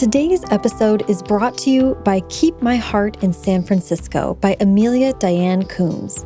Today's 0.00 0.42
episode 0.50 1.10
is 1.10 1.22
brought 1.22 1.58
to 1.58 1.70
you 1.70 1.94
by 2.06 2.20
Keep 2.30 2.62
My 2.62 2.76
Heart 2.76 3.22
in 3.22 3.34
San 3.34 3.62
Francisco 3.62 4.32
by 4.40 4.56
Amelia 4.58 5.12
Diane 5.12 5.66
Coombs. 5.66 6.24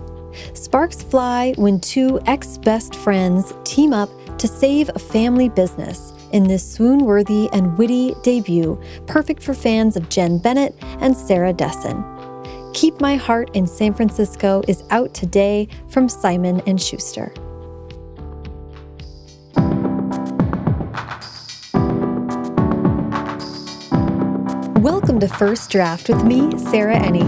Sparks 0.53 1.03
fly 1.03 1.54
when 1.57 1.81
two 1.81 2.21
ex 2.26 2.57
best 2.57 2.95
friends 2.95 3.52
team 3.65 3.92
up 3.92 4.08
to 4.39 4.47
save 4.47 4.91
a 4.95 4.99
family 5.00 5.49
business 5.49 6.13
in 6.31 6.45
this 6.45 6.65
swoon 6.65 7.05
worthy 7.05 7.49
and 7.52 7.76
witty 7.76 8.14
debut, 8.23 8.80
perfect 9.09 9.43
for 9.43 9.55
fans 9.55 9.96
of 9.96 10.09
Jenn 10.09 10.38
Bennett 10.38 10.77
and 11.00 11.16
Sarah 11.16 11.52
Dessen. 11.52 12.04
Keep 12.75 13.00
My 13.00 13.16
Heart 13.16 13.56
in 13.56 13.66
San 13.66 13.93
Francisco 13.93 14.62
is 14.68 14.84
out 14.91 15.12
today 15.14 15.66
from 15.88 16.09
Simon 16.09 16.62
and 16.68 16.80
Schuster. 16.80 17.34
Welcome 24.85 25.19
to 25.21 25.29
First 25.29 25.70
Draft 25.70 26.11
with 26.11 26.23
me, 26.24 26.59
Sarah 26.59 26.97
Enni. 26.97 27.24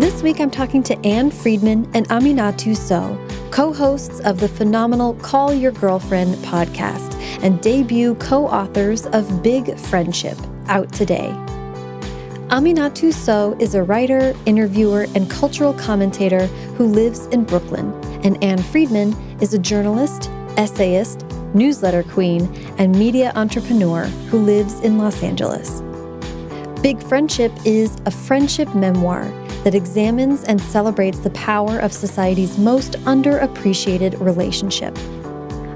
This 0.00 0.22
week 0.22 0.40
I'm 0.40 0.50
talking 0.50 0.82
to 0.84 0.98
Ann 1.06 1.30
Friedman 1.30 1.90
and 1.92 2.08
Aminatou 2.08 2.74
Sow, 2.74 3.14
co 3.50 3.74
hosts 3.74 4.20
of 4.20 4.40
the 4.40 4.48
phenomenal 4.48 5.12
Call 5.16 5.52
Your 5.52 5.70
Girlfriend 5.70 6.36
podcast 6.36 7.12
and 7.42 7.60
debut 7.60 8.14
co 8.14 8.46
authors 8.46 9.04
of 9.08 9.42
Big 9.42 9.78
Friendship, 9.78 10.38
out 10.68 10.90
today. 10.90 11.28
Aminatou 12.48 13.12
Sow 13.12 13.54
is 13.60 13.74
a 13.74 13.82
writer, 13.82 14.34
interviewer, 14.46 15.08
and 15.14 15.28
cultural 15.28 15.74
commentator 15.74 16.46
who 16.78 16.86
lives 16.86 17.26
in 17.26 17.44
Brooklyn, 17.44 17.92
and 18.24 18.42
Ann 18.42 18.62
Friedman 18.62 19.12
is 19.42 19.52
a 19.52 19.58
journalist, 19.58 20.30
essayist, 20.56 21.26
newsletter 21.54 22.02
queen, 22.02 22.52
and 22.78 22.96
media 22.98 23.32
entrepreneur 23.36 24.04
who 24.28 24.38
lives 24.38 24.80
in 24.80 24.98
Los 24.98 25.22
Angeles. 25.22 25.82
Big 26.82 27.02
Friendship 27.02 27.52
is 27.64 27.96
a 28.04 28.10
friendship 28.10 28.74
memoir 28.74 29.24
that 29.64 29.74
examines 29.74 30.44
and 30.44 30.60
celebrates 30.60 31.20
the 31.20 31.30
power 31.30 31.78
of 31.78 31.92
society's 31.92 32.58
most 32.58 32.92
underappreciated 33.04 34.20
relationship. 34.20 34.94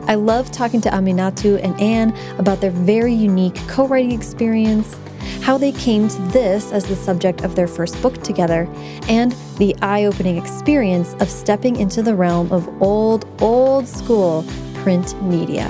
I 0.06 0.14
love 0.14 0.50
talking 0.50 0.80
to 0.82 0.90
Aminatou 0.90 1.62
and 1.62 1.78
Ann 1.80 2.14
about 2.38 2.60
their 2.60 2.70
very 2.70 3.14
unique 3.14 3.56
co 3.68 3.86
writing 3.86 4.12
experience, 4.12 4.98
how 5.40 5.56
they 5.56 5.72
came 5.72 6.08
to 6.08 6.22
this 6.28 6.72
as 6.72 6.84
the 6.84 6.96
subject 6.96 7.42
of 7.42 7.56
their 7.56 7.66
first 7.66 8.00
book 8.02 8.22
together, 8.22 8.68
and 9.08 9.32
the 9.56 9.74
eye 9.80 10.04
opening 10.04 10.36
experience 10.36 11.14
of 11.20 11.30
stepping 11.30 11.76
into 11.76 12.02
the 12.02 12.14
realm 12.14 12.52
of 12.52 12.68
old, 12.82 13.26
old 13.40 13.86
school 13.88 14.44
print 14.88 15.22
media. 15.22 15.66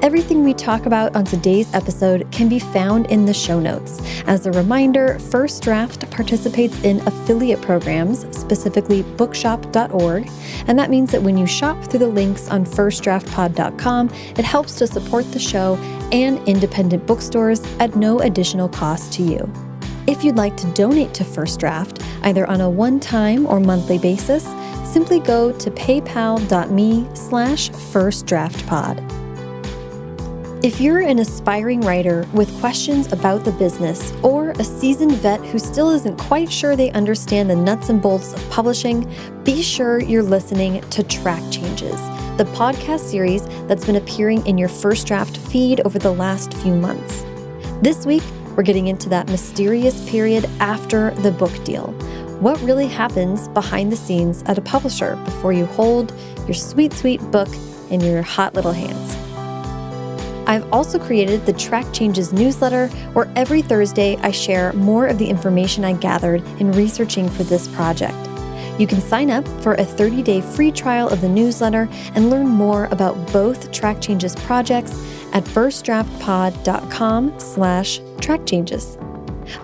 Everything 0.00 0.44
we 0.44 0.54
talk 0.54 0.86
about 0.86 1.16
on 1.16 1.24
today's 1.24 1.74
episode 1.74 2.24
can 2.30 2.48
be 2.48 2.60
found 2.60 3.06
in 3.06 3.24
the 3.24 3.34
show 3.34 3.58
notes. 3.58 4.00
As 4.28 4.46
a 4.46 4.52
reminder, 4.52 5.18
First 5.18 5.60
Draft 5.64 6.08
participates 6.12 6.80
in 6.84 7.00
affiliate 7.08 7.60
programs, 7.60 8.20
specifically 8.30 9.02
bookshop.org, 9.02 10.30
and 10.68 10.78
that 10.78 10.88
means 10.88 11.10
that 11.10 11.20
when 11.20 11.36
you 11.36 11.48
shop 11.48 11.82
through 11.86 11.98
the 11.98 12.06
links 12.06 12.48
on 12.48 12.64
firstdraftpod.com, 12.64 14.08
it 14.38 14.44
helps 14.44 14.76
to 14.76 14.86
support 14.86 15.28
the 15.32 15.40
show 15.40 15.74
and 16.12 16.38
independent 16.46 17.08
bookstores 17.08 17.60
at 17.80 17.96
no 17.96 18.20
additional 18.20 18.68
cost 18.68 19.12
to 19.14 19.24
you. 19.24 19.52
If 20.06 20.22
you'd 20.22 20.36
like 20.36 20.56
to 20.58 20.72
donate 20.74 21.12
to 21.14 21.24
First 21.24 21.58
Draft, 21.58 22.04
either 22.22 22.46
on 22.46 22.60
a 22.60 22.70
one-time 22.70 23.48
or 23.48 23.58
monthly 23.58 23.98
basis, 23.98 24.44
simply 24.92 25.20
go 25.20 25.52
to 25.52 25.70
paypal.me 25.70 27.08
slash 27.14 27.70
firstdraftpod. 27.70 29.18
If 30.64 30.80
you're 30.80 30.98
an 30.98 31.20
aspiring 31.20 31.82
writer 31.82 32.26
with 32.32 32.52
questions 32.58 33.12
about 33.12 33.44
the 33.44 33.52
business 33.52 34.12
or 34.24 34.50
a 34.50 34.64
seasoned 34.64 35.12
vet 35.12 35.38
who 35.46 35.58
still 35.58 35.90
isn't 35.90 36.18
quite 36.18 36.50
sure 36.50 36.74
they 36.74 36.90
understand 36.90 37.48
the 37.48 37.54
nuts 37.54 37.90
and 37.90 38.02
bolts 38.02 38.32
of 38.32 38.50
publishing, 38.50 39.08
be 39.44 39.62
sure 39.62 40.00
you're 40.00 40.24
listening 40.24 40.80
to 40.90 41.04
Track 41.04 41.44
Changes, 41.52 41.94
the 42.38 42.50
podcast 42.56 43.00
series 43.00 43.46
that's 43.68 43.86
been 43.86 43.96
appearing 43.96 44.44
in 44.48 44.58
your 44.58 44.68
first 44.68 45.06
draft 45.06 45.36
feed 45.36 45.80
over 45.84 45.96
the 45.96 46.12
last 46.12 46.52
few 46.54 46.74
months. 46.74 47.24
This 47.80 48.04
week, 48.04 48.24
we're 48.56 48.64
getting 48.64 48.88
into 48.88 49.08
that 49.10 49.28
mysterious 49.28 50.10
period 50.10 50.44
after 50.58 51.12
the 51.22 51.30
book 51.30 51.52
deal 51.62 51.94
what 52.40 52.60
really 52.62 52.86
happens 52.86 53.48
behind 53.48 53.90
the 53.90 53.96
scenes 53.96 54.42
at 54.46 54.58
a 54.58 54.62
publisher 54.62 55.16
before 55.24 55.52
you 55.52 55.66
hold 55.66 56.12
your 56.46 56.54
sweet, 56.54 56.92
sweet 56.92 57.20
book 57.30 57.48
in 57.90 58.00
your 58.00 58.22
hot 58.22 58.54
little 58.54 58.72
hands. 58.72 59.16
I've 60.48 60.70
also 60.72 60.98
created 60.98 61.44
the 61.44 61.52
Track 61.52 61.92
Changes 61.92 62.32
newsletter, 62.32 62.88
where 63.12 63.30
every 63.36 63.60
Thursday 63.60 64.16
I 64.22 64.30
share 64.30 64.72
more 64.72 65.06
of 65.06 65.18
the 65.18 65.28
information 65.28 65.84
I 65.84 65.92
gathered 65.92 66.42
in 66.58 66.72
researching 66.72 67.28
for 67.28 67.42
this 67.42 67.68
project. 67.68 68.16
You 68.78 68.86
can 68.86 69.00
sign 69.00 69.30
up 69.30 69.46
for 69.62 69.74
a 69.74 69.84
30-day 69.84 70.40
free 70.40 70.70
trial 70.70 71.08
of 71.08 71.20
the 71.20 71.28
newsletter 71.28 71.88
and 72.14 72.30
learn 72.30 72.46
more 72.46 72.86
about 72.86 73.14
both 73.32 73.72
Track 73.72 74.00
Changes 74.00 74.36
projects 74.36 74.92
at 75.34 75.44
firstdraftpod.com 75.44 77.38
slash 77.38 78.00
trackchanges. 78.00 78.96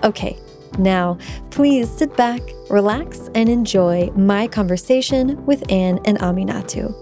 Okay, 0.03 0.37
now, 0.77 1.17
please 1.51 1.89
sit 1.89 2.15
back, 2.15 2.41
relax, 2.69 3.29
and 3.35 3.49
enjoy 3.49 4.09
my 4.11 4.47
conversation 4.47 5.43
with 5.45 5.69
Ann 5.71 5.99
and 6.05 6.17
Aminatou. 6.19 6.93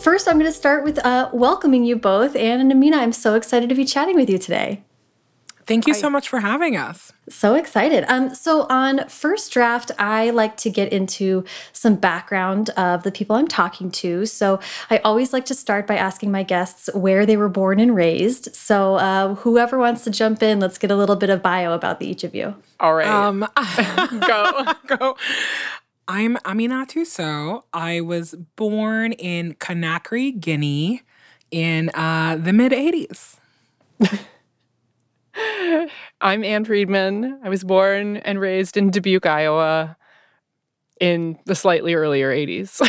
First, 0.00 0.28
I'm 0.28 0.38
going 0.38 0.46
to 0.46 0.52
start 0.52 0.84
with 0.84 1.04
uh, 1.04 1.30
welcoming 1.32 1.84
you 1.84 1.96
both. 1.96 2.36
Ann 2.36 2.60
and 2.60 2.70
Amina, 2.70 2.98
I'm 2.98 3.12
so 3.12 3.34
excited 3.34 3.68
to 3.68 3.74
be 3.74 3.84
chatting 3.84 4.14
with 4.14 4.30
you 4.30 4.38
today. 4.38 4.85
Thank 5.66 5.88
you 5.88 5.94
so 5.94 6.08
much 6.08 6.28
for 6.28 6.38
having 6.38 6.76
us. 6.76 7.12
So 7.28 7.54
excited. 7.54 8.04
Um, 8.06 8.32
so 8.34 8.66
on 8.70 9.08
first 9.08 9.52
draft, 9.52 9.90
I 9.98 10.30
like 10.30 10.56
to 10.58 10.70
get 10.70 10.92
into 10.92 11.44
some 11.72 11.96
background 11.96 12.70
of 12.70 13.02
the 13.02 13.10
people 13.10 13.34
I'm 13.34 13.48
talking 13.48 13.90
to. 13.92 14.26
So 14.26 14.60
I 14.90 14.98
always 14.98 15.32
like 15.32 15.44
to 15.46 15.54
start 15.54 15.88
by 15.88 15.96
asking 15.96 16.30
my 16.30 16.44
guests 16.44 16.88
where 16.94 17.26
they 17.26 17.36
were 17.36 17.48
born 17.48 17.80
and 17.80 17.96
raised. 17.96 18.54
So 18.54 18.94
uh, 18.94 19.34
whoever 19.34 19.76
wants 19.76 20.04
to 20.04 20.10
jump 20.10 20.40
in, 20.40 20.60
let's 20.60 20.78
get 20.78 20.92
a 20.92 20.96
little 20.96 21.16
bit 21.16 21.30
of 21.30 21.42
bio 21.42 21.72
about 21.72 21.98
the, 21.98 22.06
each 22.06 22.22
of 22.22 22.32
you. 22.32 22.54
All 22.78 22.94
right. 22.94 23.08
Um, 23.08 23.40
go. 24.26 24.72
go. 24.96 25.16
I'm 26.06 26.36
Aminatou 26.44 27.04
Sow. 27.04 27.64
I 27.72 28.00
was 28.00 28.36
born 28.54 29.12
in 29.12 29.54
Conakry, 29.54 30.38
Guinea 30.38 31.02
in 31.50 31.90
uh, 31.94 32.36
the 32.36 32.52
mid 32.52 32.70
80s. 32.70 33.38
I'm 36.20 36.44
Ann 36.44 36.64
Friedman. 36.64 37.40
I 37.42 37.48
was 37.48 37.64
born 37.64 38.18
and 38.18 38.40
raised 38.40 38.76
in 38.76 38.90
Dubuque, 38.90 39.26
Iowa 39.26 39.96
in 41.00 41.38
the 41.44 41.54
slightly 41.54 41.94
earlier 41.94 42.30
80s. 42.30 42.80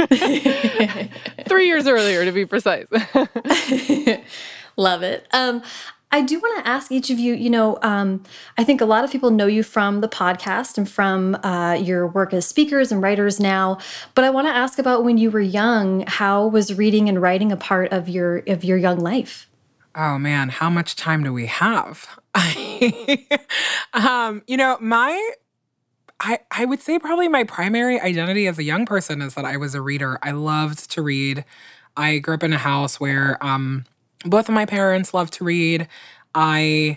Three 1.48 1.66
years 1.66 1.86
earlier, 1.86 2.24
to 2.24 2.32
be 2.32 2.46
precise. 2.46 2.86
Love 4.76 5.02
it. 5.02 5.26
Um, 5.32 5.62
I 6.12 6.22
do 6.22 6.40
want 6.40 6.64
to 6.64 6.68
ask 6.68 6.90
each 6.90 7.10
of 7.10 7.20
you, 7.20 7.34
you 7.34 7.50
know, 7.50 7.78
um, 7.82 8.24
I 8.58 8.64
think 8.64 8.80
a 8.80 8.84
lot 8.84 9.04
of 9.04 9.12
people 9.12 9.30
know 9.30 9.46
you 9.46 9.62
from 9.62 10.00
the 10.00 10.08
podcast 10.08 10.76
and 10.76 10.90
from 10.90 11.36
uh, 11.44 11.74
your 11.74 12.06
work 12.08 12.32
as 12.34 12.46
speakers 12.46 12.90
and 12.90 13.00
writers 13.00 13.38
now, 13.38 13.78
but 14.16 14.24
I 14.24 14.30
want 14.30 14.48
to 14.48 14.52
ask 14.52 14.78
about 14.80 15.04
when 15.04 15.18
you 15.18 15.30
were 15.30 15.40
young, 15.40 16.04
how 16.08 16.48
was 16.48 16.74
reading 16.74 17.08
and 17.08 17.22
writing 17.22 17.52
a 17.52 17.56
part 17.56 17.92
of 17.92 18.08
your 18.08 18.38
of 18.48 18.64
your 18.64 18.76
young 18.76 18.98
life? 18.98 19.49
Oh 20.02 20.18
man, 20.18 20.48
how 20.48 20.70
much 20.70 20.96
time 20.96 21.22
do 21.24 21.30
we 21.30 21.44
have? 21.44 22.18
um, 23.92 24.42
you 24.46 24.56
know, 24.56 24.78
my 24.80 25.32
I, 26.18 26.38
I 26.50 26.64
would 26.64 26.80
say 26.80 26.98
probably 26.98 27.28
my 27.28 27.44
primary 27.44 28.00
identity 28.00 28.46
as 28.46 28.58
a 28.58 28.62
young 28.62 28.86
person 28.86 29.20
is 29.20 29.34
that 29.34 29.44
I 29.44 29.58
was 29.58 29.74
a 29.74 29.82
reader. 29.82 30.18
I 30.22 30.30
loved 30.30 30.90
to 30.92 31.02
read. 31.02 31.44
I 31.98 32.16
grew 32.16 32.32
up 32.32 32.42
in 32.42 32.54
a 32.54 32.58
house 32.58 32.98
where 32.98 33.36
um, 33.44 33.84
both 34.24 34.48
of 34.48 34.54
my 34.54 34.64
parents 34.64 35.12
loved 35.12 35.34
to 35.34 35.44
read. 35.44 35.86
I, 36.34 36.96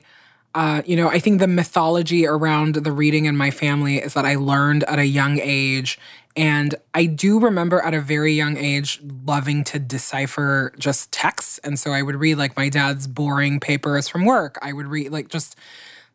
uh, 0.56 0.82
you 0.86 0.96
know, 0.96 1.10
I 1.10 1.20
think 1.20 1.42
the 1.42 1.48
mythology 1.48 2.26
around 2.26 2.76
the 2.76 2.92
reading 2.94 3.26
in 3.26 3.36
my 3.36 3.52
family 3.52 3.98
is 3.98 4.14
that 4.14 4.26
I 4.26 4.36
learned 4.36 4.86
at 4.86 4.98
a 4.98 5.06
young 5.06 5.42
age 5.42 6.00
and 6.36 6.76
I 6.94 7.06
do 7.06 7.40
remember 7.40 7.80
at 7.82 7.94
a 7.94 8.02
very 8.02 8.34
young 8.34 8.58
age 8.58 9.00
loving 9.04 9.64
to 9.66 9.80
decipher 9.80 10.74
just 10.80 11.12
texts. 11.12 11.60
And 11.60 11.78
so 11.80 11.92
I 11.92 12.02
would 12.02 12.16
read 12.16 12.36
like 12.36 12.58
my 12.58 12.70
dad's 12.70 13.08
boring 13.08 13.60
papers 13.60 14.08
from 14.08 14.26
work. 14.26 14.58
I 14.62 14.74
would 14.74 14.88
read 14.88 15.12
like 15.12 15.28
just, 15.28 15.56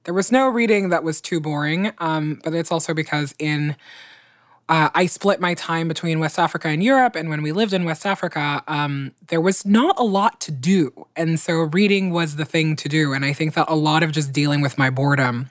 there 0.05 0.15
was 0.15 0.33
no 0.33 0.49
reading 0.49 0.89
that 0.89 1.05
was 1.05 1.21
too 1.21 1.41
boring. 1.41 1.93
Um, 1.99 2.41
but 2.43 2.53
it's 2.53 2.73
also 2.73 2.95
because 2.95 3.33
in, 3.39 3.77
uh, 4.69 4.91
I 4.93 5.07
split 5.07 5.41
my 5.41 5.55
time 5.55 5.87
between 5.87 6.19
West 6.19 6.39
Africa 6.39 6.69
and 6.69 6.83
Europe. 6.83 7.15
And 7.15 7.31
when 7.31 7.41
we 7.43 7.53
lived 7.53 7.73
in 7.73 7.85
West 7.85 8.05
Africa, 8.05 8.63
um, 8.67 9.13
there 9.29 9.41
was 9.41 9.65
not 9.65 9.99
a 9.99 10.03
lot 10.03 10.41
to 10.43 10.51
do. 10.51 11.07
And 11.15 11.39
so 11.39 11.61
reading 11.61 12.11
was 12.11 12.37
the 12.37 12.45
thing 12.45 12.75
to 12.77 12.89
do. 12.89 13.13
And 13.13 13.25
I 13.25 13.33
think 13.33 13.55
that 13.55 13.67
a 13.69 13.77
lot 13.77 14.03
of 14.03 14.11
just 14.11 14.33
dealing 14.33 14.63
with 14.63 14.77
my 14.77 14.91
boredom 14.91 15.51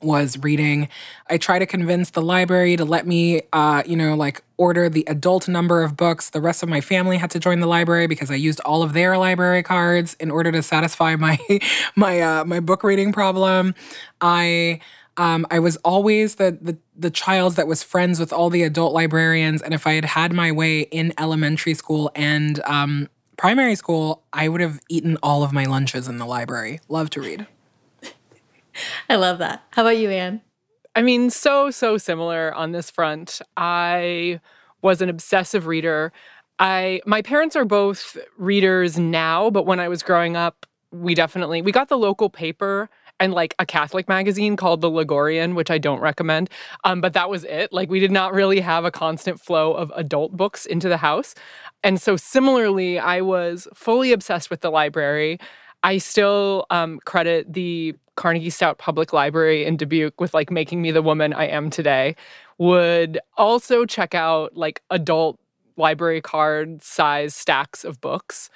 was 0.00 0.38
reading. 0.38 0.88
I 1.28 1.38
try 1.38 1.58
to 1.58 1.66
convince 1.66 2.10
the 2.10 2.22
library 2.22 2.76
to 2.76 2.84
let 2.84 3.06
me, 3.06 3.42
uh, 3.52 3.82
you 3.86 3.96
know, 3.96 4.14
like 4.14 4.42
order 4.56 4.88
the 4.88 5.04
adult 5.06 5.48
number 5.48 5.82
of 5.82 5.96
books. 5.96 6.30
The 6.30 6.40
rest 6.40 6.62
of 6.62 6.68
my 6.68 6.80
family 6.80 7.16
had 7.16 7.30
to 7.32 7.38
join 7.38 7.60
the 7.60 7.66
library 7.66 8.06
because 8.06 8.30
I 8.30 8.34
used 8.34 8.60
all 8.60 8.82
of 8.82 8.92
their 8.92 9.18
library 9.18 9.62
cards 9.62 10.14
in 10.14 10.30
order 10.30 10.52
to 10.52 10.62
satisfy 10.62 11.16
my 11.16 11.38
my 11.96 12.20
uh, 12.20 12.44
my 12.44 12.60
book 12.60 12.82
reading 12.82 13.12
problem. 13.12 13.74
I 14.20 14.80
um, 15.16 15.46
I 15.50 15.58
was 15.58 15.76
always 15.78 16.36
the, 16.36 16.56
the 16.60 16.78
the 16.96 17.10
child 17.10 17.56
that 17.56 17.66
was 17.66 17.82
friends 17.82 18.20
with 18.20 18.32
all 18.32 18.50
the 18.50 18.62
adult 18.62 18.92
librarians, 18.92 19.62
and 19.62 19.74
if 19.74 19.86
I 19.86 19.94
had 19.94 20.04
had 20.04 20.32
my 20.32 20.52
way 20.52 20.80
in 20.80 21.12
elementary 21.18 21.74
school 21.74 22.10
and 22.14 22.60
um, 22.60 23.08
primary 23.36 23.74
school, 23.74 24.22
I 24.32 24.48
would 24.48 24.60
have 24.60 24.80
eaten 24.88 25.18
all 25.22 25.42
of 25.42 25.52
my 25.52 25.64
lunches 25.64 26.08
in 26.08 26.18
the 26.18 26.26
library. 26.26 26.80
Love 26.88 27.10
to 27.10 27.20
read. 27.20 27.46
I 29.08 29.16
love 29.16 29.38
that. 29.38 29.64
How 29.70 29.82
about 29.82 29.98
you, 29.98 30.10
Ann? 30.10 30.40
I 30.94 31.02
mean, 31.02 31.30
so, 31.30 31.70
so 31.70 31.96
similar 31.98 32.54
on 32.54 32.72
this 32.72 32.90
front. 32.90 33.40
I 33.56 34.40
was 34.82 35.00
an 35.00 35.08
obsessive 35.08 35.66
reader. 35.66 36.12
I 36.58 37.00
my 37.06 37.22
parents 37.22 37.54
are 37.56 37.64
both 37.64 38.16
readers 38.36 38.98
now, 38.98 39.50
but 39.50 39.64
when 39.64 39.78
I 39.80 39.88
was 39.88 40.02
growing 40.02 40.36
up, 40.36 40.66
we 40.90 41.14
definitely 41.14 41.62
we 41.62 41.72
got 41.72 41.88
the 41.88 41.98
local 41.98 42.30
paper 42.30 42.90
and 43.20 43.32
like 43.32 43.54
a 43.58 43.66
Catholic 43.66 44.08
magazine 44.08 44.56
called 44.56 44.80
The 44.80 44.90
Liguorian, 44.90 45.54
which 45.54 45.70
I 45.70 45.78
don't 45.78 46.00
recommend. 46.00 46.50
Um, 46.84 47.00
but 47.00 47.12
that 47.14 47.28
was 47.28 47.44
it. 47.44 47.72
Like 47.72 47.90
we 47.90 48.00
did 48.00 48.12
not 48.12 48.32
really 48.32 48.60
have 48.60 48.84
a 48.84 48.90
constant 48.90 49.40
flow 49.40 49.72
of 49.72 49.92
adult 49.96 50.36
books 50.36 50.66
into 50.66 50.88
the 50.88 50.98
house. 50.98 51.34
And 51.82 52.00
so 52.00 52.16
similarly, 52.16 52.98
I 52.98 53.20
was 53.20 53.66
fully 53.74 54.12
obsessed 54.12 54.50
with 54.50 54.60
the 54.60 54.70
library. 54.70 55.38
I 55.82 55.98
still 55.98 56.66
um, 56.70 57.00
credit 57.04 57.52
the 57.52 57.94
Carnegie 58.16 58.50
Stout 58.50 58.78
Public 58.78 59.12
Library 59.12 59.64
in 59.64 59.76
Dubuque 59.76 60.20
with 60.20 60.34
like 60.34 60.50
making 60.50 60.82
me 60.82 60.90
the 60.90 61.02
woman 61.02 61.32
I 61.32 61.46
am 61.46 61.70
today. 61.70 62.16
Would 62.58 63.20
also 63.36 63.86
check 63.86 64.14
out 64.14 64.56
like 64.56 64.82
adult 64.90 65.38
library 65.76 66.20
card 66.20 66.82
size 66.82 67.34
stacks 67.34 67.84
of 67.84 68.00
books. 68.00 68.50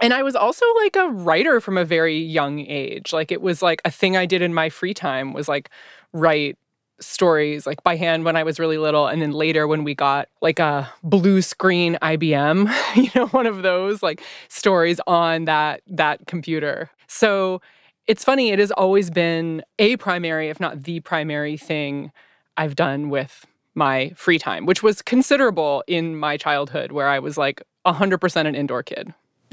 And 0.00 0.12
I 0.12 0.22
was 0.22 0.34
also 0.34 0.66
like 0.82 0.96
a 0.96 1.08
writer 1.08 1.60
from 1.60 1.78
a 1.78 1.84
very 1.84 2.18
young 2.18 2.58
age. 2.60 3.12
Like 3.12 3.30
it 3.30 3.40
was 3.40 3.62
like 3.62 3.80
a 3.84 3.90
thing 3.90 4.16
I 4.16 4.26
did 4.26 4.42
in 4.42 4.52
my 4.52 4.68
free 4.68 4.92
time 4.92 5.32
was 5.32 5.48
like 5.48 5.70
write 6.12 6.58
stories 7.00 7.66
like 7.66 7.82
by 7.82 7.96
hand 7.96 8.24
when 8.24 8.36
I 8.36 8.42
was 8.42 8.58
really 8.58 8.78
little 8.78 9.06
and 9.06 9.20
then 9.20 9.32
later 9.32 9.66
when 9.66 9.84
we 9.84 9.94
got 9.94 10.28
like 10.40 10.58
a 10.58 10.90
blue 11.02 11.42
screen 11.42 11.98
IBM, 12.02 12.72
you 12.96 13.10
know, 13.14 13.26
one 13.28 13.46
of 13.46 13.62
those 13.62 14.02
like 14.02 14.22
stories 14.48 15.00
on 15.06 15.44
that 15.44 15.82
that 15.86 16.26
computer. 16.26 16.90
So 17.06 17.60
it's 18.06 18.24
funny, 18.24 18.50
it 18.50 18.58
has 18.58 18.70
always 18.70 19.10
been 19.10 19.62
a 19.78 19.96
primary 19.96 20.48
if 20.48 20.60
not 20.60 20.84
the 20.84 21.00
primary 21.00 21.56
thing 21.56 22.12
I've 22.56 22.76
done 22.76 23.10
with 23.10 23.46
my 23.74 24.12
free 24.16 24.38
time, 24.38 24.64
which 24.64 24.82
was 24.82 25.02
considerable 25.02 25.84
in 25.86 26.16
my 26.16 26.36
childhood 26.36 26.92
where 26.92 27.08
I 27.08 27.18
was 27.18 27.36
like 27.36 27.62
100% 27.86 28.46
an 28.46 28.54
indoor 28.54 28.82
kid. 28.82 29.12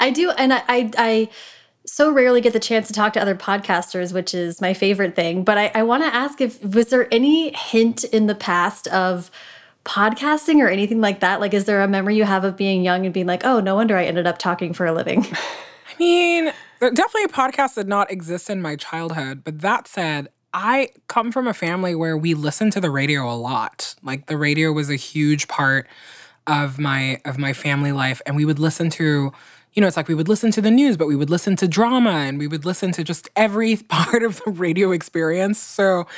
I 0.00 0.10
do 0.10 0.30
and 0.30 0.54
I, 0.54 0.62
I 0.68 0.90
I 0.96 1.28
so 1.88 2.10
rarely 2.10 2.40
get 2.40 2.52
the 2.52 2.60
chance 2.60 2.86
to 2.86 2.92
talk 2.92 3.14
to 3.14 3.20
other 3.20 3.34
podcasters, 3.34 4.12
which 4.12 4.34
is 4.34 4.60
my 4.60 4.74
favorite 4.74 5.16
thing. 5.16 5.42
But 5.42 5.58
I, 5.58 5.70
I 5.74 5.82
want 5.82 6.02
to 6.04 6.14
ask 6.14 6.40
if 6.40 6.62
was 6.62 6.88
there 6.88 7.12
any 7.12 7.52
hint 7.56 8.04
in 8.04 8.26
the 8.26 8.34
past 8.34 8.86
of 8.88 9.30
podcasting 9.84 10.62
or 10.62 10.68
anything 10.68 11.00
like 11.00 11.20
that? 11.20 11.40
Like, 11.40 11.54
is 11.54 11.64
there 11.64 11.82
a 11.82 11.88
memory 11.88 12.16
you 12.16 12.24
have 12.24 12.44
of 12.44 12.56
being 12.56 12.82
young 12.82 13.06
and 13.06 13.14
being 13.14 13.26
like, 13.26 13.44
oh, 13.44 13.60
no 13.60 13.76
wonder 13.76 13.96
I 13.96 14.04
ended 14.04 14.26
up 14.26 14.38
talking 14.38 14.74
for 14.74 14.84
a 14.84 14.92
living? 14.92 15.26
I 15.32 15.98
mean, 15.98 16.48
uh, 16.48 16.90
definitely 16.90 17.24
a 17.24 17.28
podcast 17.28 17.74
did 17.74 17.88
not 17.88 18.10
exist 18.10 18.50
in 18.50 18.60
my 18.60 18.76
childhood. 18.76 19.42
But 19.42 19.60
that 19.60 19.88
said, 19.88 20.28
I 20.52 20.90
come 21.08 21.32
from 21.32 21.48
a 21.48 21.54
family 21.54 21.94
where 21.94 22.16
we 22.16 22.34
listened 22.34 22.72
to 22.74 22.80
the 22.80 22.90
radio 22.90 23.32
a 23.32 23.34
lot. 23.34 23.94
Like 24.02 24.26
the 24.26 24.36
radio 24.36 24.72
was 24.72 24.90
a 24.90 24.96
huge 24.96 25.48
part 25.48 25.86
of 26.46 26.78
my 26.78 27.20
of 27.26 27.36
my 27.36 27.52
family 27.52 27.92
life 27.92 28.22
and 28.24 28.34
we 28.34 28.46
would 28.46 28.58
listen 28.58 28.88
to 28.88 29.30
you 29.78 29.80
know, 29.80 29.86
it's 29.86 29.96
like 29.96 30.08
we 30.08 30.14
would 30.16 30.26
listen 30.26 30.50
to 30.50 30.60
the 30.60 30.72
news, 30.72 30.96
but 30.96 31.06
we 31.06 31.14
would 31.14 31.30
listen 31.30 31.54
to 31.54 31.68
drama 31.68 32.10
and 32.10 32.36
we 32.36 32.48
would 32.48 32.64
listen 32.64 32.90
to 32.90 33.04
just 33.04 33.28
every 33.36 33.76
part 33.88 34.24
of 34.24 34.42
the 34.44 34.50
radio 34.50 34.90
experience. 34.90 35.60
So 35.60 36.08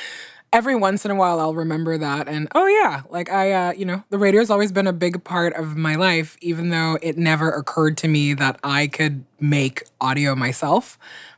every 0.51 0.73
once 0.73 1.05
in 1.05 1.11
a 1.11 1.15
while 1.15 1.39
I'll 1.39 1.53
remember 1.53 1.95
that 1.99 2.27
and 2.27 2.47
oh 2.55 2.65
yeah, 2.65 3.03
like 3.11 3.29
I 3.29 3.51
uh, 3.51 3.73
you 3.73 3.85
know, 3.85 4.03
the 4.09 4.17
radio 4.17 4.41
has 4.41 4.49
always 4.49 4.71
been 4.71 4.87
a 4.87 4.93
big 4.93 5.23
part 5.23 5.53
of 5.53 5.77
my 5.77 5.93
life 5.93 6.37
even 6.41 6.69
though 6.69 6.97
it 7.03 7.19
never 7.19 7.51
occurred 7.51 7.97
to 7.97 8.07
me 8.07 8.33
that 8.33 8.59
I 8.63 8.87
could 8.87 9.25
make 9.39 9.83
audio 10.01 10.33
myself. 10.33 10.97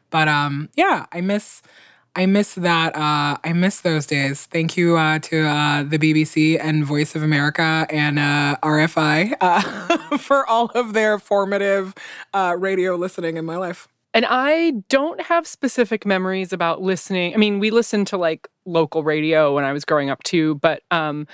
But 0.09 0.29
um 0.29 0.69
yeah, 0.77 1.07
I 1.11 1.19
miss 1.19 1.61
I 2.15 2.27
miss 2.27 2.53
that. 2.55 2.95
Uh, 2.95 3.37
I 3.43 3.53
miss 3.53 3.81
those 3.81 4.05
days. 4.05 4.45
Thank 4.45 4.77
you 4.77 4.97
uh, 4.97 5.17
to 5.19 5.47
uh, 5.47 5.83
the 5.83 5.97
BBC 5.97 6.59
and 6.61 6.85
Voice 6.85 7.15
of 7.15 7.23
America 7.23 7.87
and 7.89 8.19
uh, 8.19 8.57
RFI 8.61 9.35
uh, 9.41 10.17
for 10.19 10.45
all 10.45 10.67
of 10.75 10.93
their 10.93 11.17
formative 11.17 11.95
uh, 12.33 12.55
radio 12.57 12.95
listening 12.95 13.37
in 13.37 13.45
my 13.45 13.57
life. 13.57 13.87
And 14.13 14.27
I 14.29 14.73
don't 14.89 15.21
have 15.21 15.47
specific 15.47 16.05
memories 16.05 16.53
about 16.53 16.83
listening. 16.83 17.33
I 17.33 17.37
mean, 17.37 17.57
we 17.57 17.71
listened 17.71 18.05
to 18.07 18.17
like 18.17 18.47
local 18.65 19.03
radio 19.03 19.55
when 19.55 19.63
I 19.63 19.73
was 19.73 19.83
growing 19.83 20.11
up 20.11 20.21
too, 20.21 20.55
but 20.55 20.83
um, 20.91 21.27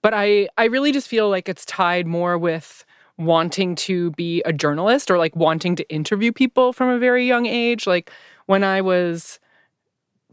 but 0.00 0.14
I 0.14 0.48
I 0.56 0.64
really 0.64 0.92
just 0.92 1.08
feel 1.08 1.28
like 1.28 1.46
it's 1.46 1.66
tied 1.66 2.06
more 2.06 2.38
with 2.38 2.86
wanting 3.18 3.74
to 3.74 4.12
be 4.12 4.42
a 4.46 4.52
journalist 4.52 5.10
or 5.10 5.18
like 5.18 5.36
wanting 5.36 5.76
to 5.76 5.88
interview 5.90 6.32
people 6.32 6.72
from 6.72 6.88
a 6.88 6.98
very 6.98 7.26
young 7.26 7.44
age. 7.44 7.86
Like 7.86 8.10
when 8.46 8.64
I 8.64 8.80
was 8.80 9.38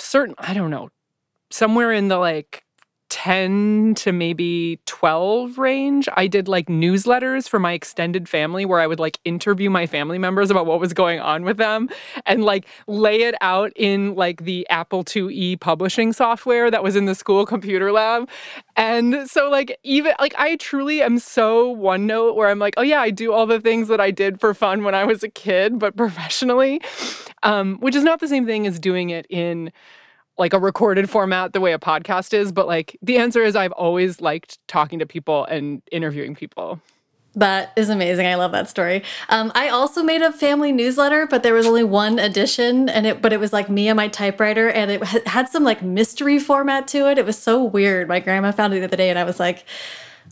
certain, 0.01 0.35
I 0.37 0.53
don't 0.53 0.69
know, 0.71 0.89
somewhere 1.51 1.91
in 1.93 2.07
the 2.07 2.17
like 2.17 2.63
10 3.09 3.95
to 3.95 4.11
maybe 4.11 4.79
12 4.85 5.57
range, 5.57 6.07
I 6.15 6.27
did 6.27 6.47
like 6.47 6.67
newsletters 6.67 7.49
for 7.49 7.59
my 7.59 7.73
extended 7.73 8.29
family 8.29 8.65
where 8.65 8.79
I 8.79 8.87
would 8.87 8.99
like 8.99 9.19
interview 9.25 9.69
my 9.69 9.87
family 9.87 10.17
members 10.17 10.51
about 10.51 10.65
what 10.65 10.79
was 10.79 10.93
going 10.93 11.19
on 11.19 11.43
with 11.43 11.57
them 11.57 11.89
and 12.25 12.43
like 12.43 12.65
lay 12.87 13.23
it 13.23 13.35
out 13.41 13.71
in 13.75 14.15
like 14.15 14.43
the 14.43 14.67
Apple 14.69 15.03
IIe 15.03 15.59
publishing 15.59 16.13
software 16.13 16.69
that 16.71 16.83
was 16.83 16.95
in 16.95 17.05
the 17.05 17.15
school 17.15 17.45
computer 17.45 17.91
lab. 17.91 18.29
And 18.75 19.29
so 19.29 19.49
like 19.49 19.77
even 19.83 20.13
like 20.19 20.35
I 20.37 20.55
truly 20.55 21.01
am 21.01 21.19
so 21.19 21.69
one 21.69 22.07
note 22.07 22.35
where 22.35 22.47
I'm 22.47 22.59
like, 22.59 22.75
"Oh 22.77 22.81
yeah, 22.81 23.01
I 23.01 23.09
do 23.09 23.33
all 23.33 23.45
the 23.45 23.59
things 23.59 23.87
that 23.89 23.99
I 23.99 24.11
did 24.11 24.39
for 24.39 24.53
fun 24.53 24.83
when 24.83 24.95
I 24.95 25.03
was 25.03 25.23
a 25.23 25.29
kid, 25.29 25.79
but 25.79 25.97
professionally." 25.97 26.81
Um, 27.41 27.77
which 27.77 27.95
is 27.95 28.03
not 28.03 28.19
the 28.19 28.27
same 28.27 28.45
thing 28.45 28.67
as 28.67 28.79
doing 28.79 29.11
it 29.11 29.25
in 29.29 29.71
like 30.39 30.53
a 30.53 30.59
recorded 30.59 31.09
format 31.09 31.53
the 31.53 31.59
way 31.59 31.73
a 31.73 31.79
podcast 31.79 32.33
is, 32.33 32.51
but 32.51 32.65
like 32.65 32.97
the 33.01 33.17
answer 33.17 33.43
is 33.43 33.55
I've 33.55 33.73
always 33.73 34.21
liked 34.21 34.57
talking 34.67 34.99
to 34.99 35.05
people 35.05 35.45
and 35.45 35.81
interviewing 35.91 36.33
people. 36.33 36.81
That 37.35 37.73
is 37.75 37.89
amazing. 37.89 38.25
I 38.25 38.35
love 38.35 38.51
that 38.53 38.69
story. 38.69 39.03
Um, 39.29 39.51
I 39.53 39.69
also 39.69 40.01
made 40.01 40.23
a 40.23 40.31
family 40.31 40.71
newsletter, 40.71 41.27
but 41.27 41.43
there 41.43 41.53
was 41.53 41.67
only 41.67 41.83
one 41.83 42.17
edition, 42.17 42.89
and 42.89 43.05
it 43.05 43.21
but 43.21 43.31
it 43.31 43.39
was 43.39 43.53
like 43.53 43.69
me 43.69 43.87
and 43.87 43.95
my 43.95 44.07
typewriter, 44.07 44.69
and 44.69 44.89
it 44.89 45.03
had 45.03 45.47
some 45.47 45.63
like 45.63 45.83
mystery 45.83 46.39
format 46.39 46.87
to 46.89 47.09
it. 47.09 47.19
It 47.19 47.25
was 47.25 47.37
so 47.37 47.63
weird. 47.63 48.07
My 48.07 48.19
grandma 48.19 48.51
found 48.51 48.73
it 48.73 48.79
the 48.79 48.85
other 48.85 48.97
day, 48.97 49.11
and 49.11 49.19
I 49.19 49.25
was 49.25 49.39
like, 49.39 49.63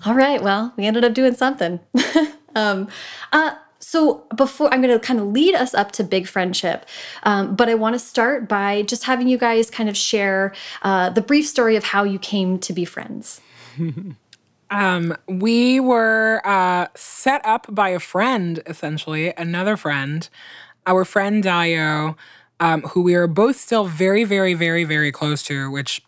"All 0.05 0.15
right, 0.15 0.41
well, 0.41 0.73
we 0.75 0.85
ended 0.85 1.03
up 1.05 1.13
doing 1.13 1.35
something." 1.35 1.79
um, 2.55 2.87
uh, 3.31 3.53
so 3.79 4.25
before 4.35 4.73
I'm 4.73 4.81
going 4.81 4.93
to 4.93 4.99
kind 4.99 5.19
of 5.19 5.27
lead 5.27 5.55
us 5.55 5.73
up 5.73 5.91
to 5.93 6.03
big 6.03 6.27
friendship, 6.27 6.85
um, 7.23 7.55
but 7.55 7.69
I 7.69 7.75
want 7.75 7.95
to 7.95 7.99
start 7.99 8.47
by 8.47 8.81
just 8.83 9.03
having 9.03 9.27
you 9.27 9.37
guys 9.37 9.69
kind 9.69 9.89
of 9.89 9.97
share 9.97 10.53
uh, 10.81 11.09
the 11.09 11.21
brief 11.21 11.47
story 11.47 11.75
of 11.75 11.83
how 11.83 12.03
you 12.03 12.19
came 12.19 12.59
to 12.59 12.73
be 12.73 12.85
friends. 12.85 13.41
um, 14.69 15.15
we 15.27 15.79
were 15.79 16.41
uh, 16.45 16.87
set 16.95 17.45
up 17.45 17.67
by 17.69 17.89
a 17.89 17.99
friend, 17.99 18.61
essentially, 18.65 19.33
another 19.37 19.77
friend, 19.77 20.29
our 20.85 21.05
friend 21.05 21.43
Dayo, 21.43 22.15
um, 22.59 22.81
who 22.81 23.01
we 23.01 23.13
are 23.13 23.27
both 23.27 23.57
still 23.57 23.85
very, 23.85 24.23
very, 24.23 24.53
very, 24.53 24.83
very 24.83 25.11
close 25.11 25.43
to, 25.43 25.69
which 25.69 26.01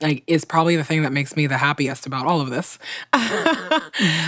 like 0.00 0.22
is 0.26 0.44
probably 0.44 0.76
the 0.76 0.84
thing 0.84 1.02
that 1.02 1.12
makes 1.12 1.36
me 1.36 1.46
the 1.46 1.56
happiest 1.56 2.06
about 2.06 2.26
all 2.26 2.40
of 2.40 2.50
this 2.50 2.78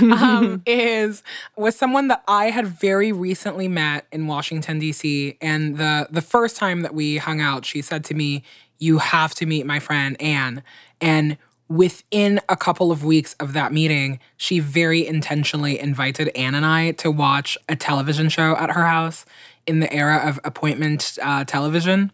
um, 0.03 0.63
is 0.67 1.23
was 1.57 1.77
someone 1.77 2.09
that 2.09 2.23
I 2.27 2.51
had 2.51 2.67
very 2.67 3.13
recently 3.13 3.69
met 3.69 4.07
in 4.13 4.27
Washington 4.27 4.79
D.C. 4.79 5.37
and 5.41 5.77
the 5.77 6.09
the 6.11 6.23
first 6.23 6.57
time 6.57 6.83
that 6.83 6.95
we 6.95 7.19
hung 7.19 7.41
out, 7.41 7.65
she 7.65 7.83
said 7.83 8.05
to 8.07 8.15
me, 8.15 8.43
"You 8.79 8.99
have 8.99 9.35
to 9.37 9.47
meet 9.47 9.67
my 9.67 9.79
friend 9.79 10.21
Ann." 10.21 10.63
And 11.01 11.37
within 11.69 12.41
a 12.49 12.57
couple 12.57 12.91
of 12.91 13.05
weeks 13.05 13.35
of 13.35 13.53
that 13.53 13.73
meeting, 13.73 14.19
she 14.37 14.59
very 14.59 15.07
intentionally 15.07 15.79
invited 15.79 16.29
Ann 16.35 16.55
and 16.55 16.65
I 16.65 16.93
to 16.93 17.11
watch 17.11 17.59
a 17.69 17.77
television 17.77 18.29
show 18.29 18.57
at 18.57 18.71
her 18.71 18.87
house 18.87 19.27
in 19.67 19.81
the 19.81 19.93
era 19.93 20.17
of 20.25 20.41
appointment 20.45 21.19
uh, 21.23 21.45
television. 21.45 22.11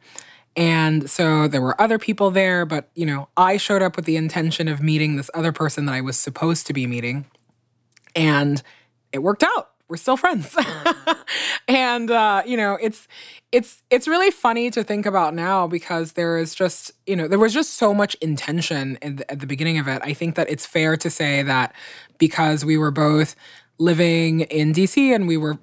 And 0.57 1.11
so 1.11 1.49
there 1.49 1.61
were 1.61 1.81
other 1.81 1.99
people 1.99 2.31
there, 2.31 2.65
but 2.65 2.91
you 2.95 3.07
know, 3.07 3.29
I 3.37 3.57
showed 3.57 3.83
up 3.83 3.97
with 3.97 4.05
the 4.05 4.17
intention 4.17 4.69
of 4.69 4.83
meeting 4.83 5.17
this 5.17 5.31
other 5.35 5.53
person 5.53 5.87
that 5.87 5.93
I 5.93 6.01
was 6.01 6.17
supposed 6.17 6.67
to 6.69 6.73
be 6.73 6.87
meeting. 6.87 7.27
And 8.15 8.63
it 9.13 9.19
worked 9.19 9.43
out 9.43 9.71
we're 9.89 9.99
still 9.99 10.17
friends. 10.17 10.57
and 11.69 12.11
uh, 12.11 12.43
you 12.47 12.57
know, 12.57 12.79
it's 12.81 13.07
it's 13.53 13.83
it's 13.91 14.09
really 14.09 14.31
funny 14.31 14.71
to 14.71 14.83
think 14.83 15.07
about 15.07 15.35
now 15.35 15.67
because 15.67 16.13
there 16.13 16.39
is 16.39 16.55
just 16.55 16.93
you 17.07 17.15
know 17.15 17.29
there 17.29 17.39
was 17.39 17.53
just 17.53 17.75
so 17.75 17.93
much 17.93 18.15
intention 18.17 18.99
the, 19.03 19.31
at 19.31 19.41
the 19.41 19.47
beginning 19.47 19.79
of 19.79 19.89
it. 19.89 20.01
I 20.03 20.15
think 20.15 20.37
that 20.37 20.49
it's 20.51 20.67
fair 20.67 20.97
to 20.97 21.11
say 21.11 21.43
that 21.43 21.75
because 22.19 22.65
we 22.65 22.79
were 22.79 22.91
both 22.91 23.37
living 23.79 24.41
in 24.43 24.73
DC 24.73 25.15
and 25.15 25.29
we 25.29 25.37
were 25.37 25.59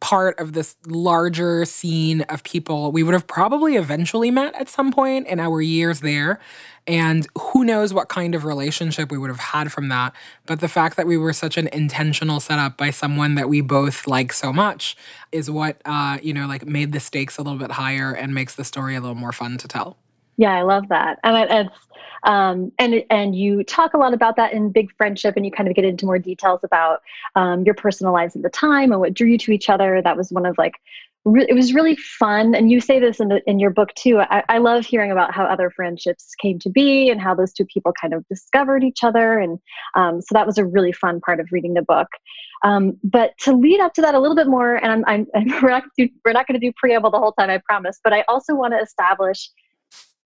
part 0.00 0.38
of 0.40 0.54
this 0.54 0.76
larger 0.86 1.64
scene 1.64 2.22
of 2.22 2.42
people 2.42 2.90
we 2.90 3.02
would 3.02 3.12
have 3.12 3.26
probably 3.26 3.76
eventually 3.76 4.30
met 4.30 4.54
at 4.54 4.68
some 4.68 4.92
point 4.92 5.26
in 5.26 5.38
our 5.38 5.60
years 5.60 6.00
there. 6.00 6.40
And 6.86 7.26
who 7.38 7.64
knows 7.64 7.92
what 7.92 8.08
kind 8.08 8.34
of 8.34 8.44
relationship 8.44 9.10
we 9.10 9.18
would 9.18 9.30
have 9.30 9.38
had 9.38 9.70
from 9.70 9.88
that. 9.90 10.14
But 10.46 10.60
the 10.60 10.68
fact 10.68 10.96
that 10.96 11.06
we 11.06 11.16
were 11.16 11.34
such 11.34 11.56
an 11.56 11.68
intentional 11.68 12.40
setup 12.40 12.76
by 12.76 12.90
someone 12.90 13.34
that 13.34 13.48
we 13.48 13.60
both 13.60 14.06
like 14.06 14.32
so 14.32 14.52
much 14.52 14.96
is 15.30 15.50
what, 15.50 15.80
uh, 15.84 16.18
you 16.22 16.32
know, 16.32 16.46
like 16.46 16.66
made 16.66 16.92
the 16.92 17.00
stakes 17.00 17.36
a 17.36 17.42
little 17.42 17.58
bit 17.58 17.72
higher 17.72 18.12
and 18.12 18.34
makes 18.34 18.54
the 18.54 18.64
story 18.64 18.96
a 18.96 19.00
little 19.00 19.14
more 19.14 19.32
fun 19.32 19.58
to 19.58 19.68
tell. 19.68 19.98
Yeah, 20.40 20.56
I 20.56 20.62
love 20.62 20.88
that. 20.88 21.18
And 21.22 21.36
it's 21.50 21.76
um, 22.22 22.72
and 22.78 23.04
and 23.10 23.36
you 23.36 23.62
talk 23.62 23.92
a 23.92 23.98
lot 23.98 24.14
about 24.14 24.36
that 24.36 24.54
in 24.54 24.72
Big 24.72 24.90
Friendship, 24.96 25.36
and 25.36 25.44
you 25.44 25.52
kind 25.52 25.68
of 25.68 25.74
get 25.74 25.84
into 25.84 26.06
more 26.06 26.18
details 26.18 26.60
about 26.64 27.02
um, 27.36 27.64
your 27.64 27.74
personal 27.74 28.14
lives 28.14 28.34
at 28.34 28.40
the 28.40 28.48
time 28.48 28.90
and 28.90 29.02
what 29.02 29.12
drew 29.12 29.28
you 29.28 29.36
to 29.36 29.52
each 29.52 29.68
other. 29.68 30.00
That 30.00 30.16
was 30.16 30.32
one 30.32 30.46
of 30.46 30.56
like 30.56 30.76
it 31.26 31.54
was 31.54 31.74
really 31.74 31.94
fun. 31.96 32.54
And 32.54 32.70
you 32.70 32.80
say 32.80 32.98
this 32.98 33.20
in 33.20 33.28
the 33.28 33.42
in 33.46 33.58
your 33.60 33.68
book 33.68 33.92
too. 33.96 34.18
I, 34.18 34.42
I 34.48 34.56
love 34.56 34.86
hearing 34.86 35.12
about 35.12 35.34
how 35.34 35.44
other 35.44 35.68
friendships 35.68 36.34
came 36.40 36.58
to 36.60 36.70
be 36.70 37.10
and 37.10 37.20
how 37.20 37.34
those 37.34 37.52
two 37.52 37.66
people 37.66 37.92
kind 38.00 38.14
of 38.14 38.26
discovered 38.28 38.82
each 38.82 39.04
other. 39.04 39.38
And 39.38 39.58
um, 39.94 40.22
so 40.22 40.28
that 40.32 40.46
was 40.46 40.56
a 40.56 40.64
really 40.64 40.92
fun 40.92 41.20
part 41.20 41.38
of 41.38 41.48
reading 41.52 41.74
the 41.74 41.82
book. 41.82 42.08
Um, 42.64 42.98
but 43.04 43.32
to 43.40 43.52
lead 43.52 43.80
up 43.80 43.92
to 43.94 44.00
that 44.00 44.14
a 44.14 44.18
little 44.18 44.36
bit 44.36 44.46
more, 44.46 44.76
and 44.76 45.04
I'm, 45.06 45.26
I'm 45.34 45.46
we're 45.62 45.68
not 45.68 45.84
we're 46.24 46.32
not 46.32 46.46
going 46.46 46.58
to 46.58 46.66
do 46.66 46.72
preamble 46.78 47.10
the 47.10 47.18
whole 47.18 47.32
time, 47.32 47.50
I 47.50 47.58
promise. 47.58 48.00
But 48.02 48.14
I 48.14 48.24
also 48.26 48.54
want 48.54 48.72
to 48.72 48.80
establish 48.80 49.50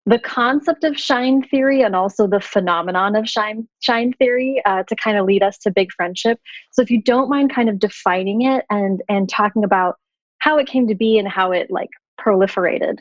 the 0.06 0.18
concept 0.18 0.84
of 0.84 0.98
shine 0.98 1.42
theory 1.42 1.82
and 1.82 1.94
also 1.94 2.26
the 2.26 2.40
phenomenon 2.40 3.16
of 3.16 3.28
shine 3.28 3.68
shine 3.80 4.12
theory 4.14 4.62
uh, 4.64 4.82
to 4.84 4.96
kind 4.96 5.18
of 5.18 5.26
lead 5.26 5.42
us 5.42 5.58
to 5.58 5.70
big 5.70 5.92
friendship. 5.92 6.40
So 6.70 6.82
if 6.82 6.90
you 6.90 7.02
don't 7.02 7.28
mind 7.28 7.54
kind 7.54 7.68
of 7.68 7.78
defining 7.78 8.42
it 8.42 8.64
and 8.70 9.02
and 9.08 9.28
talking 9.28 9.64
about 9.64 9.96
how 10.38 10.58
it 10.58 10.66
came 10.66 10.88
to 10.88 10.94
be 10.94 11.18
and 11.18 11.28
how 11.28 11.52
it 11.52 11.70
like 11.70 11.90
proliferated. 12.18 12.98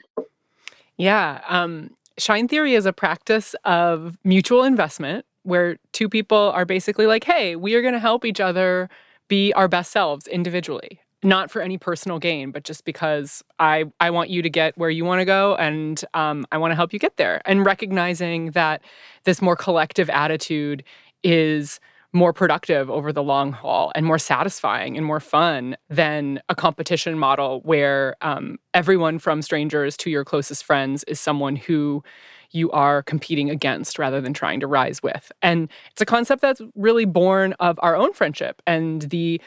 Yeah 0.97 1.41
um, 1.47 1.91
shine 2.17 2.47
theory 2.47 2.75
is 2.75 2.85
a 2.85 2.93
practice 2.93 3.55
of 3.63 4.17
mutual 4.23 4.63
investment 4.63 5.25
where 5.43 5.77
two 5.93 6.09
people 6.09 6.51
are 6.53 6.65
basically 6.65 7.07
like 7.07 7.23
hey 7.23 7.55
we 7.55 7.75
are 7.75 7.81
going 7.81 7.93
to 7.93 7.99
help 7.99 8.25
each 8.25 8.41
other 8.41 8.89
be 9.29 9.53
our 9.53 9.67
best 9.67 9.91
selves 9.91 10.27
individually 10.27 10.99
not 11.23 11.51
for 11.51 11.61
any 11.61 11.77
personal 11.77 12.19
gain, 12.19 12.51
but 12.51 12.63
just 12.63 12.85
because 12.85 13.43
I 13.59 13.85
I 13.99 14.09
want 14.11 14.29
you 14.29 14.41
to 14.41 14.49
get 14.49 14.77
where 14.77 14.89
you 14.89 15.05
want 15.05 15.19
to 15.19 15.25
go, 15.25 15.55
and 15.55 16.03
um, 16.13 16.45
I 16.51 16.57
want 16.57 16.71
to 16.71 16.75
help 16.75 16.93
you 16.93 16.99
get 16.99 17.17
there. 17.17 17.41
And 17.45 17.65
recognizing 17.65 18.51
that 18.51 18.81
this 19.25 19.41
more 19.41 19.55
collective 19.55 20.09
attitude 20.09 20.83
is 21.23 21.79
more 22.11 22.33
productive 22.33 22.89
over 22.89 23.13
the 23.13 23.21
long 23.21 23.51
haul 23.51 23.91
and 23.93 24.05
more 24.05 24.17
satisfying 24.17 24.97
and 24.97 25.05
more 25.05 25.19
fun 25.19 25.77
than 25.89 26.41
a 26.49 26.55
competition 26.55 27.19
model 27.19 27.61
where 27.61 28.15
um, 28.21 28.57
everyone 28.73 29.19
from 29.19 29.41
strangers 29.41 29.95
to 29.95 30.09
your 30.09 30.25
closest 30.25 30.63
friends 30.63 31.03
is 31.03 31.19
someone 31.19 31.55
who 31.55 32.03
you 32.51 32.71
are 32.71 33.03
competing 33.03 33.51
against 33.51 33.99
rather 33.99 34.21
than 34.21 34.33
trying 34.33 34.59
to 34.59 34.65
rise 34.65 35.03
with. 35.03 35.31
And 35.43 35.69
it's 35.91 36.01
a 36.01 36.05
concept 36.05 36.41
that's 36.41 36.61
really 36.75 37.05
born 37.05 37.53
of 37.59 37.79
our 37.83 37.95
own 37.95 38.13
friendship 38.13 38.61
and 38.65 39.03
the 39.03 39.39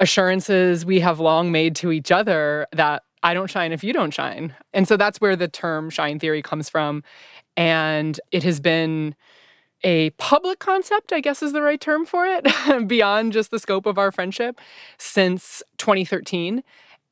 assurances 0.00 0.84
we 0.84 1.00
have 1.00 1.20
long 1.20 1.50
made 1.50 1.74
to 1.76 1.92
each 1.92 2.12
other 2.12 2.66
that 2.72 3.02
I 3.22 3.34
don't 3.34 3.50
shine 3.50 3.72
if 3.72 3.82
you 3.82 3.92
don't 3.92 4.12
shine. 4.12 4.54
And 4.72 4.86
so 4.86 4.96
that's 4.96 5.20
where 5.20 5.36
the 5.36 5.48
term 5.48 5.90
shine 5.90 6.18
theory 6.18 6.42
comes 6.42 6.68
from. 6.68 7.02
And 7.56 8.20
it 8.30 8.42
has 8.42 8.60
been 8.60 9.14
a 9.82 10.10
public 10.10 10.58
concept, 10.58 11.12
I 11.12 11.20
guess 11.20 11.42
is 11.42 11.52
the 11.52 11.62
right 11.62 11.80
term 11.80 12.06
for 12.06 12.26
it, 12.26 12.46
beyond 12.88 13.32
just 13.32 13.50
the 13.50 13.58
scope 13.58 13.86
of 13.86 13.98
our 13.98 14.12
friendship 14.12 14.60
since 14.98 15.62
2013. 15.78 16.62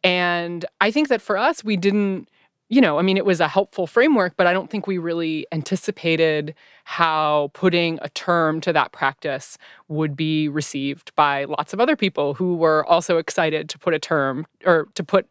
And 0.02 0.64
I 0.80 0.90
think 0.90 1.08
that 1.08 1.22
for 1.22 1.36
us, 1.36 1.64
we 1.64 1.76
didn't 1.76 2.28
you 2.68 2.80
know, 2.80 2.98
I 2.98 3.02
mean, 3.02 3.16
it 3.16 3.26
was 3.26 3.40
a 3.40 3.48
helpful 3.48 3.86
framework, 3.86 4.36
but 4.36 4.46
I 4.46 4.52
don't 4.52 4.70
think 4.70 4.86
we 4.86 4.98
really 4.98 5.46
anticipated 5.52 6.54
how 6.84 7.50
putting 7.52 7.98
a 8.02 8.08
term 8.10 8.60
to 8.62 8.72
that 8.72 8.90
practice 8.92 9.58
would 9.88 10.16
be 10.16 10.48
received 10.48 11.14
by 11.14 11.44
lots 11.44 11.72
of 11.72 11.80
other 11.80 11.94
people 11.94 12.34
who 12.34 12.56
were 12.56 12.84
also 12.86 13.18
excited 13.18 13.68
to 13.68 13.78
put 13.78 13.94
a 13.94 13.98
term 13.98 14.46
or 14.64 14.88
to 14.94 15.04
put 15.04 15.30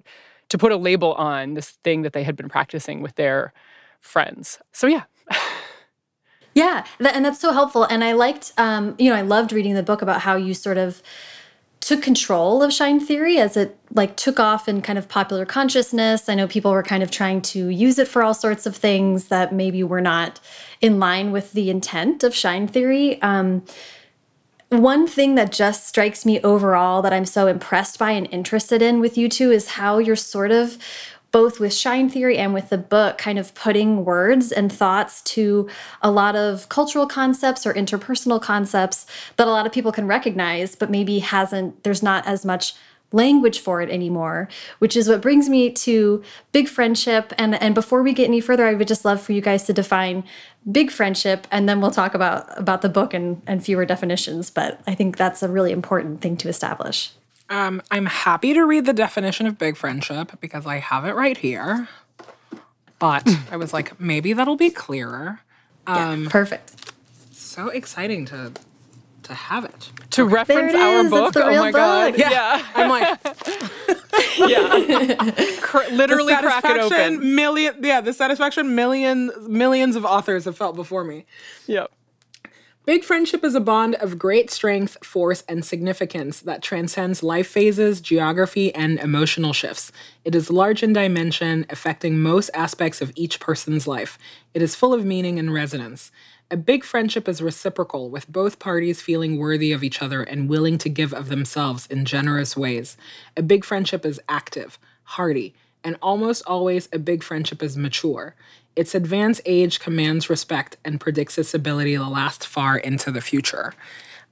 to 0.50 0.58
put 0.58 0.72
a 0.72 0.78
label 0.78 1.14
on 1.14 1.56
this 1.56 1.72
thing 1.84 2.04
that 2.04 2.14
they 2.14 2.22
had 2.22 2.36
been 2.36 2.50
practicing 2.50 3.02
with 3.02 3.16
their 3.16 3.54
friends. 4.00 4.60
So 4.72 4.86
yeah. 4.86 5.04
yeah, 6.54 6.86
and 7.00 7.26
that's 7.26 7.40
so 7.40 7.52
helpful. 7.52 7.86
And 7.86 8.04
I 8.04 8.12
liked, 8.12 8.52
um, 8.58 8.96
you 9.00 9.10
know, 9.10 9.16
I 9.16 9.22
loved 9.22 9.52
reading 9.52 9.74
the 9.74 9.82
book 9.82 10.04
about 10.04 10.22
how 10.22 10.36
you 10.36 10.54
sort 10.54 10.78
of 10.78 11.02
took 11.84 12.02
control 12.02 12.64
of 12.64 12.72
shine 12.72 13.00
theory 13.00 13.38
as 13.38 13.58
it 13.58 13.78
like 13.92 14.16
took 14.16 14.40
off 14.40 14.70
in 14.70 14.82
kind 14.82 14.98
of 14.98 15.10
popular 15.10 15.46
consciousness. 15.46 16.30
I 16.30 16.36
know 16.36 16.48
people 16.48 16.72
were 16.72 16.84
kind 16.84 17.04
of 17.04 17.12
trying 17.12 17.42
to 17.42 17.68
use 17.68 18.00
it 18.00 18.08
for 18.08 18.24
all 18.24 18.34
sorts 18.34 18.66
of 18.66 18.76
things 18.76 19.26
that 19.26 19.54
maybe 19.54 19.84
were 19.84 20.02
not 20.02 20.40
in 20.80 21.00
line 21.00 21.32
with 21.32 21.52
the 21.52 21.70
intent 21.70 22.24
of 22.24 22.34
shine 22.34 22.68
theory. 22.68 23.22
Um, 23.22 23.64
one 24.70 25.08
thing 25.08 25.36
that 25.36 25.52
just 25.52 25.88
strikes 25.88 26.26
me 26.26 26.42
overall 26.42 27.04
that 27.04 27.14
i'm 27.14 27.26
so 27.26 27.46
impressed 27.46 28.00
by 28.00 28.10
and 28.10 28.28
interested 28.32 28.82
in 28.82 29.00
with 29.00 29.16
you 29.20 29.30
two 29.30 29.52
is 29.52 29.68
how 29.68 30.00
you're 30.00 30.16
sort 30.16 30.50
of 30.50 30.80
both 31.34 31.60
with 31.60 31.74
Shine 31.74 32.10
Theory 32.10 32.38
and 32.38 32.54
with 32.54 32.70
the 32.70 32.78
book, 32.78 33.18
kind 33.18 33.38
of 33.38 33.54
putting 33.56 34.06
words 34.06 34.52
and 34.52 34.72
thoughts 34.72 35.22
to 35.24 35.68
a 36.02 36.12
lot 36.12 36.36
of 36.36 36.70
cultural 36.70 37.08
concepts 37.08 37.66
or 37.66 37.74
interpersonal 37.74 38.42
concepts 38.42 39.08
that 39.36 39.48
a 39.48 39.50
lot 39.50 39.66
of 39.66 39.74
people 39.74 39.92
can 39.92 40.08
recognize, 40.08 40.76
but 40.76 40.92
maybe 40.92 41.20
hasn't, 41.20 41.84
there's 41.84 42.04
not 42.04 42.26
as 42.28 42.46
much 42.46 42.76
language 43.12 43.60
for 43.60 43.82
it 43.82 43.90
anymore, 43.90 44.48
which 44.78 44.96
is 44.96 45.10
what 45.10 45.22
brings 45.22 45.50
me 45.50 45.72
to 45.72 46.22
big 46.52 46.68
friendship. 46.68 47.34
And, 47.38 47.60
and 47.62 47.74
before 47.74 48.04
we 48.04 48.14
get 48.14 48.28
any 48.28 48.40
further, 48.40 48.68
I 48.68 48.76
would 48.76 48.88
just 48.88 49.04
love 49.04 49.20
for 49.20 49.34
you 49.34 49.42
guys 49.42 49.64
to 49.64 49.74
define 49.74 50.24
big 50.72 50.92
friendship, 50.92 51.48
and 51.52 51.68
then 51.68 51.82
we'll 51.82 51.92
talk 51.92 52.14
about, 52.14 52.48
about 52.60 52.84
the 52.84 52.90
book 52.90 53.14
and, 53.14 53.42
and 53.48 53.64
fewer 53.64 53.86
definitions. 53.86 54.52
But 54.52 54.80
I 54.86 54.94
think 54.94 55.18
that's 55.18 55.42
a 55.42 55.50
really 55.50 55.72
important 55.72 56.22
thing 56.22 56.38
to 56.38 56.48
establish. 56.48 57.12
Um, 57.54 57.84
I'm 57.92 58.08
happy 58.08 58.56
to 58.56 58.66
read 58.66 58.86
the 58.86 58.94
definition 58.94 59.46
of 59.46 59.60
big 59.60 59.78
friendship 59.78 60.32
because 60.42 60.66
I 60.66 60.78
have 60.78 61.06
it 61.06 61.14
right 61.14 61.38
here. 61.38 61.88
But 62.98 63.30
I 63.52 63.58
was 63.58 63.74
like, 63.74 64.00
maybe 64.00 64.34
that'll 64.34 64.56
be 64.56 64.72
clearer. 64.72 65.40
Um, 65.86 66.24
yeah, 66.24 66.30
perfect. 66.30 66.94
So 67.32 67.70
exciting 67.70 68.26
to 68.26 68.54
to 69.22 69.34
have 69.34 69.66
it 69.66 69.92
to 70.10 70.24
okay. 70.24 70.34
reference 70.34 70.74
our 70.74 71.10
book. 71.10 71.34
oh 71.38 71.56
my 71.56 71.72
book. 71.72 71.76
god! 71.76 72.18
Yeah. 72.18 72.32
yeah. 72.32 72.68
I'm 72.74 72.90
like, 72.90 73.20
yeah, 74.38 75.60
Cr- 75.62 75.94
literally 75.94 76.36
crack 76.36 76.66
it 76.66 76.78
open. 76.78 77.36
Million, 77.36 77.76
yeah, 77.82 78.02
the 78.02 78.14
satisfaction 78.14 78.74
millions 78.74 79.32
million 79.38 79.58
millions 79.58 79.96
of 79.96 80.06
authors 80.06 80.46
have 80.46 80.58
felt 80.58 80.76
before 80.76 81.04
me. 81.04 81.26
Yep. 81.68 81.92
Big 82.86 83.06
friendship 83.06 83.46
is 83.46 83.56
a 83.56 83.62
bond 83.62 83.96
of 83.96 84.20
great 84.20 84.52
strength, 84.52 84.98
force, 85.06 85.42
and 85.48 85.64
significance 85.64 86.42
that 86.42 86.62
transcends 86.62 87.24
life 87.24 87.48
phases, 87.48 88.02
geography, 88.02 88.76
and 88.76 89.00
emotional 89.00 89.54
shifts. 89.54 89.94
It 90.26 90.36
is 90.36 90.52
large 90.52 90.84
in 90.84 90.92
dimension, 90.92 91.66
affecting 91.70 92.20
most 92.20 92.50
aspects 92.54 93.00
of 93.00 93.14
each 93.16 93.40
person's 93.40 93.88
life. 93.88 94.20
It 94.54 94.62
is 94.62 94.76
full 94.76 94.94
of 94.94 95.06
meaning 95.06 95.40
and 95.40 95.54
resonance. 95.54 96.12
A 96.52 96.58
big 96.58 96.84
friendship 96.84 97.30
is 97.30 97.42
reciprocal, 97.42 98.10
with 98.10 98.30
both 98.30 98.60
parties 98.60 99.02
feeling 99.02 99.38
worthy 99.38 99.72
of 99.72 99.82
each 99.82 100.02
other 100.02 100.22
and 100.22 100.50
willing 100.50 100.78
to 100.80 100.90
give 100.90 101.14
of 101.14 101.30
themselves 101.30 101.88
in 101.88 102.04
generous 102.04 102.58
ways. 102.58 102.98
A 103.38 103.42
big 103.42 103.64
friendship 103.64 104.06
is 104.06 104.20
active, 104.28 104.78
hearty, 105.04 105.56
and 105.84 105.98
almost 106.02 106.44
always 106.48 106.90
a 106.92 107.00
big 107.00 107.24
friendship 107.24 107.62
is 107.62 107.78
mature. 107.78 108.36
Its 108.76 108.96
advanced 108.96 109.42
age 109.46 109.80
commands 109.80 110.30
respect 110.30 110.78
and 110.84 111.00
predicts 111.00 111.38
its 111.38 111.54
ability 111.54 111.96
to 111.96 112.04
last 112.04 112.48
far 112.48 112.78
into 112.78 113.12
the 113.12 113.22
future. 113.22 113.74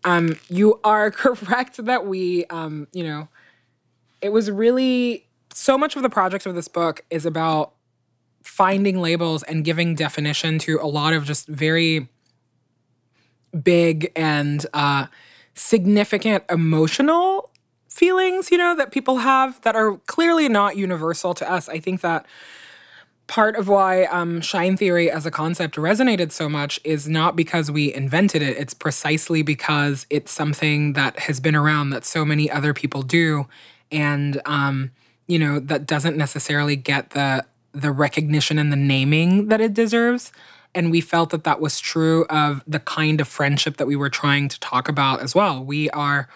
Um, 0.04 0.40
you 0.50 0.80
are 0.84 1.12
correct 1.12 1.78
that 1.86 2.06
we, 2.06 2.46
um, 2.46 2.88
you 2.92 3.04
know, 3.04 3.28
it 4.22 4.30
was 4.30 4.50
really 4.50 5.28
so 5.54 5.78
much 5.78 5.96
of 5.96 6.02
the 6.02 6.10
project 6.10 6.46
of 6.46 6.56
this 6.56 6.68
book 6.68 7.04
is 7.10 7.26
about 7.26 7.74
finding 8.44 9.02
labels 9.02 9.44
and 9.44 9.64
giving 9.64 9.96
definition 9.96 10.58
to 10.60 10.80
a 10.82 10.88
lot 10.88 11.14
of 11.14 11.26
just 11.26 11.48
very 11.48 12.08
big 13.64 14.12
and 14.16 14.66
uh, 14.74 15.08
significant 15.54 16.44
emotional 16.50 17.51
feelings, 17.92 18.50
you 18.52 18.58
know, 18.58 18.74
that 18.76 18.92
people 18.92 19.18
have 19.18 19.60
that 19.62 19.76
are 19.76 19.98
clearly 20.08 20.48
not 20.48 20.78
universal 20.78 21.34
to 21.34 21.52
us. 21.52 21.68
I 21.68 21.80
think 21.80 22.00
that 22.02 22.26
part 23.28 23.58
of 23.58 23.68
why 23.68 24.06
um, 24.06 24.40
shine 24.40 24.78
theory 24.78 25.12
as 25.12 25.26
a 25.26 25.32
concept 25.32 25.76
resonated 25.76 26.32
so 26.32 26.48
much 26.48 26.80
is 26.86 27.08
not 27.10 27.36
because 27.36 27.70
we 27.70 27.94
invented 27.94 28.42
it. 28.42 28.58
It's 28.58 28.74
precisely 28.74 29.42
because 29.44 30.08
it's 30.10 30.32
something 30.32 30.94
that 30.94 31.20
has 31.20 31.42
been 31.42 31.56
around 31.56 31.90
that 31.90 32.06
so 32.06 32.24
many 32.24 32.50
other 32.50 32.74
people 32.74 33.02
do, 33.04 33.46
and 33.92 34.42
um, 34.46 34.92
you 35.28 35.38
know 35.38 35.60
that 35.60 35.86
doesn't 35.86 36.16
necessarily 36.16 36.78
get 36.78 37.10
the 37.12 37.46
the 37.74 37.92
recognition 37.92 38.58
and 38.58 38.72
the 38.72 38.78
naming 38.78 39.50
that 39.50 39.60
it 39.60 39.74
deserves. 39.74 40.32
And 40.74 40.90
we 40.90 41.02
felt 41.02 41.32
that 41.32 41.44
that 41.44 41.60
was 41.60 41.82
true 41.82 42.26
of 42.30 42.64
the 42.66 42.80
kind 42.80 43.20
of 43.20 43.28
friendship 43.28 43.76
that 43.76 43.88
we 43.88 43.98
were 43.98 44.10
trying 44.10 44.48
to 44.48 44.60
talk 44.62 44.88
about 44.88 45.20
as 45.22 45.36
well. 45.36 45.62
We 45.62 45.90
are 45.90 46.30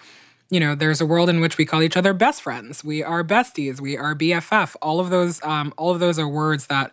you 0.50 0.60
know, 0.60 0.76
there's 0.76 1.02
a 1.02 1.06
world 1.06 1.30
in 1.30 1.42
which 1.42 1.58
we 1.58 1.66
call 1.66 1.82
each 1.82 1.98
other 1.98 2.14
best 2.14 2.42
friends. 2.42 2.84
We 2.84 3.04
are 3.04 3.24
besties. 3.24 3.82
We 3.82 3.98
are 3.98 4.16
BFF. 4.16 4.76
All 4.82 5.00
of 5.00 5.10
those, 5.10 5.44
um, 5.44 5.74
all 5.78 5.92
of 5.92 6.00
those 6.00 6.20
are 6.20 6.28
words 6.28 6.68
that 6.68 6.92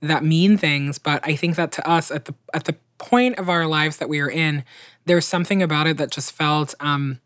that 0.00 0.24
mean 0.24 0.58
things. 0.58 0.98
But 0.98 1.26
I 1.26 1.36
think 1.36 1.56
that 1.56 1.72
to 1.72 1.88
us, 1.88 2.10
at 2.10 2.26
the 2.26 2.34
at 2.54 2.64
the 2.64 2.76
point 2.98 3.38
of 3.38 3.48
our 3.48 3.66
lives 3.66 3.98
that 3.98 4.08
we 4.08 4.20
are 4.20 4.30
in, 4.30 4.64
there's 5.04 5.26
something 5.26 5.62
about 5.62 5.86
it 5.86 5.98
that 5.98 6.10
just 6.10 6.32
felt 6.32 6.74
um, 6.80 7.20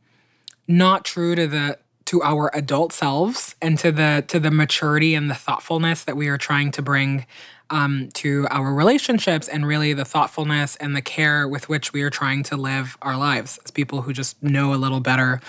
not 0.67 1.05
true 1.05 1.35
to 1.35 1.47
the 1.47 1.79
to 2.07 2.23
our 2.23 2.51
adult 2.55 2.93
selves 2.93 3.55
and 3.63 3.79
to 3.79 3.93
the 3.93 4.25
to 4.29 4.41
the 4.41 4.51
maturity 4.51 5.15
and 5.15 5.31
the 5.31 5.35
thoughtfulness 5.35 6.05
that 6.05 6.17
we 6.17 6.29
are 6.29 6.39
trying 6.39 6.73
to 6.73 6.83
bring 6.83 7.27
um, 7.71 8.09
to 8.15 8.47
our 8.51 8.75
relationships 8.75 9.49
and 9.49 9.67
really 9.67 9.93
the 9.93 10.05
thoughtfulness 10.05 10.77
and 10.77 10.95
the 10.95 11.03
care 11.03 11.49
with 11.49 11.69
which 11.69 11.93
we 11.93 12.03
are 12.03 12.11
trying 12.11 12.43
to 12.45 12.57
live 12.57 12.99
our 13.03 13.17
lives 13.17 13.59
as 13.65 13.71
people 13.71 14.03
who 14.03 14.13
just 14.13 14.43
know 14.43 14.75
a 14.75 14.77
little 14.77 15.01
better 15.01 15.41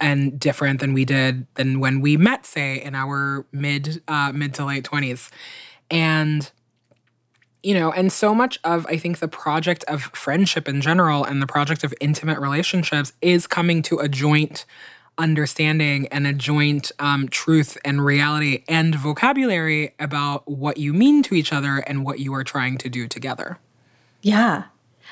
and 0.00 0.38
different 0.40 0.80
than 0.80 0.94
we 0.94 1.04
did 1.04 1.46
than 1.54 1.78
when 1.78 2.00
we 2.00 2.16
met, 2.16 2.46
say, 2.46 2.82
in 2.82 2.94
our 2.94 3.46
mid 3.52 4.02
uh, 4.08 4.32
mid 4.34 4.54
to 4.54 4.64
late 4.64 4.84
twenties, 4.84 5.30
and 5.90 6.50
you 7.62 7.74
know, 7.74 7.92
and 7.92 8.10
so 8.10 8.34
much 8.34 8.58
of 8.64 8.86
I 8.86 8.96
think 8.96 9.18
the 9.18 9.28
project 9.28 9.84
of 9.84 10.02
friendship 10.02 10.68
in 10.68 10.80
general 10.80 11.24
and 11.24 11.42
the 11.42 11.46
project 11.46 11.84
of 11.84 11.92
intimate 12.00 12.38
relationships 12.38 13.12
is 13.20 13.46
coming 13.46 13.82
to 13.82 13.98
a 13.98 14.08
joint 14.08 14.64
understanding 15.18 16.08
and 16.08 16.26
a 16.26 16.32
joint 16.32 16.92
um, 16.98 17.28
truth 17.28 17.76
and 17.84 18.04
reality 18.04 18.64
and 18.68 18.94
vocabulary 18.94 19.94
about 19.98 20.48
what 20.48 20.78
you 20.78 20.92
mean 20.92 21.22
to 21.24 21.34
each 21.34 21.52
other 21.52 21.78
and 21.78 22.04
what 22.04 22.18
you 22.18 22.32
are 22.34 22.44
trying 22.44 22.78
to 22.78 22.88
do 22.88 23.06
together. 23.06 23.58
Yeah, 24.22 24.64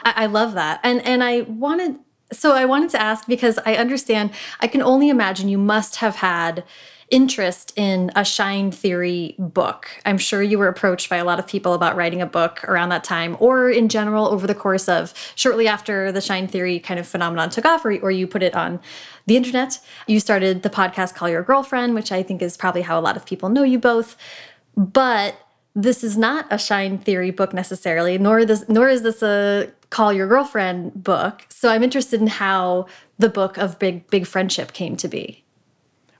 I, 0.04 0.24
I 0.24 0.26
love 0.26 0.54
that, 0.54 0.80
and 0.82 1.00
and 1.02 1.22
I 1.22 1.42
wanted 1.42 1.96
so 2.32 2.52
I 2.54 2.64
wanted 2.64 2.90
to 2.90 3.00
ask 3.00 3.26
because 3.26 3.58
I 3.64 3.74
understand. 3.74 4.30
I 4.60 4.66
can 4.66 4.82
only 4.82 5.08
imagine 5.08 5.48
you 5.48 5.58
must 5.58 5.96
have 5.96 6.16
had 6.16 6.64
interest 7.10 7.72
in 7.76 8.10
a 8.14 8.24
shine 8.24 8.70
theory 8.70 9.34
book. 9.38 9.88
I'm 10.04 10.18
sure 10.18 10.42
you 10.42 10.58
were 10.58 10.68
approached 10.68 11.08
by 11.08 11.16
a 11.16 11.24
lot 11.24 11.38
of 11.38 11.46
people 11.46 11.74
about 11.74 11.96
writing 11.96 12.20
a 12.20 12.26
book 12.26 12.64
around 12.64 12.90
that 12.90 13.04
time 13.04 13.36
or 13.40 13.70
in 13.70 13.88
general 13.88 14.26
over 14.26 14.46
the 14.46 14.54
course 14.54 14.88
of 14.88 15.14
shortly 15.34 15.66
after 15.66 16.12
the 16.12 16.20
shine 16.20 16.46
theory 16.46 16.78
kind 16.78 17.00
of 17.00 17.06
phenomenon 17.06 17.50
took 17.50 17.64
off 17.64 17.84
or, 17.84 17.96
or 18.00 18.10
you 18.10 18.26
put 18.26 18.42
it 18.42 18.54
on 18.54 18.80
the 19.26 19.36
internet. 19.36 19.78
You 20.06 20.20
started 20.20 20.62
the 20.62 20.70
podcast 20.70 21.14
Call 21.14 21.28
Your 21.28 21.42
Girlfriend, 21.42 21.94
which 21.94 22.12
I 22.12 22.22
think 22.22 22.42
is 22.42 22.56
probably 22.56 22.82
how 22.82 22.98
a 22.98 23.02
lot 23.02 23.16
of 23.16 23.24
people 23.24 23.48
know 23.48 23.62
you 23.62 23.78
both. 23.78 24.16
But 24.76 25.36
this 25.74 26.02
is 26.02 26.18
not 26.18 26.46
a 26.50 26.58
shine 26.58 26.98
theory 26.98 27.30
book 27.30 27.52
necessarily, 27.52 28.18
nor 28.18 28.44
this 28.44 28.68
nor 28.68 28.88
is 28.88 29.02
this 29.02 29.22
a 29.22 29.72
call 29.90 30.12
your 30.12 30.26
girlfriend 30.26 31.02
book. 31.02 31.46
So 31.48 31.70
I'm 31.70 31.82
interested 31.82 32.20
in 32.20 32.26
how 32.26 32.86
the 33.18 33.28
book 33.28 33.56
of 33.58 33.78
big 33.78 34.08
big 34.10 34.26
friendship 34.26 34.72
came 34.72 34.96
to 34.96 35.08
be. 35.08 35.44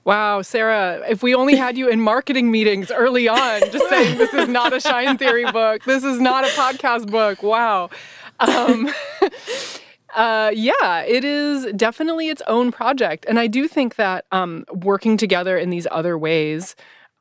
Wow, 0.09 0.41
Sarah, 0.41 1.03
if 1.07 1.21
we 1.21 1.35
only 1.35 1.55
had 1.55 1.77
you 1.77 1.87
in 1.87 2.01
marketing 2.01 2.49
meetings 2.49 2.89
early 2.89 3.27
on, 3.27 3.61
just 3.69 3.87
saying 3.89 4.17
this 4.17 4.33
is 4.33 4.49
not 4.49 4.73
a 4.73 4.79
Shine 4.79 5.19
Theory 5.19 5.45
book, 5.51 5.83
this 5.83 6.03
is 6.03 6.19
not 6.19 6.43
a 6.43 6.47
podcast 6.47 7.11
book. 7.11 7.43
Wow. 7.43 7.91
Um, 8.39 8.89
uh, 10.15 10.49
yeah, 10.51 11.01
it 11.01 11.23
is 11.23 11.71
definitely 11.73 12.29
its 12.29 12.41
own 12.47 12.71
project. 12.71 13.23
And 13.29 13.39
I 13.39 13.45
do 13.45 13.67
think 13.67 13.97
that 13.97 14.25
um, 14.31 14.65
working 14.73 15.15
together 15.15 15.59
in 15.59 15.69
these 15.69 15.85
other 15.91 16.17
ways 16.17 16.75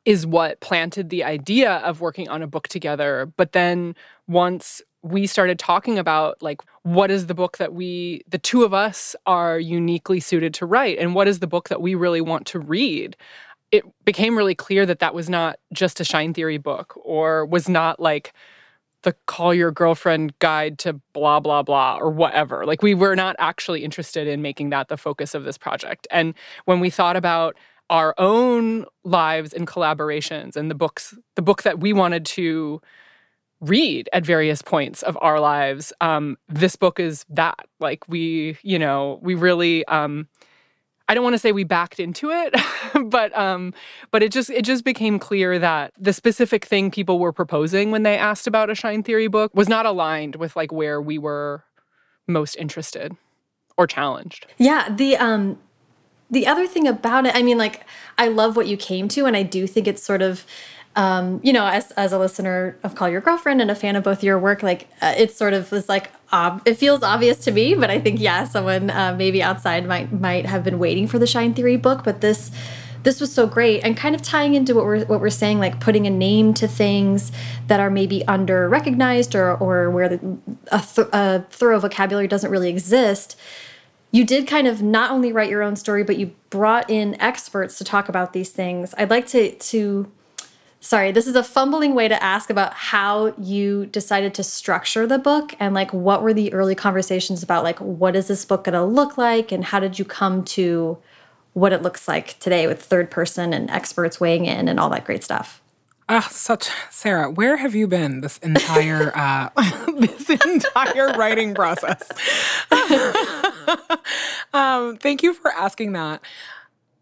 is 0.06 0.26
what 0.26 0.58
planted 0.60 1.10
the 1.10 1.24
idea 1.24 1.72
of 1.80 2.00
working 2.00 2.30
on 2.30 2.40
a 2.40 2.46
book 2.46 2.68
together. 2.68 3.30
But 3.36 3.52
then 3.52 3.96
once 4.28 4.80
we 5.02 5.26
started 5.26 5.58
talking 5.58 5.98
about 5.98 6.42
like 6.42 6.60
what 6.82 7.10
is 7.10 7.26
the 7.26 7.34
book 7.34 7.58
that 7.58 7.72
we 7.72 8.22
the 8.28 8.38
two 8.38 8.64
of 8.64 8.74
us 8.74 9.14
are 9.26 9.58
uniquely 9.58 10.20
suited 10.20 10.52
to 10.54 10.66
write 10.66 10.98
and 10.98 11.14
what 11.14 11.28
is 11.28 11.38
the 11.38 11.46
book 11.46 11.68
that 11.68 11.80
we 11.80 11.94
really 11.94 12.20
want 12.20 12.46
to 12.48 12.58
read? 12.58 13.16
It 13.70 13.84
became 14.04 14.36
really 14.36 14.54
clear 14.54 14.86
that 14.86 14.98
that 15.00 15.14
was 15.14 15.28
not 15.28 15.58
just 15.72 16.00
a 16.00 16.04
shine 16.04 16.32
theory 16.32 16.58
book 16.58 16.94
or 17.04 17.44
was 17.46 17.68
not 17.68 18.00
like 18.00 18.32
the 19.02 19.14
call 19.26 19.54
your 19.54 19.70
girlfriend 19.70 20.36
guide 20.40 20.78
to 20.80 20.94
blah 21.12 21.38
blah 21.38 21.62
blah 21.62 21.98
or 21.98 22.10
whatever. 22.10 22.66
Like 22.66 22.82
we 22.82 22.94
were 22.94 23.14
not 23.14 23.36
actually 23.38 23.84
interested 23.84 24.26
in 24.26 24.42
making 24.42 24.70
that 24.70 24.88
the 24.88 24.96
focus 24.96 25.34
of 25.34 25.44
this 25.44 25.58
project. 25.58 26.06
And 26.10 26.34
when 26.64 26.80
we 26.80 26.90
thought 26.90 27.16
about 27.16 27.56
our 27.90 28.14
own 28.18 28.84
lives 29.04 29.52
and 29.52 29.66
collaborations 29.66 30.56
and 30.56 30.70
the 30.70 30.74
books 30.74 31.14
the 31.36 31.42
book 31.42 31.62
that 31.62 31.80
we 31.80 31.92
wanted 31.92 32.26
to 32.26 32.80
read 33.60 34.08
at 34.12 34.24
various 34.24 34.62
points 34.62 35.02
of 35.02 35.18
our 35.20 35.40
lives. 35.40 35.92
Um, 36.00 36.36
this 36.48 36.76
book 36.76 37.00
is 37.00 37.24
that 37.30 37.66
like 37.80 38.04
we 38.08 38.56
you 38.62 38.78
know 38.78 39.18
we 39.22 39.34
really 39.34 39.84
um, 39.86 40.28
i 41.08 41.14
don't 41.14 41.24
want 41.24 41.34
to 41.34 41.38
say 41.38 41.52
we 41.52 41.64
backed 41.64 41.98
into 42.00 42.30
it 42.30 42.54
but 43.06 43.36
um, 43.36 43.74
but 44.10 44.22
it 44.22 44.32
just 44.32 44.50
it 44.50 44.64
just 44.64 44.84
became 44.84 45.18
clear 45.18 45.58
that 45.58 45.92
the 45.98 46.12
specific 46.12 46.64
thing 46.64 46.90
people 46.90 47.18
were 47.18 47.32
proposing 47.32 47.90
when 47.90 48.02
they 48.02 48.16
asked 48.16 48.46
about 48.46 48.70
a 48.70 48.74
shine 48.74 49.02
theory 49.02 49.28
book 49.28 49.50
was 49.54 49.68
not 49.68 49.86
aligned 49.86 50.36
with 50.36 50.54
like 50.54 50.72
where 50.72 51.00
we 51.00 51.18
were 51.18 51.64
most 52.26 52.54
interested 52.56 53.16
or 53.76 53.86
challenged. 53.86 54.46
Yeah 54.58 54.88
the 54.94 55.16
um 55.16 55.58
the 56.30 56.46
other 56.46 56.66
thing 56.66 56.86
about 56.86 57.26
it 57.26 57.34
i 57.34 57.42
mean 57.42 57.56
like 57.58 57.84
i 58.18 58.28
love 58.28 58.54
what 58.54 58.66
you 58.66 58.76
came 58.76 59.08
to 59.08 59.24
and 59.24 59.36
i 59.36 59.42
do 59.42 59.66
think 59.66 59.86
it's 59.86 60.02
sort 60.02 60.20
of 60.20 60.44
um, 60.98 61.40
you 61.44 61.52
know, 61.52 61.64
as, 61.64 61.92
as 61.92 62.12
a 62.12 62.18
listener 62.18 62.76
of 62.82 62.96
Call 62.96 63.08
Your 63.08 63.20
Girlfriend 63.20 63.62
and 63.62 63.70
a 63.70 63.74
fan 63.76 63.94
of 63.94 64.02
both 64.02 64.24
your 64.24 64.36
work, 64.36 64.64
like 64.64 64.88
uh, 65.00 65.14
it 65.16 65.30
sort 65.30 65.54
of 65.54 65.70
was 65.70 65.88
like 65.88 66.10
it 66.66 66.74
feels 66.74 67.04
obvious 67.04 67.38
to 67.44 67.52
me, 67.52 67.76
but 67.76 67.88
I 67.88 68.00
think 68.00 68.18
yeah, 68.18 68.42
someone 68.42 68.90
uh, 68.90 69.14
maybe 69.16 69.40
outside 69.40 69.86
might 69.86 70.12
might 70.12 70.44
have 70.44 70.64
been 70.64 70.80
waiting 70.80 71.06
for 71.06 71.20
the 71.20 71.26
Shine 71.26 71.54
Theory 71.54 71.76
book, 71.76 72.02
but 72.02 72.20
this 72.20 72.50
this 73.04 73.20
was 73.20 73.32
so 73.32 73.46
great 73.46 73.84
and 73.84 73.96
kind 73.96 74.16
of 74.16 74.22
tying 74.22 74.54
into 74.54 74.74
what 74.74 74.84
we're 74.84 75.04
what 75.04 75.20
we're 75.20 75.30
saying, 75.30 75.60
like 75.60 75.78
putting 75.78 76.04
a 76.04 76.10
name 76.10 76.52
to 76.54 76.66
things 76.66 77.30
that 77.68 77.78
are 77.78 77.90
maybe 77.90 78.26
under 78.26 78.68
recognized 78.68 79.36
or 79.36 79.56
or 79.56 79.92
where 79.92 80.08
the, 80.08 80.38
a, 80.72 80.80
th 80.80 81.06
a 81.12 81.42
thorough 81.48 81.78
vocabulary 81.78 82.26
doesn't 82.26 82.50
really 82.50 82.70
exist 82.70 83.36
you 84.10 84.24
did 84.24 84.46
kind 84.46 84.66
of 84.66 84.80
not 84.80 85.10
only 85.10 85.32
write 85.32 85.50
your 85.50 85.62
own 85.62 85.76
story, 85.76 86.02
but 86.02 86.16
you 86.16 86.34
brought 86.48 86.88
in 86.88 87.20
experts 87.20 87.76
to 87.76 87.84
talk 87.84 88.08
about 88.08 88.32
these 88.32 88.48
things. 88.48 88.94
I'd 88.96 89.10
like 89.10 89.26
to 89.28 89.54
to 89.54 90.10
sorry, 90.80 91.12
this 91.12 91.26
is 91.26 91.34
a 91.34 91.42
fumbling 91.42 91.94
way 91.94 92.08
to 92.08 92.22
ask 92.22 92.50
about 92.50 92.72
how 92.74 93.34
you 93.38 93.86
decided 93.86 94.34
to 94.34 94.42
structure 94.42 95.06
the 95.06 95.18
book 95.18 95.54
and 95.58 95.74
like 95.74 95.92
what 95.92 96.22
were 96.22 96.32
the 96.32 96.52
early 96.52 96.74
conversations 96.74 97.42
about 97.42 97.64
like 97.64 97.78
what 97.80 98.14
is 98.14 98.28
this 98.28 98.44
book 98.44 98.64
going 98.64 98.74
to 98.74 98.84
look 98.84 99.18
like 99.18 99.50
and 99.52 99.64
how 99.64 99.80
did 99.80 99.98
you 99.98 100.04
come 100.04 100.44
to 100.44 100.98
what 101.58 101.72
it 101.72 101.82
looks 101.82 102.06
like 102.06 102.38
today 102.38 102.66
with 102.66 102.82
third 102.82 103.10
person 103.10 103.52
and 103.52 103.70
experts 103.70 104.20
weighing 104.20 104.46
in 104.46 104.68
and 104.68 104.78
all 104.78 104.90
that 104.90 105.04
great 105.04 105.24
stuff. 105.24 105.60
Ah, 106.10 106.26
such 106.30 106.70
Sarah, 106.90 107.30
where 107.30 107.58
have 107.58 107.74
you 107.74 107.86
been 107.86 108.22
this 108.22 108.38
entire 108.38 109.12
uh 109.14 109.50
this 109.98 110.30
entire 110.30 111.08
writing 111.18 111.54
process? 111.54 112.08
um, 114.54 114.96
thank 114.96 115.22
you 115.22 115.34
for 115.34 115.50
asking 115.52 115.92
that. 115.92 116.22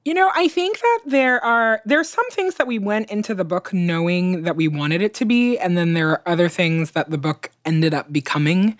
You 0.06 0.14
know, 0.14 0.30
I 0.36 0.46
think 0.46 0.78
that 0.78 1.00
there 1.06 1.44
are 1.44 1.82
there's 1.84 2.08
some 2.08 2.30
things 2.30 2.54
that 2.54 2.68
we 2.68 2.78
went 2.78 3.10
into 3.10 3.34
the 3.34 3.44
book 3.44 3.72
knowing 3.72 4.44
that 4.44 4.54
we 4.54 4.68
wanted 4.68 5.02
it 5.02 5.14
to 5.14 5.24
be 5.24 5.58
and 5.58 5.76
then 5.76 5.94
there 5.94 6.10
are 6.10 6.22
other 6.26 6.48
things 6.48 6.92
that 6.92 7.10
the 7.10 7.18
book 7.18 7.50
ended 7.64 7.92
up 7.92 8.12
becoming. 8.12 8.78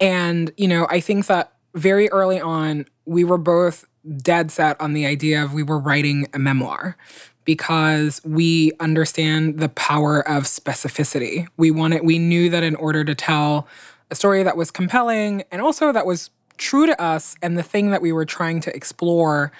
And, 0.00 0.50
you 0.56 0.66
know, 0.66 0.86
I 0.88 1.00
think 1.00 1.26
that 1.26 1.52
very 1.74 2.08
early 2.08 2.40
on 2.40 2.86
we 3.04 3.24
were 3.24 3.36
both 3.36 3.84
dead 4.16 4.50
set 4.50 4.80
on 4.80 4.94
the 4.94 5.04
idea 5.04 5.44
of 5.44 5.52
we 5.52 5.62
were 5.62 5.78
writing 5.78 6.28
a 6.32 6.38
memoir 6.38 6.96
because 7.44 8.22
we 8.24 8.72
understand 8.80 9.58
the 9.58 9.68
power 9.68 10.26
of 10.26 10.44
specificity. 10.44 11.46
We 11.58 11.72
wanted 11.72 12.06
we 12.06 12.18
knew 12.18 12.48
that 12.48 12.62
in 12.62 12.74
order 12.76 13.04
to 13.04 13.14
tell 13.14 13.68
a 14.10 14.14
story 14.14 14.42
that 14.42 14.56
was 14.56 14.70
compelling 14.70 15.44
and 15.50 15.60
also 15.60 15.92
that 15.92 16.06
was 16.06 16.30
true 16.56 16.86
to 16.86 16.98
us 16.98 17.36
and 17.42 17.58
the 17.58 17.62
thing 17.62 17.90
that 17.90 18.00
we 18.00 18.12
were 18.12 18.24
trying 18.24 18.60
to 18.60 18.74
explore 18.74 19.52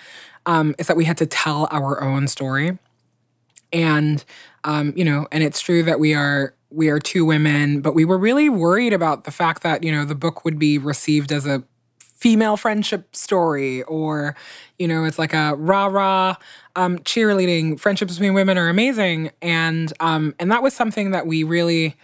um, 0.47 0.75
is 0.79 0.87
that 0.87 0.97
we 0.97 1.05
had 1.05 1.19
to 1.19 1.27
tell 1.27 1.69
our 1.71 2.03
own 2.03 2.29
story. 2.29 2.79
And, 3.73 4.25
um, 4.65 4.93
you 4.97 5.05
know, 5.05 5.27
and 5.33 5.43
it's 5.43 5.61
true 5.61 5.83
that 5.83 5.99
we 5.99 6.15
are 6.15 6.55
we 6.71 6.89
are 6.89 6.99
two 6.99 7.25
women, 7.25 7.81
but 7.81 7.95
we 7.95 8.05
were 8.05 8.19
really 8.19 8.49
worried 8.49 8.93
about 8.93 9.25
the 9.25 9.31
fact 9.31 9.63
that, 9.63 9.85
you 9.85 9.93
know, 9.93 10.05
the 10.05 10.15
book 10.15 10.45
would 10.45 10.59
be 10.59 10.77
received 10.77 11.31
as 11.31 11.47
a 11.47 11.63
female 12.25 12.57
friendship 12.57 13.15
story 13.15 13.83
or 13.83 14.35
you 14.79 14.89
know 14.89 15.05
it's 15.05 15.19
like 15.19 15.35
a 15.35 15.55
rah 15.57 15.85
rah 15.85 16.35
um, 16.75 16.99
cheerleading 17.01 17.79
friendships 17.79 18.15
between 18.15 18.33
women 18.33 18.57
are 18.57 18.71
amazing 18.71 19.31
and 19.43 19.93
um, 20.01 20.35
and 20.39 20.51
that 20.51 20.63
was 20.63 20.73
something 20.73 21.11
that 21.11 21.27
we 21.27 21.43
really 21.45 21.95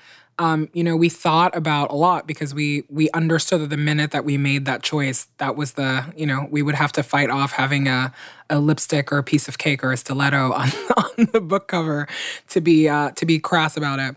um, 0.40 0.70
you 0.72 0.82
know 0.82 0.96
we 0.96 1.10
thought 1.10 1.54
about 1.54 1.90
a 1.90 1.94
lot 1.94 2.26
because 2.26 2.54
we 2.54 2.84
we 2.88 3.10
understood 3.10 3.60
that 3.60 3.68
the 3.68 3.76
minute 3.76 4.10
that 4.10 4.24
we 4.24 4.38
made 4.38 4.64
that 4.64 4.82
choice 4.82 5.28
that 5.36 5.54
was 5.54 5.72
the 5.72 6.04
you 6.16 6.26
know 6.26 6.48
we 6.50 6.62
would 6.62 6.74
have 6.74 6.90
to 6.92 7.02
fight 7.02 7.28
off 7.28 7.52
having 7.52 7.86
a, 7.86 8.12
a 8.48 8.58
lipstick 8.58 9.12
or 9.12 9.18
a 9.18 9.22
piece 9.22 9.48
of 9.48 9.58
cake 9.58 9.84
or 9.84 9.92
a 9.92 9.96
stiletto 9.98 10.52
on, 10.54 10.70
on 10.96 11.28
the 11.32 11.40
book 11.40 11.68
cover 11.68 12.08
to 12.48 12.60
be 12.60 12.88
uh, 12.88 13.10
to 13.12 13.26
be 13.26 13.38
crass 13.38 13.76
about 13.76 13.98
it 13.98 14.16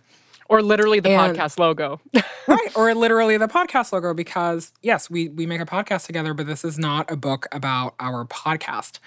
or 0.50 0.62
literally 0.62 1.00
the 1.00 1.10
and, 1.10 1.36
podcast 1.36 1.58
logo. 1.58 2.00
right. 2.48 2.76
Or 2.76 2.94
literally 2.94 3.38
the 3.38 3.48
podcast 3.48 3.92
logo, 3.92 4.14
because 4.14 4.72
yes, 4.82 5.10
we 5.10 5.30
we 5.30 5.46
make 5.46 5.62
a 5.62 5.66
podcast 5.66 6.06
together, 6.06 6.34
but 6.34 6.46
this 6.46 6.64
is 6.64 6.78
not 6.78 7.10
a 7.10 7.16
book 7.16 7.48
about 7.52 7.96
our 8.00 8.26
podcast. 8.26 9.00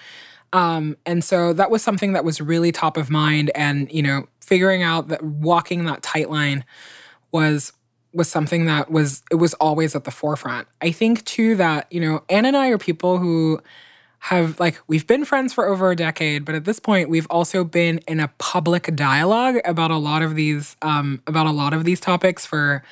Um, 0.51 0.97
and 1.05 1.23
so 1.23 1.53
that 1.53 1.69
was 1.69 1.83
something 1.83 2.13
that 2.13 2.23
was 2.23 2.41
really 2.41 2.71
top 2.71 2.97
of 2.97 3.09
mind. 3.09 3.51
And, 3.53 3.91
you 3.91 4.01
know, 4.01 4.27
figuring 4.41 4.81
out 4.81 5.09
that 5.09 5.23
walking 5.23 5.85
that 5.85 6.01
tight 6.01 6.29
line 6.29 6.63
was 7.31 7.73
was 8.13 8.29
something 8.29 8.65
that 8.65 8.89
was 8.89 9.23
it 9.31 9.35
was 9.35 9.53
always 9.55 9.95
at 9.95 10.03
the 10.03 10.11
forefront. 10.11 10.67
I 10.81 10.91
think 10.91 11.23
too 11.25 11.55
that, 11.55 11.91
you 11.91 12.01
know, 12.01 12.23
Ann 12.29 12.45
and 12.45 12.57
I 12.57 12.69
are 12.69 12.77
people 12.77 13.17
who 13.19 13.61
have 14.19 14.59
like 14.59 14.79
we've 14.87 15.05
been 15.05 15.25
friends 15.25 15.53
for 15.53 15.67
over 15.67 15.91
a 15.91 15.95
decade 15.95 16.43
but 16.43 16.55
at 16.55 16.65
this 16.65 16.79
point 16.79 17.09
we've 17.09 17.27
also 17.29 17.63
been 17.63 17.99
in 18.07 18.19
a 18.19 18.27
public 18.39 18.93
dialogue 18.95 19.57
about 19.63 19.91
a 19.91 19.97
lot 19.97 20.21
of 20.21 20.35
these 20.35 20.75
um, 20.81 21.21
about 21.27 21.45
a 21.45 21.51
lot 21.51 21.73
of 21.73 21.85
these 21.85 21.99
topics 21.99 22.45
for 22.45 22.83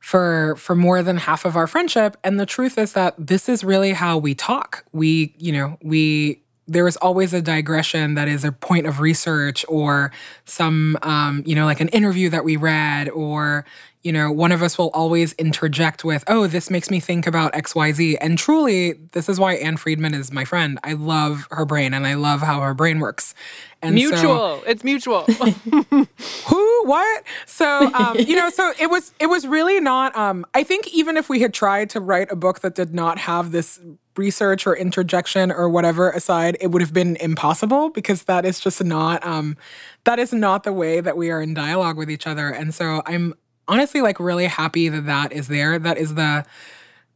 for 0.00 0.56
for 0.56 0.74
more 0.74 1.02
than 1.02 1.18
half 1.18 1.44
of 1.44 1.56
our 1.56 1.66
friendship 1.66 2.16
and 2.24 2.40
the 2.40 2.46
truth 2.46 2.78
is 2.78 2.94
that 2.94 3.14
this 3.18 3.48
is 3.48 3.62
really 3.62 3.92
how 3.92 4.16
we 4.16 4.34
talk 4.34 4.84
we 4.92 5.34
you 5.38 5.52
know 5.52 5.78
we 5.82 6.40
there 6.66 6.86
is 6.86 6.96
always 6.98 7.34
a 7.34 7.42
digression 7.42 8.14
that 8.14 8.28
is 8.28 8.44
a 8.44 8.52
point 8.52 8.86
of 8.86 9.00
research 9.00 9.64
or 9.68 10.12
some 10.44 10.96
um, 11.02 11.42
you 11.46 11.54
know 11.54 11.66
like 11.66 11.80
an 11.80 11.88
interview 11.88 12.30
that 12.30 12.44
we 12.44 12.56
read 12.56 13.08
or 13.10 13.64
you 14.04 14.12
know, 14.12 14.30
one 14.30 14.52
of 14.52 14.62
us 14.62 14.76
will 14.76 14.90
always 14.90 15.32
interject 15.34 16.04
with, 16.04 16.22
oh, 16.28 16.46
this 16.46 16.68
makes 16.68 16.90
me 16.90 17.00
think 17.00 17.26
about 17.26 17.54
XYZ. 17.54 18.18
And 18.20 18.36
truly, 18.36 18.92
this 19.12 19.30
is 19.30 19.40
why 19.40 19.54
Ann 19.54 19.78
Friedman 19.78 20.12
is 20.12 20.30
my 20.30 20.44
friend. 20.44 20.78
I 20.84 20.92
love 20.92 21.48
her 21.50 21.64
brain 21.64 21.94
and 21.94 22.06
I 22.06 22.12
love 22.12 22.42
how 22.42 22.60
her 22.60 22.74
brain 22.74 23.00
works. 23.00 23.34
And 23.80 23.94
mutual. 23.94 24.20
So, 24.20 24.62
it's 24.66 24.84
mutual. 24.84 25.22
who? 26.46 26.86
What? 26.86 27.24
So, 27.46 27.92
um, 27.94 28.18
you 28.18 28.36
know, 28.36 28.50
so 28.50 28.74
it 28.78 28.90
was 28.90 29.12
it 29.18 29.26
was 29.26 29.46
really 29.46 29.80
not 29.80 30.14
um, 30.16 30.44
I 30.54 30.64
think 30.64 30.88
even 30.88 31.16
if 31.16 31.30
we 31.30 31.40
had 31.40 31.54
tried 31.54 31.88
to 31.90 32.00
write 32.00 32.30
a 32.30 32.36
book 32.36 32.60
that 32.60 32.74
did 32.74 32.94
not 32.94 33.18
have 33.18 33.52
this 33.52 33.80
research 34.16 34.66
or 34.66 34.76
interjection 34.76 35.50
or 35.50 35.68
whatever 35.68 36.10
aside, 36.10 36.56
it 36.60 36.68
would 36.68 36.82
have 36.82 36.92
been 36.92 37.16
impossible 37.16 37.90
because 37.90 38.24
that 38.24 38.44
is 38.44 38.60
just 38.60 38.82
not 38.82 39.24
um, 39.26 39.56
that 40.04 40.18
is 40.18 40.32
not 40.32 40.64
the 40.64 40.72
way 40.72 41.00
that 41.00 41.16
we 41.16 41.30
are 41.30 41.40
in 41.40 41.54
dialogue 41.54 41.96
with 41.96 42.10
each 42.10 42.26
other. 42.26 42.48
And 42.48 42.74
so 42.74 43.02
I'm 43.06 43.34
honestly 43.68 44.00
like 44.00 44.20
really 44.20 44.46
happy 44.46 44.88
that 44.88 45.06
that 45.06 45.32
is 45.32 45.48
there. 45.48 45.78
That 45.78 45.98
is 45.98 46.14
the 46.14 46.44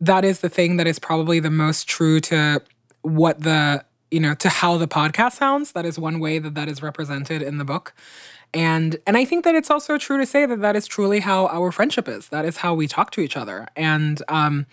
that 0.00 0.24
is 0.24 0.40
the 0.40 0.48
thing 0.48 0.76
that 0.76 0.87
is 0.87 0.98
probably 0.98 1.40
the 1.40 1.50
most 1.50 1.88
true 1.88 2.20
to 2.20 2.62
what 3.02 3.40
the 3.40 3.84
you 4.11 4.20
know 4.20 4.34
to 4.34 4.48
how 4.48 4.76
the 4.76 4.88
podcast 4.88 5.32
sounds. 5.32 5.72
That 5.72 5.87
is 5.87 5.98
one 5.98 6.20
way 6.20 6.38
that 6.38 6.54
that 6.54 6.68
is 6.68 6.82
represented 6.82 7.42
in 7.42 7.58
the 7.58 7.64
book. 7.64 7.94
And 8.54 8.96
and 9.06 9.16
I 9.16 9.24
think 9.24 9.44
that 9.44 9.54
it's 9.54 9.70
also 9.70 9.98
true 9.98 10.18
to 10.18 10.26
say 10.26 10.46
that 10.46 10.61
that 10.61 10.74
is 10.74 10.87
truly 10.87 11.20
how 11.20 11.46
our 11.48 11.70
friendship 11.70 12.08
is. 12.08 12.28
That 12.28 12.44
is 12.44 12.58
how 12.58 12.74
we 12.74 12.88
talk 12.88 13.11
to 13.12 13.20
each 13.20 13.37
other. 13.37 13.68
And 13.76 14.22
um 14.28 14.66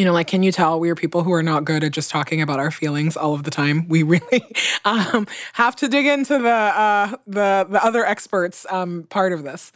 you 0.00 0.06
know, 0.06 0.14
like, 0.14 0.28
can 0.28 0.42
you 0.42 0.50
tell 0.50 0.80
we 0.80 0.88
are 0.88 0.94
people 0.94 1.24
who 1.24 1.32
are 1.34 1.42
not 1.42 1.66
good 1.66 1.84
at 1.84 1.92
just 1.92 2.08
talking 2.08 2.40
about 2.40 2.58
our 2.58 2.70
feelings 2.70 3.18
all 3.18 3.34
of 3.34 3.42
the 3.42 3.50
time? 3.50 3.86
We 3.86 4.02
really 4.02 4.42
um, 4.86 5.26
have 5.52 5.76
to 5.76 5.88
dig 5.88 6.06
into 6.06 6.38
the 6.38 6.48
uh, 6.48 7.16
the 7.26 7.66
the 7.68 7.84
other 7.84 8.06
experts 8.06 8.64
um, 8.70 9.02
part 9.10 9.34
of 9.34 9.42
this, 9.44 9.72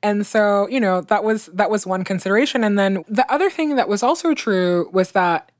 and 0.00 0.24
so 0.24 0.68
you 0.68 0.78
know 0.78 1.00
that 1.00 1.24
was 1.24 1.46
that 1.46 1.70
was 1.70 1.88
one 1.88 2.04
consideration. 2.04 2.62
And 2.62 2.78
then 2.78 3.04
the 3.08 3.28
other 3.32 3.50
thing 3.50 3.74
that 3.74 3.88
was 3.88 4.04
also 4.04 4.32
true 4.32 4.88
was 4.92 5.10
that 5.10 5.50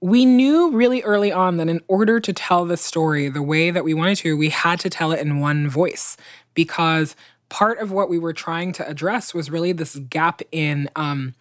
we 0.00 0.24
knew 0.24 0.72
really 0.72 1.02
early 1.02 1.30
on 1.30 1.56
that 1.58 1.68
in 1.68 1.80
order 1.86 2.18
to 2.18 2.32
tell 2.32 2.64
the 2.64 2.76
story 2.76 3.28
the 3.28 3.40
way 3.42 3.70
that 3.70 3.84
we 3.84 3.94
wanted 3.94 4.16
to, 4.16 4.36
we 4.36 4.48
had 4.48 4.80
to 4.80 4.90
tell 4.90 5.12
it 5.12 5.20
in 5.20 5.38
one 5.38 5.68
voice 5.68 6.16
because 6.54 7.14
part 7.50 7.78
of 7.78 7.92
what 7.92 8.08
we 8.08 8.18
were 8.18 8.32
trying 8.32 8.72
to 8.72 8.88
address 8.88 9.32
was 9.32 9.48
really 9.48 9.70
this 9.70 9.94
gap 10.08 10.42
in. 10.50 10.90
Um, 10.96 11.36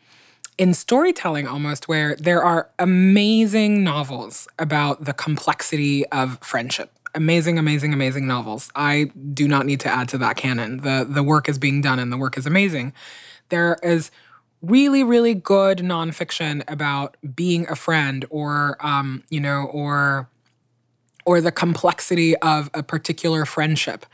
in 0.60 0.74
storytelling 0.74 1.48
almost 1.48 1.88
where 1.88 2.18
there 2.18 2.44
are 2.44 2.70
amazing 2.78 3.82
novels 3.82 4.46
about 4.60 5.06
the 5.06 5.14
complexity 5.14 6.06
of 6.08 6.38
friendship. 6.42 6.92
Amazing 7.16 7.58
amazing 7.58 7.94
amazing 7.94 8.28
novels. 8.28 8.70
I 8.76 9.06
do 9.34 9.48
not 9.48 9.66
need 9.66 9.80
to 9.80 9.90
add 9.90 10.10
to 10.10 10.18
that 10.20 10.36
canon. 10.36 10.82
The 10.82 11.08
the 11.10 11.24
work 11.24 11.50
is 11.50 11.58
being 11.58 11.82
done 11.82 11.98
and 11.98 12.12
the 12.12 12.18
work 12.18 12.38
is 12.38 12.46
amazing. 12.46 12.94
There 13.48 13.78
is 13.82 14.12
really 14.62 15.04
really 15.04 15.34
good 15.34 15.80
nonfiction 15.80 16.62
about 16.68 17.16
being 17.34 17.68
a 17.70 17.76
friend 17.76 18.26
or 18.30 18.78
um, 18.86 19.24
you 19.30 19.40
know 19.40 19.64
or 19.72 20.30
or 21.26 21.40
the 21.40 21.52
complexity 21.54 22.36
of 22.38 22.70
a 22.74 22.84
particular 22.84 23.46
friendship. 23.46 24.06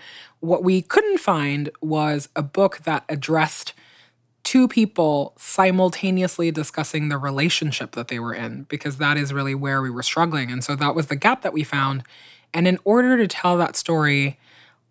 What 0.41 0.63
we 0.63 0.83
couldn't 0.83 1.17
find 1.17 1.71
was 1.81 2.29
a 2.35 2.43
book 2.43 2.79
that 2.85 3.03
addressed 3.09 3.73
two 4.45 4.67
people 4.67 5.33
simultaneously 5.37 6.51
discussing 6.51 7.09
the 7.09 7.17
relationship 7.17 7.91
that 7.91 8.07
they 8.07 8.19
were 8.19 8.33
in 8.33 8.63
because 8.69 8.99
that 8.99 9.17
is 9.17 9.33
really 9.33 9.55
where 9.55 9.81
we 9.81 9.89
were 9.89 10.03
struggling. 10.03 10.51
And 10.51 10.63
so 10.63 10.75
that 10.77 10.95
was 10.95 11.07
the 11.07 11.15
gap 11.17 11.41
that 11.41 11.51
we 11.51 11.63
found. 11.63 12.03
And 12.53 12.67
in 12.67 12.79
order 12.85 13.17
to 13.17 13.27
tell 13.27 13.57
that 13.57 13.75
story 13.75 14.39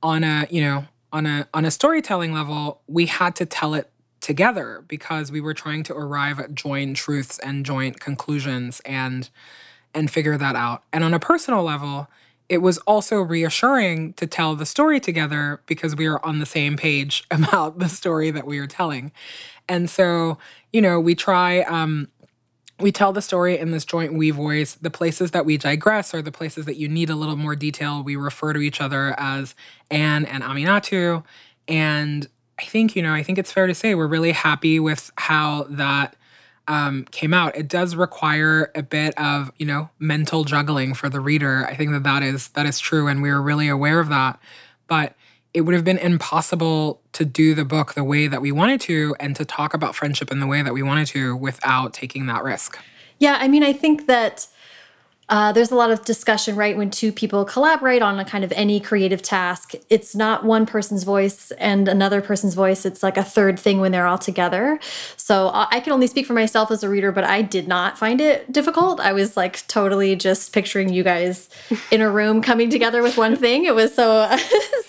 on 0.02 0.22
a 0.22 0.46
you 0.50 0.60
know 0.60 0.84
on 1.12 1.24
a 1.24 1.48
on 1.54 1.64
a 1.64 1.70
storytelling 1.70 2.34
level 2.34 2.82
we 2.86 3.06
had 3.06 3.34
to 3.36 3.46
tell 3.46 3.72
it 3.72 3.90
together 4.20 4.84
because 4.86 5.32
we 5.32 5.40
were 5.40 5.54
trying 5.54 5.82
to 5.84 5.94
arrive 5.94 6.38
at 6.38 6.54
joint 6.54 6.96
truths 6.96 7.38
and 7.38 7.64
joint 7.64 8.00
conclusions 8.00 8.80
and 8.84 9.30
and 9.94 10.10
figure 10.10 10.36
that 10.36 10.56
out. 10.56 10.82
And 10.92 11.04
on 11.04 11.14
a 11.14 11.20
personal 11.20 11.62
level 11.62 12.08
it 12.54 12.62
was 12.62 12.78
also 12.78 13.20
reassuring 13.20 14.12
to 14.12 14.28
tell 14.28 14.54
the 14.54 14.64
story 14.64 15.00
together 15.00 15.60
because 15.66 15.96
we 15.96 16.08
were 16.08 16.24
on 16.24 16.38
the 16.38 16.46
same 16.46 16.76
page 16.76 17.24
about 17.32 17.80
the 17.80 17.88
story 17.88 18.30
that 18.30 18.46
we 18.46 18.60
were 18.60 18.68
telling. 18.68 19.10
And 19.68 19.90
so, 19.90 20.38
you 20.72 20.80
know, 20.80 21.00
we 21.00 21.16
try, 21.16 21.62
um, 21.62 22.06
we 22.78 22.92
tell 22.92 23.12
the 23.12 23.22
story 23.22 23.58
in 23.58 23.72
this 23.72 23.84
joint 23.84 24.14
we 24.14 24.30
voice. 24.30 24.74
The 24.74 24.90
places 24.90 25.32
that 25.32 25.44
we 25.44 25.56
digress 25.56 26.14
or 26.14 26.22
the 26.22 26.30
places 26.30 26.64
that 26.66 26.76
you 26.76 26.88
need 26.88 27.10
a 27.10 27.16
little 27.16 27.36
more 27.36 27.56
detail, 27.56 28.04
we 28.04 28.14
refer 28.14 28.52
to 28.52 28.60
each 28.60 28.80
other 28.80 29.16
as 29.18 29.56
Ann 29.90 30.24
and 30.24 30.44
Aminatou. 30.44 31.24
And 31.66 32.28
I 32.60 32.64
think, 32.66 32.94
you 32.94 33.02
know, 33.02 33.12
I 33.12 33.24
think 33.24 33.38
it's 33.38 33.50
fair 33.50 33.66
to 33.66 33.74
say 33.74 33.96
we're 33.96 34.06
really 34.06 34.32
happy 34.32 34.78
with 34.78 35.10
how 35.16 35.66
that 35.70 36.14
um, 36.68 37.04
came 37.10 37.34
out. 37.34 37.56
It 37.56 37.68
does 37.68 37.94
require 37.94 38.70
a 38.74 38.82
bit 38.82 39.18
of 39.18 39.52
you 39.58 39.66
know 39.66 39.90
mental 39.98 40.44
juggling 40.44 40.94
for 40.94 41.08
the 41.08 41.20
reader. 41.20 41.66
I 41.66 41.74
think 41.74 41.92
that 41.92 42.02
that 42.04 42.22
is 42.22 42.48
that 42.48 42.66
is 42.66 42.78
true, 42.78 43.08
and 43.08 43.22
we 43.22 43.30
were 43.30 43.42
really 43.42 43.68
aware 43.68 44.00
of 44.00 44.08
that. 44.08 44.38
But 44.86 45.14
it 45.52 45.62
would 45.62 45.74
have 45.74 45.84
been 45.84 45.98
impossible 45.98 47.00
to 47.12 47.24
do 47.24 47.54
the 47.54 47.64
book 47.64 47.94
the 47.94 48.04
way 48.04 48.26
that 48.26 48.42
we 48.42 48.50
wanted 48.52 48.80
to, 48.82 49.14
and 49.20 49.36
to 49.36 49.44
talk 49.44 49.74
about 49.74 49.94
friendship 49.94 50.30
in 50.30 50.40
the 50.40 50.46
way 50.46 50.62
that 50.62 50.74
we 50.74 50.82
wanted 50.82 51.06
to 51.08 51.36
without 51.36 51.92
taking 51.92 52.26
that 52.26 52.42
risk. 52.42 52.78
Yeah, 53.18 53.38
I 53.40 53.48
mean, 53.48 53.62
I 53.62 53.72
think 53.72 54.06
that 54.06 54.46
uh, 55.28 55.52
there's 55.52 55.70
a 55.70 55.74
lot 55.74 55.90
of 55.90 56.04
discussion, 56.04 56.54
right? 56.54 56.76
When 56.76 56.90
two 56.90 57.10
people 57.10 57.44
collaborate 57.44 58.02
on 58.02 58.18
a 58.18 58.24
kind 58.24 58.44
of 58.44 58.52
any 58.52 58.78
creative 58.78 59.22
task, 59.22 59.72
it's 59.88 60.14
not 60.14 60.44
one 60.44 60.66
person's 60.66 61.04
voice 61.04 61.50
and 61.52 61.88
another 61.88 62.20
person's 62.20 62.54
voice. 62.54 62.84
It's 62.84 63.02
like 63.02 63.16
a 63.16 63.24
third 63.24 63.58
thing 63.58 63.80
when 63.80 63.90
they're 63.92 64.06
all 64.06 64.18
together. 64.18 64.78
So 65.16 65.48
uh, 65.48 65.66
I 65.70 65.80
can 65.80 65.92
only 65.92 66.06
speak 66.06 66.26
for 66.26 66.34
myself 66.34 66.70
as 66.70 66.82
a 66.82 66.88
reader, 66.88 67.10
but 67.10 67.24
I 67.24 67.40
did 67.40 67.66
not 67.66 67.98
find 67.98 68.20
it 68.20 68.52
difficult. 68.52 69.00
I 69.00 69.12
was 69.12 69.36
like 69.36 69.66
totally 69.66 70.14
just 70.14 70.52
picturing 70.52 70.92
you 70.92 71.02
guys 71.02 71.48
in 71.90 72.02
a 72.02 72.10
room 72.10 72.42
coming 72.42 72.68
together 72.68 73.02
with 73.02 73.16
one 73.16 73.36
thing. 73.36 73.64
It 73.64 73.74
was 73.74 73.94
so, 73.94 74.28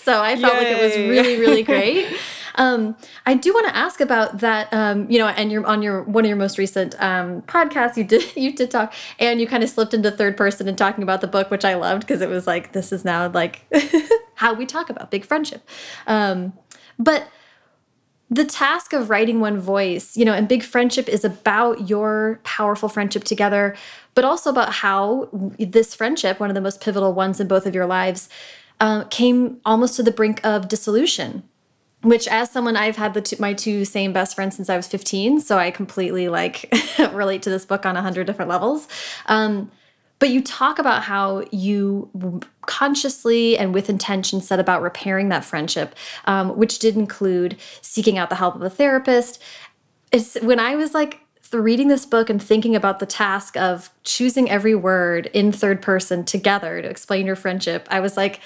so 0.02 0.20
I 0.20 0.36
felt 0.36 0.54
Yay. 0.54 0.58
like 0.58 0.68
it 0.68 0.82
was 0.82 0.96
really, 0.96 1.40
really 1.40 1.62
great. 1.62 2.06
Um, 2.56 2.96
I 3.24 3.34
do 3.34 3.52
want 3.52 3.68
to 3.68 3.76
ask 3.76 4.00
about 4.00 4.38
that. 4.38 4.72
Um, 4.72 5.10
you 5.10 5.18
know, 5.18 5.28
and 5.28 5.52
you're 5.52 5.66
on 5.66 5.82
your 5.82 6.02
one 6.02 6.24
of 6.24 6.28
your 6.28 6.36
most 6.36 6.58
recent 6.58 7.00
um, 7.02 7.42
podcasts, 7.42 7.96
you 7.96 8.04
did 8.04 8.24
you 8.36 8.52
did 8.52 8.70
talk, 8.70 8.92
and 9.18 9.40
you 9.40 9.46
kind 9.46 9.62
of 9.62 9.70
slipped 9.70 9.94
into 9.94 10.10
third 10.10 10.36
person 10.36 10.68
and 10.68 10.76
talking 10.76 11.02
about 11.02 11.20
the 11.20 11.28
book, 11.28 11.50
which 11.50 11.64
I 11.64 11.74
loved 11.74 12.02
because 12.02 12.20
it 12.20 12.28
was 12.28 12.46
like 12.46 12.72
this 12.72 12.92
is 12.92 13.04
now 13.04 13.28
like 13.28 13.62
how 14.34 14.54
we 14.54 14.66
talk 14.66 14.90
about 14.90 15.10
big 15.10 15.24
friendship. 15.24 15.66
Um, 16.06 16.52
but 16.98 17.28
the 18.28 18.44
task 18.44 18.92
of 18.92 19.08
writing 19.08 19.38
one 19.38 19.58
voice, 19.58 20.16
you 20.16 20.24
know, 20.24 20.32
and 20.32 20.48
big 20.48 20.64
friendship 20.64 21.08
is 21.08 21.24
about 21.24 21.88
your 21.88 22.40
powerful 22.42 22.88
friendship 22.88 23.22
together, 23.22 23.76
but 24.14 24.24
also 24.24 24.50
about 24.50 24.72
how 24.72 25.28
this 25.58 25.94
friendship, 25.94 26.40
one 26.40 26.50
of 26.50 26.54
the 26.54 26.60
most 26.60 26.80
pivotal 26.80 27.12
ones 27.12 27.38
in 27.38 27.46
both 27.46 27.66
of 27.66 27.74
your 27.74 27.86
lives, 27.86 28.28
uh, 28.80 29.04
came 29.04 29.60
almost 29.64 29.94
to 29.96 30.02
the 30.02 30.10
brink 30.10 30.44
of 30.44 30.66
dissolution 30.66 31.44
which 32.06 32.28
as 32.28 32.50
someone 32.50 32.76
I've 32.76 32.96
had 32.96 33.14
the 33.14 33.36
my 33.40 33.52
two 33.52 33.84
same 33.84 34.12
best 34.12 34.36
friends 34.36 34.56
since 34.56 34.70
I 34.70 34.76
was 34.76 34.86
15, 34.86 35.40
so 35.40 35.58
I 35.58 35.70
completely 35.70 36.28
like 36.28 36.72
relate 37.12 37.42
to 37.42 37.50
this 37.50 37.64
book 37.64 37.84
on 37.84 37.96
a 37.96 38.02
hundred 38.02 38.26
different 38.26 38.48
levels. 38.48 38.86
Um, 39.26 39.70
but 40.18 40.30
you 40.30 40.40
talk 40.40 40.78
about 40.78 41.02
how 41.02 41.44
you 41.50 42.40
consciously 42.62 43.58
and 43.58 43.74
with 43.74 43.90
intention 43.90 44.40
set 44.40 44.58
about 44.58 44.82
repairing 44.82 45.28
that 45.28 45.44
friendship, 45.44 45.94
um, 46.24 46.56
which 46.56 46.78
did 46.78 46.96
include 46.96 47.56
seeking 47.82 48.16
out 48.16 48.30
the 48.30 48.36
help 48.36 48.54
of 48.54 48.62
a 48.62 48.70
therapist. 48.70 49.42
It's 50.12 50.40
when 50.40 50.60
I 50.60 50.76
was 50.76 50.94
like 50.94 51.20
reading 51.52 51.88
this 51.88 52.06
book 52.06 52.30
and 52.30 52.42
thinking 52.42 52.74
about 52.74 52.98
the 52.98 53.06
task 53.06 53.56
of 53.56 53.90
choosing 54.04 54.48
every 54.48 54.74
word 54.74 55.26
in 55.32 55.52
third 55.52 55.82
person 55.82 56.24
together 56.24 56.80
to 56.80 56.88
explain 56.88 57.26
your 57.26 57.36
friendship, 57.36 57.86
I 57.90 58.00
was 58.00 58.16
like, 58.16 58.40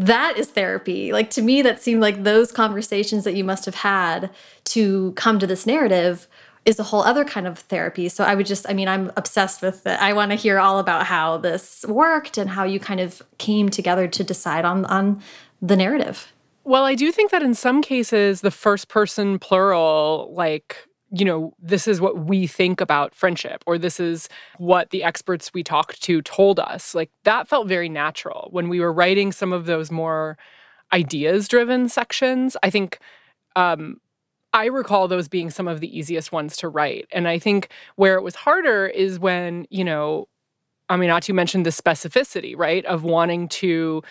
that 0.00 0.38
is 0.38 0.48
therapy. 0.48 1.12
Like 1.12 1.28
to 1.30 1.42
me, 1.42 1.60
that 1.60 1.82
seemed 1.82 2.00
like 2.00 2.24
those 2.24 2.50
conversations 2.50 3.24
that 3.24 3.34
you 3.34 3.44
must 3.44 3.66
have 3.66 3.74
had 3.76 4.30
to 4.64 5.12
come 5.12 5.38
to 5.38 5.46
this 5.46 5.66
narrative 5.66 6.26
is 6.64 6.78
a 6.78 6.84
whole 6.84 7.02
other 7.02 7.24
kind 7.24 7.46
of 7.46 7.58
therapy. 7.58 8.08
So 8.08 8.24
I 8.24 8.34
would 8.34 8.46
just, 8.46 8.68
I 8.68 8.72
mean, 8.72 8.88
I'm 8.88 9.12
obsessed 9.16 9.60
with 9.60 9.86
it. 9.86 10.00
I 10.00 10.14
want 10.14 10.30
to 10.30 10.36
hear 10.36 10.58
all 10.58 10.78
about 10.78 11.06
how 11.06 11.36
this 11.36 11.84
worked 11.86 12.38
and 12.38 12.48
how 12.48 12.64
you 12.64 12.80
kind 12.80 13.00
of 13.00 13.20
came 13.36 13.68
together 13.68 14.08
to 14.08 14.24
decide 14.24 14.64
on 14.64 14.86
on 14.86 15.22
the 15.60 15.76
narrative. 15.76 16.32
Well, 16.64 16.84
I 16.84 16.94
do 16.94 17.12
think 17.12 17.30
that 17.30 17.42
in 17.42 17.54
some 17.54 17.82
cases, 17.82 18.40
the 18.40 18.50
first 18.50 18.88
person 18.88 19.38
plural, 19.38 20.32
like, 20.34 20.86
you 21.12 21.24
know, 21.24 21.54
this 21.58 21.88
is 21.88 22.00
what 22.00 22.26
we 22.26 22.46
think 22.46 22.80
about 22.80 23.14
friendship, 23.14 23.64
or 23.66 23.78
this 23.78 23.98
is 23.98 24.28
what 24.58 24.90
the 24.90 25.02
experts 25.02 25.52
we 25.52 25.62
talked 25.62 26.02
to 26.02 26.22
told 26.22 26.60
us. 26.60 26.94
Like, 26.94 27.10
that 27.24 27.48
felt 27.48 27.66
very 27.66 27.88
natural. 27.88 28.48
When 28.52 28.68
we 28.68 28.80
were 28.80 28.92
writing 28.92 29.32
some 29.32 29.52
of 29.52 29.66
those 29.66 29.90
more 29.90 30.38
ideas 30.92 31.48
driven 31.48 31.88
sections, 31.88 32.56
I 32.62 32.70
think 32.70 32.98
um, 33.56 34.00
I 34.52 34.66
recall 34.66 35.08
those 35.08 35.28
being 35.28 35.50
some 35.50 35.68
of 35.68 35.80
the 35.80 35.96
easiest 35.96 36.32
ones 36.32 36.56
to 36.58 36.68
write. 36.68 37.06
And 37.12 37.28
I 37.28 37.38
think 37.38 37.68
where 37.96 38.14
it 38.14 38.22
was 38.22 38.34
harder 38.34 38.86
is 38.86 39.18
when, 39.18 39.66
you 39.70 39.84
know, 39.84 40.28
I 40.88 40.96
mean, 40.96 41.08
not 41.08 41.22
to 41.24 41.32
mention 41.32 41.62
the 41.62 41.70
specificity, 41.70 42.56
right, 42.56 42.84
of 42.84 43.04
wanting 43.04 43.48
to 43.48 44.02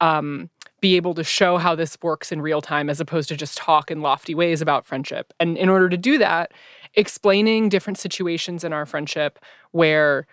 um, 0.00 0.50
be 0.84 0.96
able 0.96 1.14
to 1.14 1.24
show 1.24 1.56
how 1.56 1.74
this 1.74 1.96
works 2.02 2.30
in 2.30 2.42
real 2.42 2.60
time 2.60 2.90
as 2.90 3.00
opposed 3.00 3.26
to 3.30 3.34
just 3.34 3.56
talk 3.56 3.90
in 3.90 4.02
lofty 4.02 4.34
ways 4.34 4.60
about 4.60 4.84
friendship. 4.84 5.32
And 5.40 5.56
in 5.56 5.70
order 5.70 5.88
to 5.88 5.96
do 5.96 6.18
that, 6.18 6.52
explaining 6.92 7.70
different 7.70 7.96
situations 7.96 8.64
in 8.64 8.74
our 8.74 8.84
friendship 8.84 9.38
where 9.70 10.26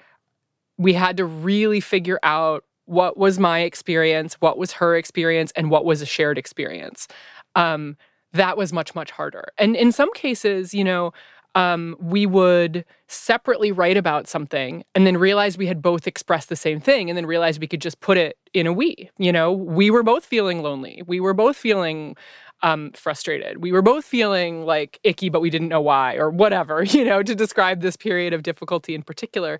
we 0.78 0.92
had 0.92 1.16
to 1.16 1.24
really 1.24 1.80
figure 1.80 2.20
out 2.22 2.66
what 2.84 3.16
was 3.16 3.40
my 3.40 3.60
experience, 3.60 4.34
what 4.42 4.58
was 4.58 4.74
her 4.74 4.98
experience, 4.98 5.54
and 5.56 5.72
what 5.72 5.86
was 5.86 6.02
a 6.02 6.06
shared 6.06 6.38
experience. 6.38 7.08
Um, 7.56 7.96
that 8.34 8.58
was 8.58 8.74
much, 8.74 8.94
much 8.94 9.10
harder. 9.10 9.54
And 9.58 9.78
in 9.78 9.94
some 9.94 10.12
cases, 10.12 10.74
you 10.74 10.84
know, 10.84 11.14
um, 11.56 11.96
we 12.00 12.26
would 12.26 12.86
separately 13.08 13.72
write 13.72 13.98
about 13.98 14.28
something 14.28 14.84
and 14.96 15.06
then 15.06 15.18
realize 15.18 15.58
we 15.58 15.68
had 15.68 15.82
both 15.82 16.08
expressed 16.08 16.50
the 16.50 16.56
same 16.56 16.80
thing 16.80 17.10
and 17.10 17.18
then 17.18 17.26
realize 17.26 17.60
we 17.60 17.68
could 17.68 17.82
just 17.82 18.00
put 18.00 18.18
it 18.18 18.38
in 18.54 18.68
a 18.68 18.74
we. 18.74 19.10
You 19.18 19.32
know, 19.32 19.52
we 19.52 19.92
were 19.92 20.04
both 20.04 20.26
feeling 20.26 20.62
lonely. 20.62 21.04
We 21.06 21.20
were 21.20 21.34
both 21.34 21.58
feeling 21.58 22.16
um, 22.64 22.92
frustrated. 22.94 23.62
We 23.62 23.72
were 23.72 23.82
both 23.82 24.06
feeling 24.06 24.66
like 24.66 25.00
icky, 25.04 25.30
but 25.30 25.42
we 25.42 25.50
didn't 25.50 25.68
know 25.68 25.82
why 25.82 26.16
or 26.16 26.30
whatever, 26.30 26.84
you 26.88 27.04
know, 27.04 27.24
to 27.24 27.36
describe 27.36 27.82
this 27.82 27.98
period 27.98 28.34
of 28.34 28.44
difficulty 28.44 28.96
in 28.96 29.04
particular. 29.04 29.60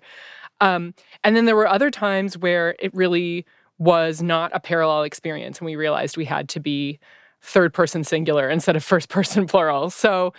Um, 0.60 0.94
and 1.24 1.36
then 1.36 1.44
there 1.44 1.56
were 1.56 1.68
other 1.68 1.90
times 1.90 2.38
where 2.38 2.76
it 2.78 2.94
really 2.94 3.44
was 3.78 4.22
not 4.22 4.50
a 4.54 4.60
parallel 4.60 5.02
experience 5.02 5.58
and 5.58 5.66
we 5.66 5.74
realized 5.74 6.16
we 6.16 6.24
had 6.24 6.48
to 6.50 6.60
be 6.60 7.00
third 7.40 7.74
person 7.74 8.04
singular 8.04 8.48
instead 8.48 8.76
of 8.76 8.84
first 8.84 9.08
person 9.08 9.46
plural. 9.46 9.90
So, 9.90 10.32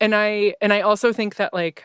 and 0.00 0.14
I 0.14 0.54
and 0.60 0.72
I 0.72 0.80
also 0.80 1.12
think 1.12 1.36
that 1.36 1.52
like 1.52 1.84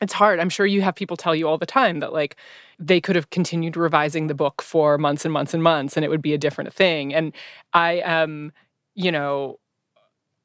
it's 0.00 0.12
hard. 0.12 0.40
I'm 0.40 0.50
sure 0.50 0.66
you 0.66 0.82
have 0.82 0.94
people 0.94 1.16
tell 1.16 1.34
you 1.34 1.48
all 1.48 1.58
the 1.58 1.66
time 1.66 2.00
that 2.00 2.12
like 2.12 2.36
they 2.78 3.00
could 3.00 3.16
have 3.16 3.30
continued 3.30 3.76
revising 3.76 4.26
the 4.26 4.34
book 4.34 4.60
for 4.60 4.98
months 4.98 5.24
and 5.24 5.32
months 5.32 5.54
and 5.54 5.62
months 5.62 5.96
and 5.96 6.04
it 6.04 6.08
would 6.08 6.22
be 6.22 6.34
a 6.34 6.38
different 6.38 6.72
thing. 6.74 7.14
And 7.14 7.32
I 7.72 8.02
am, 8.04 8.52
you 8.94 9.10
know, 9.10 9.58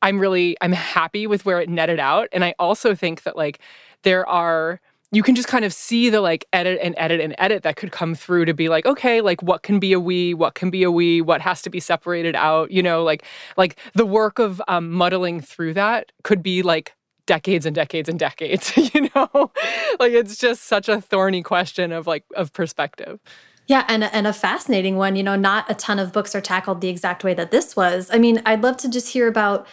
I'm 0.02 0.20
really 0.20 0.56
I'm 0.62 0.72
happy 0.72 1.28
with 1.28 1.46
where 1.46 1.60
it 1.60 1.70
netted 1.70 2.00
out 2.00 2.30
and 2.32 2.46
I 2.46 2.56
also 2.60 2.96
think 2.96 3.24
that 3.24 3.36
like 3.36 3.60
there 4.04 4.28
are 4.28 4.80
you 5.12 5.24
can 5.24 5.36
just 5.36 5.48
kind 5.48 5.66
of 5.66 5.74
see 5.74 6.10
the 6.10 6.22
like 6.22 6.46
edit 6.54 6.80
and 6.82 6.96
edit 6.98 7.20
and 7.20 7.36
edit 7.38 7.64
that 7.64 7.76
could 7.76 7.92
come 7.92 8.16
through 8.16 8.46
to 8.46 8.54
be 8.54 8.70
like 8.70 8.86
okay 8.86 9.22
like 9.22 9.42
what 9.44 9.64
can 9.64 9.80
be 9.80 9.94
a 9.94 10.00
we 10.00 10.34
what 10.34 10.56
can 10.56 10.70
be 10.70 10.84
a 10.84 10.92
we 10.92 11.22
what 11.22 11.42
has 11.42 11.62
to 11.62 11.70
be 11.70 11.80
separated 11.80 12.36
out 12.36 12.72
you 12.72 12.82
know 12.82 13.04
like 13.04 13.24
like 13.58 13.78
the 13.94 14.06
work 14.06 14.40
of 14.40 14.62
um, 14.68 14.92
muddling 14.92 15.42
through 15.42 15.74
that 15.74 16.12
could 16.24 16.42
be 16.42 16.62
like 16.62 16.94
decades 17.26 17.66
and 17.66 17.76
decades 17.76 18.10
and 18.10 18.20
decades 18.20 18.76
you 18.94 19.10
know 19.16 19.52
like 20.00 20.12
it's 20.12 20.38
just 20.38 20.64
such 20.64 20.90
a 20.90 21.00
thorny 21.00 21.44
question 21.44 21.92
of 21.92 22.08
like 22.08 22.24
of 22.36 22.52
perspective 22.54 23.20
yeah, 23.68 23.86
and 23.88 24.04
and 24.04 24.28
a 24.28 24.34
fascinating 24.34 24.98
one. 24.98 25.16
You 25.16 25.24
know, 25.24 25.38
not 25.38 25.70
a 25.72 25.74
ton 25.74 25.98
of 25.98 26.12
books 26.12 26.36
are 26.36 26.42
tackled 26.42 26.82
the 26.82 26.90
exact 26.90 27.24
way 27.24 27.34
that 27.36 27.52
this 27.52 27.74
was. 27.74 28.10
I 28.12 28.18
mean, 28.18 28.42
I'd 28.46 28.62
love 28.62 28.76
to 28.78 28.90
just 28.90 29.14
hear 29.14 29.30
about 29.30 29.66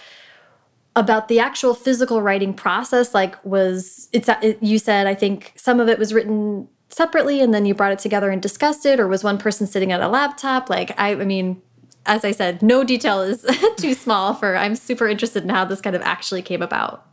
about 0.99 1.29
the 1.29 1.39
actual 1.39 1.75
physical 1.75 2.21
writing 2.21 2.53
process 2.53 3.15
like 3.15 3.43
was 3.45 4.09
it's 4.13 4.29
uh, 4.29 4.39
it, 4.43 4.63
you 4.63 4.79
said 4.79 5.07
i 5.07 5.15
think 5.15 5.53
some 5.57 5.81
of 5.81 5.89
it 5.89 5.99
was 5.99 6.13
written 6.13 6.69
separately 6.91 7.41
and 7.41 7.53
then 7.53 7.67
you 7.67 7.75
brought 7.75 7.93
it 7.93 7.99
together 7.99 8.31
and 8.31 8.43
discussed 8.43 8.87
it 8.87 8.99
or 8.99 9.07
was 9.07 9.23
one 9.23 9.39
person 9.39 9.67
sitting 9.67 9.93
at 9.93 10.01
a 10.01 10.09
laptop? 10.09 10.71
Like 10.71 10.99
i, 10.99 11.11
I 11.11 11.25
mean 11.25 11.61
as 12.07 12.25
i 12.25 12.31
said 12.31 12.63
no 12.63 12.85
detail 12.85 13.21
is 13.21 13.47
too 13.77 13.95
small 13.95 14.35
for 14.35 14.57
i'm 14.57 14.75
super 14.75 15.07
interested 15.07 15.43
in 15.43 15.51
how 15.51 15.65
this 15.65 15.81
kind 15.81 15.95
of 15.95 16.03
actually 16.03 16.43
came 16.43 16.63
about. 16.63 17.07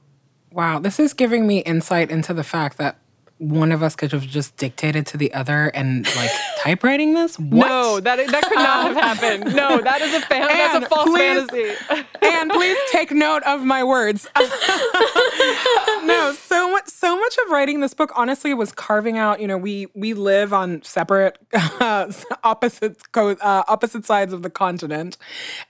Wow 0.51 0.79
this 0.79 0.99
is 0.99 1.13
giving 1.13 1.45
me 1.45 1.59
insight 1.59 2.09
into 2.09 2.33
the 2.33 2.43
fact 2.43 2.77
that 2.77 2.97
one 3.37 3.71
of 3.73 3.83
us 3.83 3.95
could 3.95 4.13
have 4.13 4.25
just 4.25 4.55
dictated 4.55 5.05
to 5.07 5.17
the 5.17 5.33
other 5.33 5.67
and 5.67 6.05
like 6.15 6.31
typewriting 6.65 7.13
this? 7.13 7.37
What? 7.37 7.67
No, 7.67 7.99
that 7.99 8.17
that 8.31 8.43
could 8.43 8.55
not 8.55 8.87
have 8.87 8.95
happened. 9.19 9.55
No, 9.55 9.79
that 9.81 10.01
is 10.01 10.13
a 10.13 10.21
fan. 10.21 10.47
that's 10.47 10.85
a 10.85 10.89
false 10.89 11.09
please, 11.09 11.45
fantasy. 11.49 12.05
and 12.21 12.49
please 12.51 12.77
take 12.91 13.11
note 13.11 13.43
of 13.43 13.63
my 13.63 13.83
words. 13.83 14.27
no, 14.35 16.33
so 16.37 16.71
much 16.71 16.87
so 16.87 17.17
much 17.19 17.37
of 17.45 17.51
writing 17.51 17.81
this 17.81 17.93
book 17.93 18.11
honestly 18.15 18.53
was 18.53 18.71
carving 18.71 19.17
out. 19.17 19.39
You 19.39 19.47
know, 19.47 19.57
we 19.57 19.87
we 19.93 20.13
live 20.13 20.53
on 20.53 20.81
separate 20.83 21.37
uh, 21.53 22.11
opposite 22.43 22.97
uh, 23.15 23.63
opposite 23.67 24.05
sides 24.05 24.33
of 24.33 24.41
the 24.41 24.49
continent, 24.49 25.17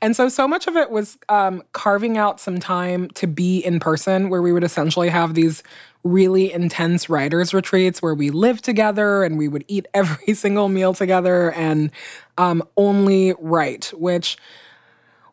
and 0.02 0.16
so 0.16 0.30
so 0.30 0.48
much 0.48 0.68
of 0.68 0.78
it 0.78 0.92
was 0.92 1.18
um, 1.30 1.62
carving 1.74 2.18
out 2.18 2.40
some 2.40 2.60
time 2.60 3.10
to 3.12 3.28
be 3.28 3.60
in 3.60 3.80
person, 3.80 4.30
where 4.30 4.42
we 4.42 4.54
would 4.54 4.64
essentially 4.64 5.10
have 5.10 5.34
these 5.34 5.62
really 6.06 6.54
intense 6.54 7.10
writers 7.10 7.52
retreats 7.54 8.00
where 8.02 8.14
we 8.14 8.30
lived 8.30 8.64
together 8.64 9.24
and 9.24 9.40
we 9.40 9.48
would 9.48 9.66
eat 9.68 9.88
every 9.94 10.34
single 10.36 10.70
meal 10.70 10.85
together 10.94 11.52
and 11.52 11.92
um, 12.38 12.64
only 12.78 13.34
write 13.40 13.92
which 13.96 14.38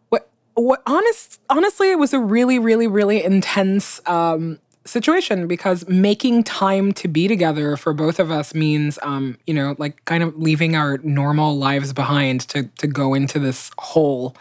what 0.08 0.28
what 0.54 0.82
honest 0.86 1.40
honestly 1.48 1.90
it 1.90 1.98
was 1.98 2.12
a 2.12 2.18
really 2.18 2.58
really 2.58 2.86
really 2.86 3.22
intense 3.22 4.00
um, 4.06 4.58
situation 4.84 5.46
because 5.46 5.86
making 5.88 6.42
time 6.42 6.92
to 6.92 7.06
be 7.06 7.28
together 7.28 7.76
for 7.76 7.92
both 7.92 8.18
of 8.18 8.30
us 8.30 8.54
means 8.54 8.98
um, 9.02 9.38
you 9.46 9.54
know 9.54 9.74
like 9.78 10.04
kind 10.04 10.22
of 10.22 10.36
leaving 10.36 10.76
our 10.76 10.98
normal 10.98 11.56
lives 11.56 11.92
behind 11.92 12.40
to 12.48 12.64
to 12.78 12.86
go 12.86 13.14
into 13.14 13.38
this 13.38 13.70
hole 13.78 14.36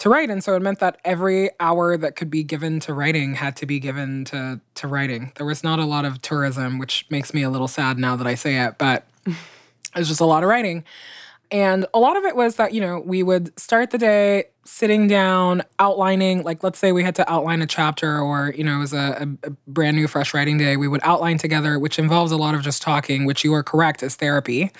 to 0.00 0.08
write. 0.08 0.30
And 0.30 0.42
so 0.42 0.56
it 0.56 0.62
meant 0.62 0.78
that 0.78 0.98
every 1.04 1.50
hour 1.60 1.94
that 1.98 2.16
could 2.16 2.30
be 2.30 2.42
given 2.42 2.80
to 2.80 2.94
writing 2.94 3.34
had 3.34 3.54
to 3.56 3.66
be 3.66 3.78
given 3.78 4.24
to 4.26 4.60
to 4.76 4.88
writing. 4.88 5.32
There 5.36 5.46
was 5.46 5.62
not 5.62 5.78
a 5.78 5.84
lot 5.84 6.04
of 6.04 6.20
tourism 6.22 6.78
which 6.78 7.06
makes 7.10 7.32
me 7.32 7.42
a 7.42 7.50
little 7.50 7.68
sad 7.68 7.98
now 7.98 8.16
that 8.16 8.26
i 8.26 8.34
say 8.34 8.58
it 8.58 8.76
but 8.78 9.06
it 9.94 9.98
was 9.98 10.08
just 10.08 10.20
a 10.20 10.26
lot 10.26 10.42
of 10.42 10.48
writing 10.48 10.84
and 11.50 11.86
a 11.92 11.98
lot 11.98 12.16
of 12.16 12.24
it 12.24 12.36
was 12.36 12.56
that, 12.56 12.72
you 12.72 12.80
know, 12.80 13.00
we 13.00 13.22
would 13.22 13.58
start 13.58 13.90
the 13.90 13.98
day 13.98 14.44
sitting 14.64 15.08
down, 15.08 15.62
outlining, 15.80 16.44
like, 16.44 16.62
let's 16.62 16.78
say 16.78 16.92
we 16.92 17.02
had 17.02 17.16
to 17.16 17.28
outline 17.32 17.60
a 17.60 17.66
chapter 17.66 18.20
or, 18.20 18.54
you 18.56 18.62
know, 18.62 18.76
it 18.76 18.78
was 18.78 18.92
a, 18.92 19.26
a, 19.42 19.48
a, 19.48 19.50
brand 19.66 19.96
new, 19.96 20.06
fresh 20.06 20.32
writing 20.32 20.58
day. 20.58 20.76
We 20.76 20.86
would 20.86 21.00
outline 21.02 21.38
together, 21.38 21.76
which 21.80 21.98
involves 21.98 22.30
a 22.30 22.36
lot 22.36 22.54
of 22.54 22.62
just 22.62 22.82
talking, 22.82 23.24
which 23.24 23.42
you 23.42 23.52
are 23.52 23.64
correct 23.64 24.04
is 24.04 24.14
therapy. 24.14 24.70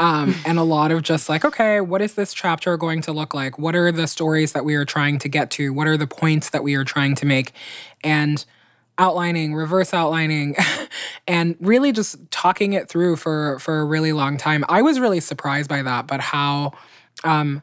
Um, 0.00 0.34
and 0.46 0.58
a 0.58 0.64
lot 0.64 0.90
of 0.90 1.02
just 1.02 1.28
like, 1.28 1.44
okay, 1.44 1.80
what 1.80 2.02
is 2.02 2.14
this 2.14 2.34
chapter 2.34 2.76
going 2.76 3.00
to 3.02 3.12
look 3.12 3.32
like? 3.32 3.56
What 3.56 3.76
are 3.76 3.92
the 3.92 4.08
stories 4.08 4.52
that 4.54 4.64
we 4.64 4.74
are 4.74 4.84
trying 4.84 5.20
to 5.20 5.28
get 5.28 5.52
to? 5.52 5.72
What 5.72 5.86
are 5.86 5.96
the 5.96 6.08
points 6.08 6.50
that 6.50 6.64
we 6.64 6.74
are 6.74 6.84
trying 6.84 7.14
to 7.16 7.26
make? 7.26 7.52
And, 8.02 8.44
outlining, 8.98 9.54
reverse 9.54 9.94
outlining, 9.94 10.56
and 11.28 11.56
really 11.60 11.92
just 11.92 12.30
talking 12.30 12.72
it 12.72 12.88
through 12.88 13.16
for 13.16 13.58
for 13.58 13.80
a 13.80 13.84
really 13.84 14.12
long 14.12 14.36
time. 14.36 14.64
I 14.68 14.82
was 14.82 15.00
really 15.00 15.20
surprised 15.20 15.68
by 15.68 15.82
that, 15.82 16.06
but 16.06 16.20
how 16.20 16.72
um, 17.24 17.62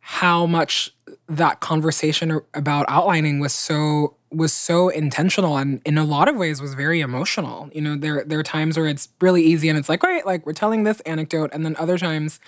how 0.00 0.46
much 0.46 0.90
that 1.28 1.60
conversation 1.60 2.40
about 2.54 2.86
outlining 2.88 3.40
was 3.40 3.52
so 3.52 4.14
was 4.30 4.52
so 4.52 4.88
intentional 4.90 5.56
and 5.56 5.80
in 5.84 5.96
a 5.96 6.04
lot 6.04 6.28
of 6.28 6.36
ways 6.36 6.60
was 6.60 6.74
very 6.74 7.00
emotional. 7.00 7.70
You 7.72 7.80
know, 7.80 7.96
there 7.96 8.24
there 8.24 8.38
are 8.38 8.44
times 8.44 8.76
where 8.76 8.86
it's 8.86 9.08
really 9.20 9.42
easy 9.42 9.68
and 9.68 9.78
it's 9.78 9.88
like, 9.88 10.00
great, 10.00 10.26
like 10.26 10.46
we're 10.46 10.52
telling 10.52 10.84
this 10.84 11.00
anecdote, 11.00 11.50
and 11.52 11.64
then 11.64 11.76
other 11.78 11.98
times 11.98 12.40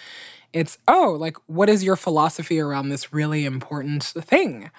it's, 0.53 0.79
oh, 0.89 1.17
like 1.19 1.37
what 1.47 1.69
is 1.69 1.85
your 1.85 1.97
philosophy 1.97 2.59
around 2.59 2.89
this 2.89 3.13
really 3.13 3.45
important 3.45 4.03
thing? 4.05 4.71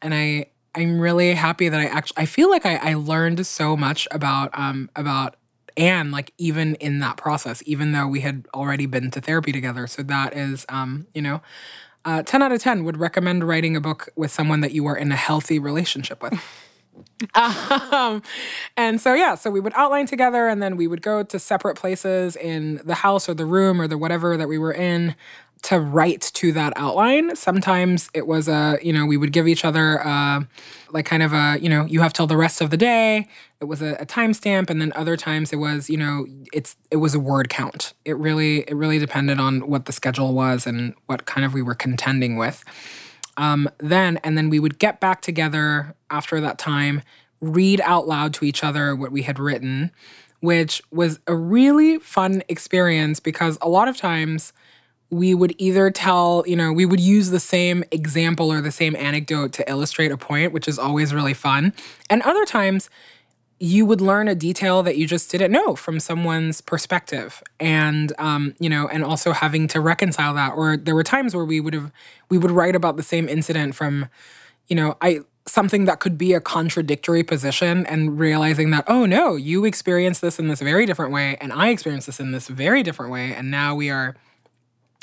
And 0.00 0.14
I 0.14 0.46
I'm 0.74 0.98
really 0.98 1.34
happy 1.34 1.68
that 1.68 1.78
I 1.78 1.84
actually 1.84 2.22
I 2.22 2.26
feel 2.26 2.50
like 2.50 2.64
I, 2.64 2.76
I 2.76 2.94
learned 2.94 3.46
so 3.46 3.76
much 3.76 4.08
about 4.10 4.50
um 4.58 4.90
about 4.96 5.36
Ann, 5.76 6.10
like 6.10 6.32
even 6.38 6.74
in 6.76 6.98
that 7.00 7.16
process, 7.16 7.62
even 7.66 7.92
though 7.92 8.06
we 8.06 8.20
had 8.20 8.46
already 8.54 8.86
been 8.86 9.10
to 9.12 9.20
therapy 9.20 9.52
together. 9.52 9.86
So 9.86 10.02
that 10.02 10.36
is 10.36 10.66
um, 10.68 11.06
you 11.14 11.22
know, 11.22 11.40
uh, 12.04 12.22
10 12.22 12.42
out 12.42 12.52
of 12.52 12.60
10 12.60 12.84
would 12.84 12.98
recommend 12.98 13.44
writing 13.44 13.76
a 13.76 13.80
book 13.80 14.08
with 14.16 14.30
someone 14.30 14.60
that 14.60 14.72
you 14.72 14.86
are 14.86 14.96
in 14.96 15.12
a 15.12 15.16
healthy 15.16 15.58
relationship 15.58 16.22
with. 16.22 16.34
um, 17.34 18.22
and 18.76 19.00
so, 19.00 19.14
yeah, 19.14 19.34
so 19.34 19.50
we 19.50 19.60
would 19.60 19.72
outline 19.74 20.06
together 20.06 20.48
and 20.48 20.62
then 20.62 20.76
we 20.76 20.86
would 20.86 21.00
go 21.00 21.22
to 21.22 21.38
separate 21.38 21.76
places 21.76 22.36
in 22.36 22.80
the 22.84 22.96
house 22.96 23.28
or 23.28 23.34
the 23.34 23.46
room 23.46 23.80
or 23.80 23.86
the 23.86 23.96
whatever 23.96 24.36
that 24.36 24.48
we 24.48 24.58
were 24.58 24.72
in 24.72 25.14
to 25.62 25.78
write 25.78 26.22
to 26.34 26.52
that 26.52 26.72
outline. 26.76 27.36
Sometimes 27.36 28.10
it 28.14 28.26
was 28.26 28.48
a, 28.48 28.78
you 28.82 28.92
know, 28.92 29.06
we 29.06 29.16
would 29.16 29.32
give 29.32 29.46
each 29.46 29.64
other 29.64 30.04
uh, 30.04 30.40
like 30.90 31.06
kind 31.06 31.22
of 31.22 31.32
a, 31.32 31.58
you 31.60 31.68
know, 31.68 31.84
you 31.86 32.00
have 32.00 32.12
till 32.12 32.26
the 32.26 32.36
rest 32.36 32.60
of 32.60 32.70
the 32.70 32.76
day. 32.76 33.28
It 33.60 33.66
was 33.66 33.80
a, 33.80 33.94
a 33.94 34.06
timestamp, 34.06 34.70
and 34.70 34.80
then 34.80 34.92
other 34.96 35.16
times 35.16 35.52
it 35.52 35.56
was, 35.56 35.88
you 35.88 35.96
know, 35.96 36.26
it's 36.52 36.76
it 36.90 36.96
was 36.96 37.14
a 37.14 37.20
word 37.20 37.48
count. 37.48 37.94
It 38.04 38.16
really 38.16 38.60
it 38.62 38.74
really 38.74 38.98
depended 38.98 39.38
on 39.38 39.68
what 39.68 39.84
the 39.86 39.92
schedule 39.92 40.34
was 40.34 40.66
and 40.66 40.94
what 41.06 41.26
kind 41.26 41.44
of 41.44 41.54
we 41.54 41.62
were 41.62 41.76
contending 41.76 42.36
with. 42.36 42.64
Um, 43.36 43.70
then 43.78 44.18
and 44.24 44.36
then 44.36 44.50
we 44.50 44.58
would 44.58 44.78
get 44.78 45.00
back 45.00 45.22
together 45.22 45.94
after 46.10 46.40
that 46.40 46.58
time, 46.58 47.02
read 47.40 47.80
out 47.82 48.08
loud 48.08 48.34
to 48.34 48.44
each 48.44 48.64
other 48.64 48.96
what 48.96 49.12
we 49.12 49.22
had 49.22 49.38
written, 49.38 49.92
which 50.40 50.82
was 50.90 51.20
a 51.28 51.36
really 51.36 51.98
fun 52.00 52.42
experience 52.48 53.20
because 53.20 53.58
a 53.62 53.68
lot 53.68 53.86
of 53.86 53.96
times 53.96 54.52
we 55.12 55.34
would 55.34 55.54
either 55.58 55.90
tell, 55.90 56.42
you 56.46 56.56
know, 56.56 56.72
we 56.72 56.86
would 56.86 56.98
use 56.98 57.28
the 57.28 57.38
same 57.38 57.84
example 57.90 58.50
or 58.50 58.62
the 58.62 58.72
same 58.72 58.96
anecdote 58.96 59.52
to 59.52 59.70
illustrate 59.70 60.10
a 60.10 60.16
point, 60.16 60.54
which 60.54 60.66
is 60.66 60.78
always 60.78 61.12
really 61.12 61.34
fun. 61.34 61.74
And 62.08 62.22
other 62.22 62.46
times, 62.46 62.88
you 63.60 63.84
would 63.84 64.00
learn 64.00 64.26
a 64.26 64.34
detail 64.34 64.82
that 64.82 64.96
you 64.96 65.06
just 65.06 65.30
didn't 65.30 65.52
know 65.52 65.76
from 65.76 66.00
someone's 66.00 66.62
perspective. 66.62 67.42
And 67.60 68.14
um, 68.18 68.54
you 68.58 68.70
know 68.70 68.88
and 68.88 69.04
also 69.04 69.32
having 69.32 69.68
to 69.68 69.80
reconcile 69.80 70.32
that. 70.32 70.54
Or 70.56 70.78
there 70.78 70.94
were 70.94 71.04
times 71.04 71.34
where 71.34 71.44
we 71.44 71.60
would 71.60 71.74
have 71.74 71.92
we 72.30 72.38
would 72.38 72.50
write 72.50 72.74
about 72.74 72.96
the 72.96 73.02
same 73.02 73.28
incident 73.28 73.74
from 73.74 74.08
you 74.66 74.74
know 74.74 74.96
i 75.02 75.20
something 75.46 75.84
that 75.86 75.98
could 75.98 76.16
be 76.16 76.32
a 76.32 76.40
contradictory 76.40 77.24
position 77.24 77.84
and 77.86 78.18
realizing 78.18 78.70
that 78.70 78.84
oh 78.86 79.04
no 79.04 79.34
you 79.34 79.64
experienced 79.64 80.20
this 80.20 80.38
in 80.38 80.46
this 80.46 80.60
very 80.60 80.86
different 80.86 81.12
way 81.12 81.36
and 81.40 81.52
i 81.52 81.68
experienced 81.68 82.06
this 82.06 82.20
in 82.20 82.30
this 82.30 82.48
very 82.48 82.82
different 82.82 83.12
way. 83.12 83.34
And 83.34 83.50
now 83.50 83.74
we 83.74 83.90
are 83.90 84.16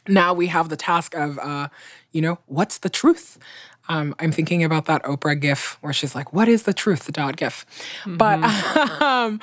now 0.09 0.33
we 0.33 0.47
have 0.47 0.69
the 0.69 0.77
task 0.77 1.15
of, 1.15 1.37
uh, 1.39 1.69
you 2.11 2.21
know, 2.21 2.39
what's 2.47 2.79
the 2.79 2.89
truth? 2.89 3.37
Um, 3.89 4.13
I'm 4.19 4.31
thinking 4.31 4.63
about 4.63 4.85
that 4.85 5.01
Oprah 5.03 5.39
gif 5.39 5.79
where 5.81 5.91
she's 5.91 6.13
like, 6.13 6.31
"What 6.31 6.47
is 6.47 6.63
the 6.63 6.73
truth?" 6.73 7.05
The 7.05 7.11
dot 7.11 7.37
gif, 7.37 7.65
mm-hmm. 8.03 8.17
but 8.17 8.43
um, 9.01 9.39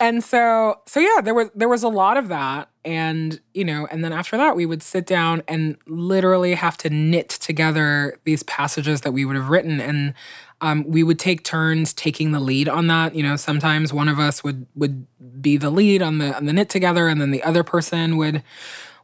and 0.00 0.24
so 0.24 0.80
so 0.86 0.98
yeah, 0.98 1.20
there 1.20 1.34
was 1.34 1.50
there 1.54 1.68
was 1.68 1.82
a 1.82 1.90
lot 1.90 2.16
of 2.16 2.28
that, 2.28 2.70
and 2.86 3.38
you 3.52 3.66
know, 3.66 3.86
and 3.90 4.02
then 4.02 4.10
after 4.10 4.38
that, 4.38 4.56
we 4.56 4.64
would 4.64 4.82
sit 4.82 5.04
down 5.04 5.42
and 5.46 5.76
literally 5.86 6.54
have 6.54 6.78
to 6.78 6.90
knit 6.90 7.28
together 7.28 8.18
these 8.24 8.42
passages 8.44 9.02
that 9.02 9.12
we 9.12 9.26
would 9.26 9.36
have 9.36 9.50
written, 9.50 9.78
and 9.78 10.14
um, 10.62 10.84
we 10.88 11.02
would 11.02 11.18
take 11.18 11.44
turns 11.44 11.92
taking 11.92 12.32
the 12.32 12.40
lead 12.40 12.70
on 12.70 12.86
that. 12.86 13.14
You 13.14 13.22
know, 13.22 13.36
sometimes 13.36 13.92
one 13.92 14.08
of 14.08 14.18
us 14.18 14.42
would 14.42 14.66
would 14.74 15.06
be 15.42 15.58
the 15.58 15.70
lead 15.70 16.00
on 16.00 16.16
the 16.16 16.34
on 16.34 16.46
the 16.46 16.54
knit 16.54 16.70
together, 16.70 17.08
and 17.08 17.20
then 17.20 17.30
the 17.30 17.42
other 17.42 17.62
person 17.62 18.16
would 18.16 18.42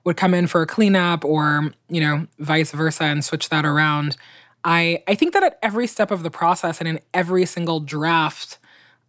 would 0.08 0.16
come 0.16 0.32
in 0.32 0.46
for 0.46 0.62
a 0.62 0.66
cleanup 0.66 1.22
or, 1.22 1.70
you 1.90 2.00
know, 2.00 2.26
vice 2.38 2.72
versa 2.72 3.04
and 3.04 3.22
switch 3.22 3.50
that 3.50 3.66
around. 3.66 4.16
I 4.64 5.02
I 5.06 5.14
think 5.14 5.34
that 5.34 5.42
at 5.42 5.58
every 5.62 5.86
step 5.86 6.10
of 6.10 6.22
the 6.22 6.30
process 6.30 6.80
and 6.80 6.88
in 6.88 7.00
every 7.12 7.44
single 7.44 7.78
draft 7.78 8.56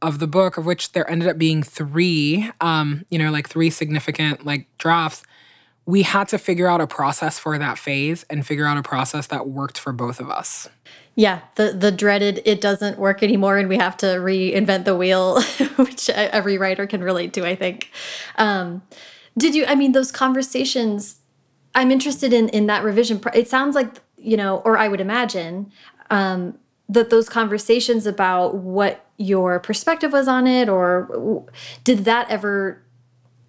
of 0.02 0.20
the 0.20 0.28
book, 0.28 0.58
of 0.58 0.66
which 0.66 0.92
there 0.92 1.10
ended 1.10 1.30
up 1.30 1.38
being 1.38 1.64
three, 1.64 2.52
um, 2.60 3.06
you 3.10 3.18
know, 3.18 3.32
like 3.32 3.48
three 3.48 3.70
significant 3.70 4.46
like 4.46 4.68
drafts, 4.78 5.24
we 5.86 6.02
had 6.02 6.28
to 6.28 6.38
figure 6.38 6.68
out 6.68 6.82
a 6.82 6.88
process 6.88 7.40
for 7.40 7.58
that 7.58 7.78
phase 7.78 8.26
and 8.30 8.46
figure 8.46 8.66
out 8.66 8.78
a 8.78 8.84
process 8.84 9.28
that 9.28 9.48
worked 9.48 9.80
for 9.80 9.94
both 9.94 10.20
of 10.20 10.30
us. 10.30 10.68
Yeah, 11.16 11.40
the 11.56 11.72
the 11.72 11.94
dreaded 11.94 12.42
it 12.44 12.60
doesn't 12.60 13.00
work 13.00 13.24
anymore 13.24 13.58
and 13.58 13.70
we 13.70 13.78
have 13.78 13.96
to 13.98 14.08
reinvent 14.08 14.84
the 14.84 14.98
wheel, 14.98 15.42
which 15.78 16.10
every 16.10 16.58
writer 16.58 16.86
can 16.88 17.02
relate 17.02 17.32
to, 17.36 17.48
I 17.48 17.56
think. 17.56 17.90
Um, 18.38 18.82
did 19.38 19.56
you, 19.56 19.66
I 19.66 19.76
mean, 19.76 19.92
those 19.92 20.12
conversations, 20.12 21.20
I'm 21.76 21.92
interested 21.92 22.34
in, 22.34 22.50
in 22.50 22.68
that 22.68 22.84
revision. 22.84 23.22
It 23.34 23.48
sounds 23.48 23.76
like, 23.76 24.02
you 24.18 24.38
know, 24.38 24.58
or 24.66 24.78
I 24.78 24.88
would 24.88 25.02
imagine 25.02 25.72
um, 26.10 26.58
that 26.88 27.10
those 27.10 27.30
conversations 27.30 28.06
about 28.06 28.56
what 28.56 29.06
your 29.18 29.60
perspective 29.60 30.12
was 30.12 30.28
on 30.28 30.48
it, 30.48 30.70
or 30.70 31.46
did 31.84 32.06
that 32.06 32.30
ever 32.30 32.82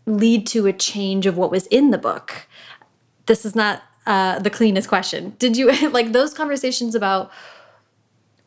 lead 0.06 0.46
to 0.48 0.66
a 0.66 0.72
change 0.72 1.26
of 1.26 1.36
what 1.36 1.50
was 1.50 1.66
in 1.68 1.90
the 1.90 1.98
book? 1.98 2.46
This 3.26 3.44
is 3.44 3.54
not 3.54 3.82
uh, 4.06 4.38
the 4.38 4.50
cleanest 4.50 4.88
question. 4.88 5.34
Did 5.38 5.56
you, 5.56 5.70
like 5.90 6.12
those 6.12 6.34
conversations 6.34 6.94
about 6.94 7.30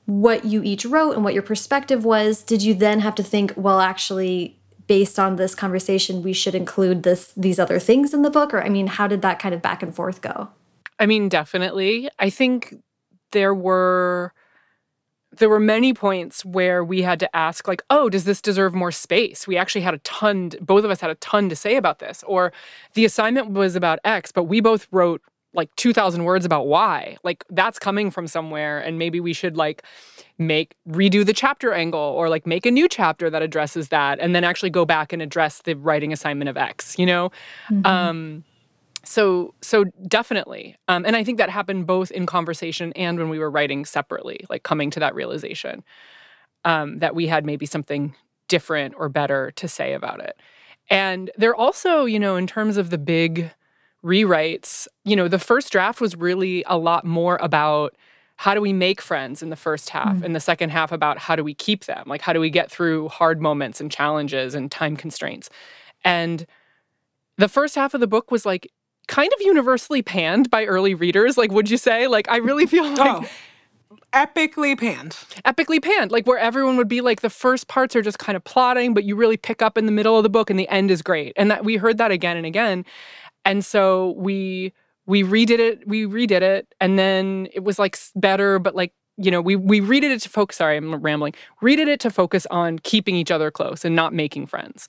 what 0.06 0.46
you 0.46 0.62
each 0.64 0.86
wrote 0.86 1.14
and 1.14 1.24
what 1.24 1.34
your 1.34 1.44
perspective 1.44 2.04
was, 2.04 2.44
did 2.44 2.62
you 2.62 2.74
then 2.74 3.00
have 3.00 3.16
to 3.16 3.24
think, 3.24 3.54
well, 3.56 3.80
actually, 3.80 4.60
based 4.88 5.18
on 5.20 5.36
this 5.38 5.56
conversation 5.56 6.22
we 6.24 6.34
should 6.34 6.56
include 6.56 7.04
this 7.04 7.34
these 7.38 7.60
other 7.60 7.80
things 7.80 8.14
in 8.14 8.22
the 8.22 8.30
book? 8.30 8.54
Or 8.54 8.64
i 8.64 8.70
mean 8.70 8.88
how 8.88 9.08
did 9.08 9.22
that 9.22 9.40
kind 9.40 9.54
of 9.56 9.62
back 9.62 9.84
and 9.84 9.94
forth 9.94 10.22
go? 10.22 10.50
I 11.00 11.06
mean 11.06 11.30
definitely. 11.30 12.10
I 12.20 12.30
think 12.30 12.76
there 13.32 13.54
were 13.54 14.34
there 15.36 15.50
were 15.50 15.60
many 15.60 15.96
points 15.96 16.46
where 16.46 16.84
we 16.84 17.02
had 17.02 17.20
to 17.20 17.36
ask 17.36 17.68
like 17.68 17.82
oh 17.90 18.10
does 18.10 18.26
this 18.26 18.42
deserve 18.42 18.74
more 18.74 18.92
space? 18.92 19.48
We 19.48 19.58
actually 19.58 19.82
had 19.82 19.94
a 19.94 20.00
ton 20.00 20.52
both 20.62 20.84
of 20.84 20.92
us 20.92 21.02
had 21.02 21.10
a 21.10 21.16
ton 21.16 21.50
to 21.50 21.56
say 21.56 21.76
about 21.76 22.00
this. 22.00 22.24
Or 22.28 22.54
the 22.94 23.06
assignment 23.06 23.52
was 23.52 23.76
about 23.76 24.00
x 24.04 24.32
but 24.32 24.44
we 24.44 24.62
both 24.62 24.88
wrote 24.92 25.22
like 25.54 25.74
2000 25.76 26.24
words 26.24 26.46
about 26.46 26.68
why. 26.68 27.18
Like 27.24 27.44
that's 27.50 27.80
coming 27.80 28.12
from 28.12 28.28
somewhere 28.28 28.80
and 28.80 28.98
maybe 28.98 29.20
we 29.20 29.34
should 29.34 29.56
like 29.56 29.84
make 30.38 30.76
redo 30.90 31.26
the 31.26 31.34
chapter 31.34 31.74
angle 31.74 32.00
or 32.00 32.28
like 32.30 32.48
make 32.48 32.66
a 32.66 32.72
new 32.72 32.90
chapter 32.90 33.30
that 33.30 33.42
addresses 33.42 33.90
that 33.90 34.20
and 34.20 34.36
then 34.36 34.44
actually 34.44 34.72
go 34.72 34.84
back 34.86 35.14
and 35.14 35.22
address 35.22 35.62
the 35.64 35.76
writing 35.76 36.12
assignment 36.12 36.50
of 36.50 36.58
x 36.58 36.98
you 36.98 37.06
know? 37.06 37.32
Mm-hmm. 37.70 37.86
um 37.86 38.44
so 39.06 39.54
so 39.62 39.84
definitely. 40.08 40.76
Um 40.88 41.06
and 41.06 41.16
i 41.16 41.24
think 41.24 41.38
that 41.38 41.50
happened 41.50 41.86
both 41.86 42.10
in 42.12 42.26
conversation 42.26 42.94
and 42.94 43.20
when 43.20 43.30
we 43.30 43.38
were 43.38 43.52
writing 43.52 43.86
separately 43.86 44.46
like 44.50 44.64
coming 44.64 44.90
to 44.92 45.00
that 45.00 45.14
realization 45.14 45.84
um 46.66 47.00
that 47.00 47.14
we 47.14 47.28
had 47.28 47.46
maybe 47.46 47.66
something 47.66 48.16
different 48.48 48.96
or 48.98 49.10
better 49.10 49.52
to 49.52 49.68
say 49.68 49.94
about 49.94 50.20
it. 50.20 50.36
And 50.90 51.32
there 51.38 51.56
also 51.56 52.06
you 52.06 52.20
know 52.20 52.36
in 52.38 52.48
terms 52.48 52.78
of 52.78 52.90
the 52.90 52.98
big 52.98 53.52
rewrites, 54.04 54.88
you 55.06 55.16
know, 55.16 55.28
the 55.28 55.40
first 55.40 55.72
draft 55.72 56.02
was 56.02 56.16
really 56.16 56.64
a 56.68 56.78
lot 56.78 57.06
more 57.06 57.38
about 57.42 57.96
how 58.36 58.54
do 58.54 58.62
we 58.62 58.74
make 58.74 59.00
friends 59.00 59.42
in 59.42 59.50
the 59.50 59.56
first 59.56 59.90
half 59.90 60.18
mm. 60.18 60.24
and 60.24 60.36
the 60.36 60.40
second 60.40 60.72
half 60.72 60.92
about 60.92 61.18
how 61.18 61.36
do 61.36 61.44
we 61.44 61.54
keep 61.54 61.86
them? 61.86 62.04
Like 62.08 62.22
how 62.22 62.34
do 62.34 62.40
we 62.40 62.50
get 62.50 62.70
through 62.70 63.10
hard 63.10 63.42
moments 63.42 63.80
and 63.80 63.92
challenges 63.92 64.56
and 64.56 64.70
time 64.72 64.98
constraints? 64.98 65.50
And 66.04 66.46
the 67.38 67.48
first 67.48 67.76
half 67.76 67.94
of 67.94 68.02
the 68.02 68.08
book 68.08 68.32
was 68.32 68.46
like 68.46 68.72
kind 69.08 69.32
of 69.34 69.42
universally 69.42 70.02
panned 70.02 70.50
by 70.50 70.66
early 70.66 70.94
readers, 70.94 71.38
like 71.38 71.52
would 71.52 71.70
you 71.70 71.78
say? 71.78 72.08
Like 72.08 72.30
I 72.30 72.38
really 72.38 72.66
feel 72.66 72.84
like 72.84 73.00
oh 73.00 73.26
epically 74.14 74.78
panned. 74.78 75.12
Epically 75.46 75.82
panned, 75.82 76.12
like 76.12 76.26
where 76.26 76.38
everyone 76.38 76.78
would 76.78 76.88
be 76.88 77.02
like 77.02 77.22
the 77.22 77.30
first 77.30 77.68
parts 77.68 77.96
are 77.96 78.02
just 78.02 78.20
kind 78.20 78.36
of 78.36 78.44
plotting, 78.44 78.94
but 78.94 79.04
you 79.04 79.16
really 79.16 79.38
pick 79.38 79.62
up 79.62 79.78
in 79.78 79.86
the 79.86 79.92
middle 79.92 80.18
of 80.18 80.24
the 80.24 80.30
book 80.30 80.50
and 80.50 80.58
the 80.58 80.70
end 80.70 80.92
is 80.92 81.02
great. 81.02 81.34
And 81.36 81.52
that 81.52 81.66
we 81.66 81.78
heard 81.78 81.98
that 81.98 82.12
again 82.12 82.38
and 82.38 82.46
again. 82.46 82.86
And 83.46 83.64
so 83.64 84.12
we 84.18 84.74
we 85.06 85.24
redid 85.24 85.60
it, 85.60 85.88
we 85.88 86.06
redid 86.06 86.42
it, 86.42 86.74
and 86.80 86.98
then 86.98 87.48
it 87.54 87.64
was 87.64 87.78
like 87.80 87.98
better, 88.16 88.60
but 88.60 88.76
like 88.76 88.94
you 89.18 89.30
know, 89.30 89.42
we 89.42 89.56
we 89.56 89.80
redid 89.82 90.12
it 90.12 90.22
to 90.22 90.30
focus. 90.30 90.58
Sorry, 90.58 90.78
I'm 90.78 90.96
rambling. 90.96 91.34
Redid 91.62 91.88
it 91.88 92.00
to 92.02 92.10
focus 92.10 92.48
on 92.50 92.80
keeping 92.80 93.16
each 93.16 93.32
other 93.32 93.52
close 93.52 93.86
and 93.86 93.96
not 93.96 94.14
making 94.14 94.48
friends. 94.48 94.88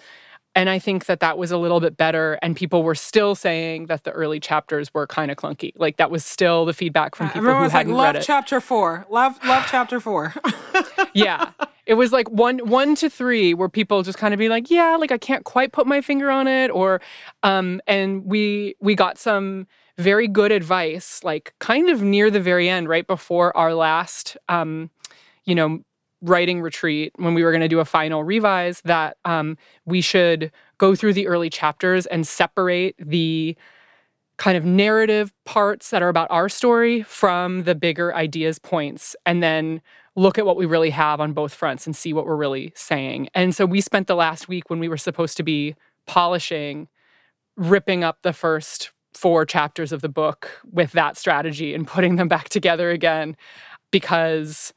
And 0.55 0.71
I 0.71 0.79
think 0.79 1.07
that 1.07 1.21
that 1.21 1.37
was 1.37 1.51
a 1.51 1.59
little 1.59 1.81
bit 1.81 1.97
better. 1.97 2.39
And 2.41 2.55
people 2.55 2.83
were 2.83 2.95
still 2.95 3.35
saying 3.35 3.87
that 3.87 4.05
the 4.05 4.13
early 4.13 4.39
chapters 4.39 4.93
were 4.95 5.07
kind 5.07 5.31
of 5.31 5.37
clunky. 5.37 5.73
Like 5.77 5.97
that 5.97 6.11
was 6.11 6.25
still 6.25 6.65
the 6.65 6.73
feedback 6.73 7.17
from 7.17 7.29
people 7.31 7.43
who 7.43 7.69
hadn't 7.69 7.93
like, 7.93 8.15
read 8.15 8.23
it. 8.23 8.25
chapter 8.25 8.61
four. 8.61 9.07
Love, 9.11 9.39
love 9.45 9.67
chapter 9.69 9.99
four. 9.99 10.35
yeah, 11.15 11.51
it 11.87 11.95
was 11.95 12.13
like 12.13 12.31
one, 12.31 12.59
one 12.59 12.95
to 12.97 13.11
three, 13.11 13.53
where 13.53 13.69
people 13.69 14.03
just 14.03 14.19
kind 14.19 14.33
of 14.33 14.39
be 14.39 14.49
like, 14.49 14.71
yeah, 14.71 14.97
like 14.97 15.13
I 15.13 15.19
can't 15.19 15.45
quite 15.45 15.73
put 15.73 15.87
my 15.87 16.01
finger 16.01 16.31
on 16.31 16.49
it, 16.49 16.71
or, 16.71 17.01
um, 17.43 17.81
and 17.87 18.25
we 18.25 18.75
we 18.81 18.95
got 18.95 19.19
some 19.19 19.67
very 19.99 20.27
good 20.27 20.51
advice, 20.51 21.23
like 21.23 21.55
kind 21.59 21.89
of 21.89 22.03
near 22.03 22.31
the 22.31 22.41
very 22.41 22.69
end, 22.69 22.89
right 22.89 23.07
before 23.07 23.57
our 23.57 23.75
last, 23.75 24.37
um, 24.49 24.91
you 25.45 25.55
know, 25.55 25.81
writing 26.25 26.63
retreat 26.63 27.13
when 27.17 27.35
we 27.35 27.45
were 27.45 27.53
going 27.53 27.61
to 27.61 27.69
do 27.69 27.81
a 27.81 27.85
final 27.85 28.25
revise 28.25 28.81
that 28.83 29.19
um, 29.25 29.57
we 29.85 30.01
should 30.01 30.51
go 30.79 30.95
through 30.95 31.13
the 31.13 31.27
early 31.27 31.51
chapters 31.51 32.07
and 32.07 32.27
separate 32.27 32.95
the 32.99 33.57
kind 34.37 34.57
of 34.57 34.65
narrative 34.65 35.33
parts 35.45 35.91
that 35.91 36.03
are 36.03 36.09
about 36.09 36.31
our 36.31 36.49
story 36.49 37.03
from 37.03 37.65
the 37.65 37.75
bigger 37.75 38.15
ideas 38.15 38.59
points 38.59 39.15
and 39.27 39.43
then 39.43 39.81
look 40.17 40.39
at 40.39 40.47
what 40.47 40.57
we 40.57 40.67
really 40.67 40.91
have 40.91 41.21
on 41.21 41.33
both 41.33 41.53
fronts 41.53 41.87
and 41.87 41.95
see 41.95 42.13
what 42.13 42.27
we're 42.27 42.37
really 42.37 42.73
saying. 42.75 43.29
And 43.35 43.55
so 43.55 43.67
we 43.67 43.81
spent 43.81 44.07
the 44.07 44.15
last 44.15 44.49
week 44.49 44.71
when 44.71 44.79
we 44.79 44.89
were 44.89 44.97
supposed 44.97 45.37
to 45.37 45.43
be 45.43 45.75
polishing 46.07 46.89
ripping 47.57 48.03
up 48.03 48.19
the 48.23 48.33
first 48.33 48.91
four 49.13 49.45
chapters 49.45 49.93
of 49.93 50.01
the 50.01 50.09
book 50.09 50.61
with 50.73 50.93
that 50.93 51.17
strategy 51.17 51.75
and 51.75 51.87
putting 51.87 52.17
them 52.17 52.29
back 52.29 52.49
together 52.49 52.91
again 52.91 53.37
because 53.91 54.73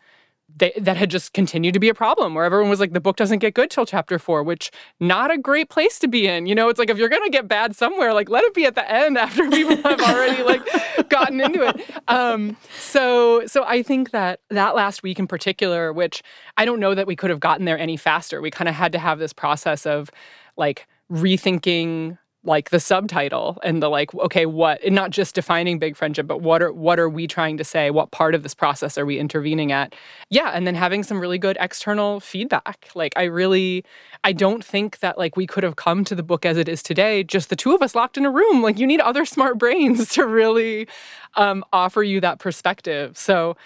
they, 0.55 0.71
that 0.77 0.97
had 0.97 1.11
just 1.11 1.33
continued 1.33 1.73
to 1.73 1.79
be 1.79 1.89
a 1.89 1.93
problem 1.93 2.33
where 2.33 2.45
everyone 2.45 2.69
was 2.69 2.79
like 2.79 2.93
the 2.93 3.01
book 3.01 3.17
doesn't 3.17 3.39
get 3.39 3.53
good 3.53 3.69
till 3.69 3.85
chapter 3.85 4.17
four 4.17 4.43
which 4.43 4.71
not 4.99 5.31
a 5.31 5.37
great 5.37 5.69
place 5.69 5.99
to 5.99 6.07
be 6.07 6.27
in. 6.27 6.45
You 6.45 6.55
know 6.55 6.69
it's 6.69 6.79
like 6.79 6.89
if 6.89 6.97
you're 6.97 7.09
gonna 7.09 7.29
get 7.29 7.47
bad 7.47 7.75
somewhere 7.75 8.13
like 8.13 8.29
let 8.29 8.43
it 8.43 8.53
be 8.53 8.65
at 8.65 8.75
the 8.75 8.89
end 8.89 9.17
after 9.25 9.49
people 9.49 9.75
have 9.83 10.01
already 10.01 10.43
like 10.43 11.09
gotten 11.09 11.41
into 11.41 11.67
it. 11.67 11.81
Um, 12.07 12.57
so 12.79 13.45
so 13.45 13.63
i 13.65 13.83
think 13.83 14.11
that 14.11 14.39
that 14.49 14.75
last 14.75 15.03
week 15.03 15.19
in 15.19 15.27
particular 15.27 15.91
which 15.91 16.23
i 16.55 16.65
don't 16.65 16.79
know 16.79 16.95
that 16.95 17.07
we 17.07 17.15
could 17.15 17.29
have 17.29 17.39
gotten 17.39 17.65
there 17.65 17.77
any 17.77 17.97
faster. 17.97 18.41
We 18.41 18.51
kind 18.51 18.67
of 18.67 18.75
had 18.75 18.91
to 18.93 18.99
have 18.99 19.19
this 19.19 19.33
process 19.33 19.85
of 19.85 20.09
like 20.55 20.87
rethinking 21.11 22.17
like 22.47 22.69
the 22.69 22.79
subtitle 22.79 23.57
and 23.63 23.83
the 23.83 23.89
like 23.89 24.13
okay 24.15 24.45
what 24.45 24.81
and 24.83 24.95
not 24.95 25.11
just 25.11 25.35
defining 25.35 25.77
big 25.77 25.95
friendship 25.95 26.25
but 26.25 26.41
what 26.41 26.61
are 26.61 26.71
what 26.71 26.99
are 26.99 27.09
we 27.09 27.27
trying 27.27 27.57
to 27.57 27.63
say? 27.63 27.91
What 27.91 28.11
part 28.11 28.33
of 28.33 28.43
this 28.43 28.55
process 28.55 28.97
are 28.97 29.05
we 29.05 29.19
intervening 29.19 29.71
at? 29.71 29.93
Yeah 30.29 30.51
and 30.53 30.65
then 30.65 30.73
having 30.73 31.03
some 31.03 31.19
really 31.19 31.37
good 31.37 31.57
external 31.59 32.19
feedback. 32.19 32.89
Like 32.95 33.13
i 33.15 33.23
really 33.23 33.83
i 34.23 34.31
don't 34.31 34.63
think 34.63 34.99
that 34.99 35.17
like 35.17 35.35
we 35.35 35.45
could 35.45 35.63
have 35.63 35.75
come 35.75 36.03
to 36.05 36.15
the 36.15 36.23
book 36.23 36.45
as 36.45 36.57
it 36.57 36.69
is 36.69 36.81
today 36.81 37.23
just 37.23 37.49
the 37.49 37.55
two 37.55 37.75
of 37.75 37.81
us 37.81 37.93
locked 37.93 38.17
in 38.17 38.25
a 38.25 38.31
room. 38.31 38.63
Like 38.63 38.79
you 38.79 38.87
need 38.87 39.01
other 39.01 39.25
smart 39.25 39.57
brains 39.63 40.09
to 40.09 40.25
really 40.25 40.87
um, 41.35 41.63
offer 41.73 42.01
you 42.01 42.21
that 42.21 42.39
perspective. 42.39 43.17
So 43.17 43.57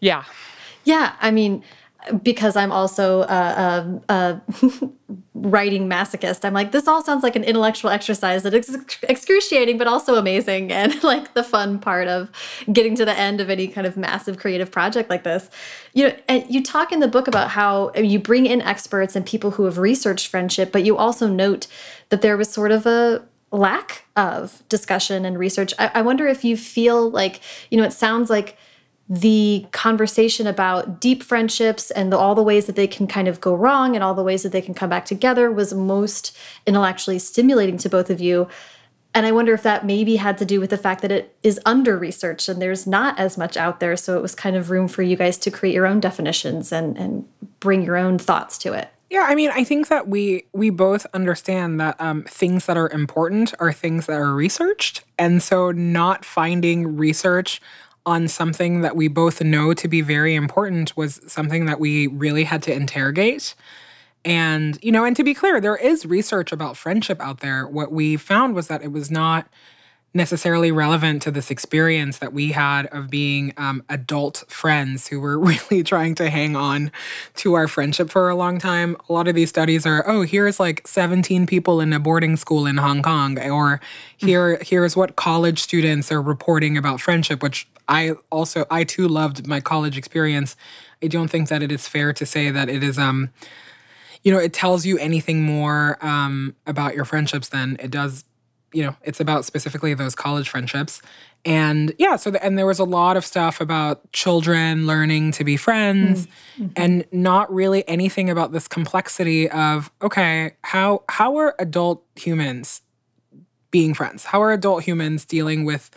yeah. 0.00 0.24
Yeah 0.84 1.14
i 1.20 1.30
mean 1.30 1.62
because 2.22 2.56
I'm 2.56 2.72
also 2.72 3.22
a, 3.22 4.02
a, 4.08 4.12
a 4.12 4.42
writing 5.34 5.88
masochist, 5.88 6.44
I'm 6.44 6.52
like, 6.52 6.72
this 6.72 6.88
all 6.88 7.02
sounds 7.02 7.22
like 7.22 7.36
an 7.36 7.44
intellectual 7.44 7.90
exercise 7.90 8.42
that 8.42 8.54
is 8.54 8.76
excruciating, 9.02 9.78
but 9.78 9.86
also 9.86 10.16
amazing. 10.16 10.72
And 10.82 11.02
like 11.04 11.34
the 11.34 11.44
fun 11.44 11.78
part 11.78 12.08
of 12.08 12.28
getting 12.72 12.96
to 12.96 13.04
the 13.04 13.16
end 13.16 13.40
of 13.40 13.50
any 13.50 13.68
kind 13.68 13.86
of 13.86 13.96
massive 13.96 14.36
creative 14.36 14.70
project 14.72 15.10
like 15.10 15.22
this. 15.22 15.48
You 15.92 16.08
know, 16.08 16.16
and 16.28 16.44
you 16.48 16.62
talk 16.62 16.90
in 16.92 16.98
the 17.00 17.08
book 17.08 17.28
about 17.28 17.50
how 17.50 17.92
you 17.94 18.18
bring 18.18 18.46
in 18.46 18.60
experts 18.62 19.14
and 19.14 19.24
people 19.24 19.52
who 19.52 19.64
have 19.64 19.78
researched 19.78 20.26
friendship, 20.26 20.72
but 20.72 20.84
you 20.84 20.96
also 20.96 21.28
note 21.28 21.68
that 22.08 22.20
there 22.20 22.36
was 22.36 22.48
sort 22.48 22.72
of 22.72 22.84
a 22.86 23.24
lack 23.52 24.06
of 24.16 24.66
discussion 24.68 25.24
and 25.24 25.38
research. 25.38 25.72
I, 25.78 25.90
I 25.94 26.02
wonder 26.02 26.26
if 26.26 26.44
you 26.44 26.56
feel 26.56 27.10
like, 27.10 27.40
you 27.70 27.78
know, 27.78 27.84
it 27.84 27.92
sounds 27.92 28.28
like 28.28 28.56
the 29.14 29.66
conversation 29.72 30.46
about 30.46 30.98
deep 30.98 31.22
friendships 31.22 31.90
and 31.90 32.10
the, 32.10 32.16
all 32.16 32.34
the 32.34 32.42
ways 32.42 32.64
that 32.64 32.76
they 32.76 32.86
can 32.86 33.06
kind 33.06 33.28
of 33.28 33.42
go 33.42 33.54
wrong 33.54 33.94
and 33.94 34.02
all 34.02 34.14
the 34.14 34.22
ways 34.22 34.42
that 34.42 34.52
they 34.52 34.62
can 34.62 34.72
come 34.72 34.88
back 34.88 35.04
together 35.04 35.52
was 35.52 35.74
most 35.74 36.34
intellectually 36.66 37.18
stimulating 37.18 37.76
to 37.76 37.90
both 37.90 38.08
of 38.08 38.22
you. 38.22 38.48
And 39.14 39.26
I 39.26 39.32
wonder 39.32 39.52
if 39.52 39.62
that 39.64 39.84
maybe 39.84 40.16
had 40.16 40.38
to 40.38 40.46
do 40.46 40.60
with 40.60 40.70
the 40.70 40.78
fact 40.78 41.02
that 41.02 41.12
it 41.12 41.36
is 41.42 41.60
under 41.66 41.98
researched 41.98 42.48
and 42.48 42.62
there's 42.62 42.86
not 42.86 43.18
as 43.18 43.36
much 43.36 43.58
out 43.58 43.80
there. 43.80 43.98
So 43.98 44.16
it 44.16 44.22
was 44.22 44.34
kind 44.34 44.56
of 44.56 44.70
room 44.70 44.88
for 44.88 45.02
you 45.02 45.14
guys 45.14 45.36
to 45.40 45.50
create 45.50 45.74
your 45.74 45.86
own 45.86 46.00
definitions 46.00 46.72
and, 46.72 46.96
and 46.96 47.26
bring 47.60 47.82
your 47.82 47.98
own 47.98 48.16
thoughts 48.16 48.56
to 48.58 48.72
it. 48.72 48.88
Yeah, 49.10 49.26
I 49.28 49.34
mean, 49.34 49.50
I 49.50 49.62
think 49.62 49.88
that 49.88 50.08
we 50.08 50.44
we 50.54 50.70
both 50.70 51.04
understand 51.12 51.78
that 51.80 52.00
um, 52.00 52.22
things 52.22 52.64
that 52.64 52.78
are 52.78 52.88
important 52.88 53.52
are 53.58 53.70
things 53.70 54.06
that 54.06 54.16
are 54.16 54.34
researched, 54.34 55.04
and 55.18 55.42
so 55.42 55.70
not 55.70 56.24
finding 56.24 56.96
research 56.96 57.60
on 58.04 58.28
something 58.28 58.80
that 58.80 58.96
we 58.96 59.08
both 59.08 59.40
know 59.42 59.74
to 59.74 59.88
be 59.88 60.00
very 60.00 60.34
important 60.34 60.96
was 60.96 61.20
something 61.26 61.66
that 61.66 61.78
we 61.78 62.08
really 62.08 62.44
had 62.44 62.62
to 62.64 62.72
interrogate. 62.72 63.54
And, 64.24 64.78
you 64.82 64.92
know, 64.92 65.04
and 65.04 65.16
to 65.16 65.24
be 65.24 65.34
clear, 65.34 65.60
there 65.60 65.76
is 65.76 66.06
research 66.06 66.52
about 66.52 66.76
friendship 66.76 67.20
out 67.20 67.40
there. 67.40 67.66
What 67.66 67.92
we 67.92 68.16
found 68.16 68.54
was 68.54 68.68
that 68.68 68.82
it 68.82 68.92
was 68.92 69.10
not 69.10 69.48
necessarily 70.14 70.70
relevant 70.70 71.22
to 71.22 71.30
this 71.30 71.50
experience 71.50 72.18
that 72.18 72.32
we 72.32 72.52
had 72.52 72.86
of 72.86 73.08
being 73.08 73.54
um, 73.56 73.82
adult 73.88 74.44
friends 74.48 75.08
who 75.08 75.20
were 75.20 75.38
really 75.70 75.82
trying 75.82 76.14
to 76.14 76.28
hang 76.28 76.54
on 76.54 76.92
to 77.34 77.54
our 77.54 77.66
friendship 77.66 78.10
for 78.10 78.28
a 78.28 78.36
long 78.36 78.58
time. 78.58 78.96
A 79.08 79.12
lot 79.12 79.28
of 79.28 79.34
these 79.34 79.48
studies 79.48 79.86
are, 79.86 80.04
oh, 80.06 80.22
here's 80.22 80.60
like 80.60 80.86
17 80.86 81.46
people 81.46 81.80
in 81.80 81.92
a 81.92 81.98
boarding 81.98 82.36
school 82.36 82.66
in 82.66 82.76
Hong 82.76 83.02
Kong, 83.02 83.38
or 83.38 83.80
here 84.16 84.58
here's 84.62 84.96
what 84.96 85.16
college 85.16 85.60
students 85.60 86.12
are 86.12 86.20
reporting 86.20 86.76
about 86.76 87.00
friendship, 87.00 87.42
which 87.42 87.66
I 87.88 88.12
also 88.30 88.66
I 88.70 88.84
too 88.84 89.08
loved 89.08 89.46
my 89.46 89.60
college 89.60 89.96
experience. 89.96 90.56
I 91.02 91.08
don't 91.08 91.28
think 91.28 91.48
that 91.48 91.62
it 91.62 91.72
is 91.72 91.88
fair 91.88 92.12
to 92.12 92.26
say 92.26 92.50
that 92.50 92.68
it 92.68 92.82
is 92.82 92.98
um 92.98 93.30
you 94.22 94.30
know, 94.32 94.38
it 94.38 94.52
tells 94.52 94.86
you 94.86 94.98
anything 94.98 95.42
more 95.42 95.98
um 96.04 96.54
about 96.66 96.94
your 96.94 97.04
friendships 97.04 97.48
than 97.48 97.76
it 97.80 97.90
does 97.90 98.24
you 98.72 98.82
know, 98.82 98.96
it's 99.02 99.20
about 99.20 99.44
specifically 99.44 99.94
those 99.94 100.14
college 100.14 100.48
friendships. 100.48 101.02
And 101.44 101.92
yeah, 101.98 102.16
so 102.16 102.30
the, 102.30 102.44
and 102.44 102.56
there 102.56 102.66
was 102.66 102.78
a 102.78 102.84
lot 102.84 103.16
of 103.16 103.24
stuff 103.24 103.60
about 103.60 104.10
children 104.12 104.86
learning 104.86 105.32
to 105.32 105.44
be 105.44 105.56
friends 105.56 106.26
mm-hmm. 106.56 106.68
and 106.76 107.04
not 107.10 107.52
really 107.52 107.86
anything 107.88 108.30
about 108.30 108.52
this 108.52 108.68
complexity 108.68 109.50
of 109.50 109.90
okay, 110.00 110.52
how 110.62 111.02
how 111.08 111.36
are 111.36 111.54
adult 111.58 112.04
humans 112.16 112.82
being 113.70 113.94
friends? 113.94 114.24
How 114.24 114.40
are 114.42 114.52
adult 114.52 114.84
humans 114.84 115.24
dealing 115.24 115.64
with 115.64 115.90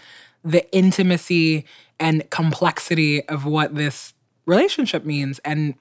the 0.43 0.69
intimacy 0.75 1.65
and 1.99 2.29
complexity 2.29 3.27
of 3.27 3.45
what 3.45 3.75
this 3.75 4.13
relationship 4.45 5.05
means 5.05 5.39
and 5.39 5.75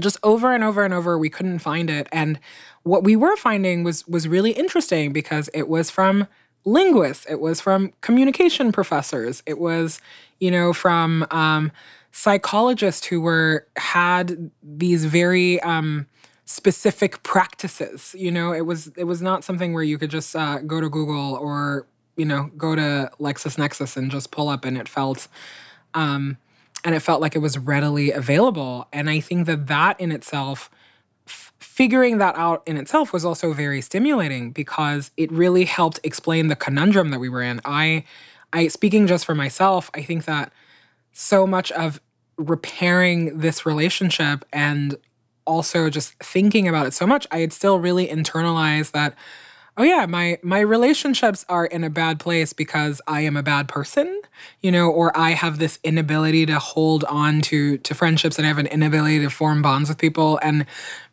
just 0.00 0.18
over 0.22 0.54
and 0.54 0.62
over 0.62 0.84
and 0.84 0.94
over 0.94 1.18
we 1.18 1.30
couldn't 1.30 1.60
find 1.60 1.90
it. 1.90 2.08
And 2.12 2.38
what 2.82 3.02
we 3.02 3.16
were 3.16 3.36
finding 3.36 3.82
was 3.82 4.06
was 4.06 4.28
really 4.28 4.52
interesting 4.52 5.12
because 5.12 5.50
it 5.52 5.68
was 5.68 5.90
from 5.90 6.28
linguists 6.64 7.24
it 7.30 7.40
was 7.40 7.60
from 7.60 7.92
communication 8.00 8.72
professors 8.72 9.40
it 9.46 9.58
was 9.58 10.00
you 10.40 10.50
know 10.50 10.72
from 10.72 11.24
um, 11.30 11.70
psychologists 12.10 13.06
who 13.06 13.20
were 13.20 13.66
had 13.76 14.50
these 14.62 15.04
very 15.04 15.60
um, 15.60 16.06
specific 16.44 17.22
practices 17.22 18.14
you 18.18 18.30
know? 18.30 18.52
It 18.52 18.66
was 18.66 18.88
it 18.96 19.04
was 19.04 19.22
not 19.22 19.44
something 19.44 19.72
where 19.72 19.84
you 19.84 19.96
could 19.96 20.10
just 20.10 20.34
uh, 20.34 20.58
go 20.58 20.80
to 20.80 20.88
google 20.88 21.34
or 21.34 21.86
you 22.16 22.24
know 22.24 22.50
go 22.56 22.74
to 22.74 23.10
lexisnexis 23.20 23.96
and 23.96 24.10
just 24.10 24.32
pull 24.32 24.48
up 24.48 24.64
and 24.64 24.76
it 24.76 24.88
felt 24.88 25.28
um, 25.94 26.36
and 26.84 26.94
it 26.94 27.00
felt 27.00 27.20
like 27.20 27.34
it 27.34 27.40
was 27.40 27.58
readily 27.58 28.10
available 28.10 28.88
and 28.92 29.10
i 29.10 29.20
think 29.20 29.46
that 29.46 29.66
that 29.66 30.00
in 30.00 30.12
itself 30.12 30.70
figuring 31.76 32.16
that 32.16 32.34
out 32.36 32.62
in 32.66 32.78
itself 32.78 33.12
was 33.12 33.24
also 33.24 33.52
very 33.52 33.82
stimulating 33.82 34.50
because 34.50 35.10
it 35.18 35.30
really 35.30 35.64
helped 35.64 36.00
explain 36.04 36.48
the 36.48 36.56
conundrum 36.56 37.10
that 37.10 37.18
we 37.18 37.28
were 37.28 37.42
in. 37.42 37.60
I 37.66 38.04
I 38.52 38.68
speaking 38.68 39.06
just 39.06 39.26
for 39.26 39.34
myself, 39.34 39.90
I 39.92 40.02
think 40.02 40.24
that 40.24 40.52
so 41.12 41.46
much 41.46 41.70
of 41.72 42.00
repairing 42.38 43.40
this 43.40 43.66
relationship 43.66 44.44
and 44.54 44.96
also 45.46 45.90
just 45.90 46.14
thinking 46.14 46.66
about 46.66 46.86
it 46.86 46.94
so 46.94 47.06
much, 47.06 47.26
I 47.30 47.40
had 47.40 47.52
still 47.52 47.78
really 47.78 48.06
internalized 48.06 48.92
that 48.92 49.14
oh 49.76 49.82
yeah, 49.82 50.06
my 50.06 50.38
my 50.42 50.60
relationships 50.60 51.44
are 51.48 51.66
in 51.66 51.84
a 51.84 51.90
bad 51.90 52.18
place 52.18 52.52
because 52.52 53.00
I 53.06 53.20
am 53.22 53.36
a 53.36 53.42
bad 53.42 53.68
person, 53.68 54.22
you 54.62 54.72
know, 54.72 54.90
or 54.90 55.16
I 55.16 55.30
have 55.30 55.58
this 55.58 55.78
inability 55.84 56.46
to 56.46 56.58
hold 56.58 57.04
on 57.04 57.42
to 57.42 57.78
to 57.78 57.94
friendships 57.94 58.38
and 58.38 58.46
I 58.46 58.48
have 58.48 58.58
an 58.58 58.66
inability 58.66 59.20
to 59.20 59.30
form 59.30 59.62
bonds 59.62 59.88
with 59.88 59.98
people 59.98 60.38
and 60.42 60.66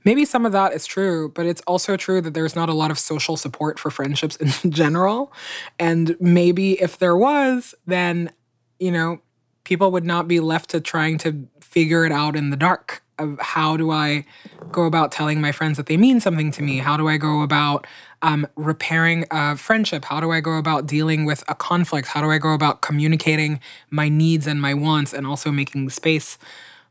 maybe 0.06 0.26
some 0.26 0.46
of 0.46 0.52
that 0.54 0.74
is 0.74 0.86
true, 0.86 1.30
but 1.30 1.46
it's 1.46 1.62
also 1.62 1.98
true 1.98 2.22
that 2.22 2.34
there's 2.34 2.56
not 2.56 2.70
a 2.70 2.74
lot 2.74 2.92
of 2.92 3.00
social 3.00 3.38
support 3.38 3.80
for 3.80 3.92
friendships 3.92 4.36
in 4.64 4.72
general. 4.72 5.34
And 5.80 6.16
maybe 6.20 6.82
if 6.82 6.98
there 6.98 7.18
was, 7.18 7.76
then 7.86 8.32
you 8.80 8.92
know, 8.92 9.20
people 9.64 9.92
would 9.92 10.06
not 10.06 10.28
be 10.28 10.40
left 10.40 10.70
to 10.72 10.82
trying 10.82 11.18
to 11.20 11.48
figure 11.62 12.06
it 12.06 12.12
out 12.12 12.36
in 12.36 12.50
the 12.50 12.58
dark 12.58 13.04
of 13.20 13.40
how 13.40 13.78
do 13.78 13.92
I 13.92 14.26
go 14.72 14.86
about 14.86 15.12
telling 15.12 15.40
my 15.40 15.52
friends 15.52 15.78
that 15.78 15.86
they 15.86 15.98
mean 15.98 16.20
something 16.20 16.52
to 16.52 16.62
me? 16.62 16.78
How 16.78 16.98
do 16.98 17.08
I 17.08 17.18
go 17.18 17.42
about 17.42 17.86
um, 18.24 18.48
repairing 18.56 19.26
a 19.30 19.56
friendship? 19.56 20.06
How 20.06 20.20
do 20.20 20.32
I 20.32 20.40
go 20.40 20.58
about 20.58 20.88
dealing 20.88 21.26
with 21.26 21.44
a 21.48 21.54
conflict? 21.54 22.08
How 22.08 22.22
do 22.22 22.32
I 22.32 22.40
go 22.40 22.54
about 22.54 22.82
communicating 22.82 23.60
my 23.92 24.10
needs 24.10 24.48
and 24.48 24.60
my 24.60 24.74
wants 24.74 25.14
and 25.14 25.28
also 25.28 25.52
making 25.52 25.90
space 25.92 26.40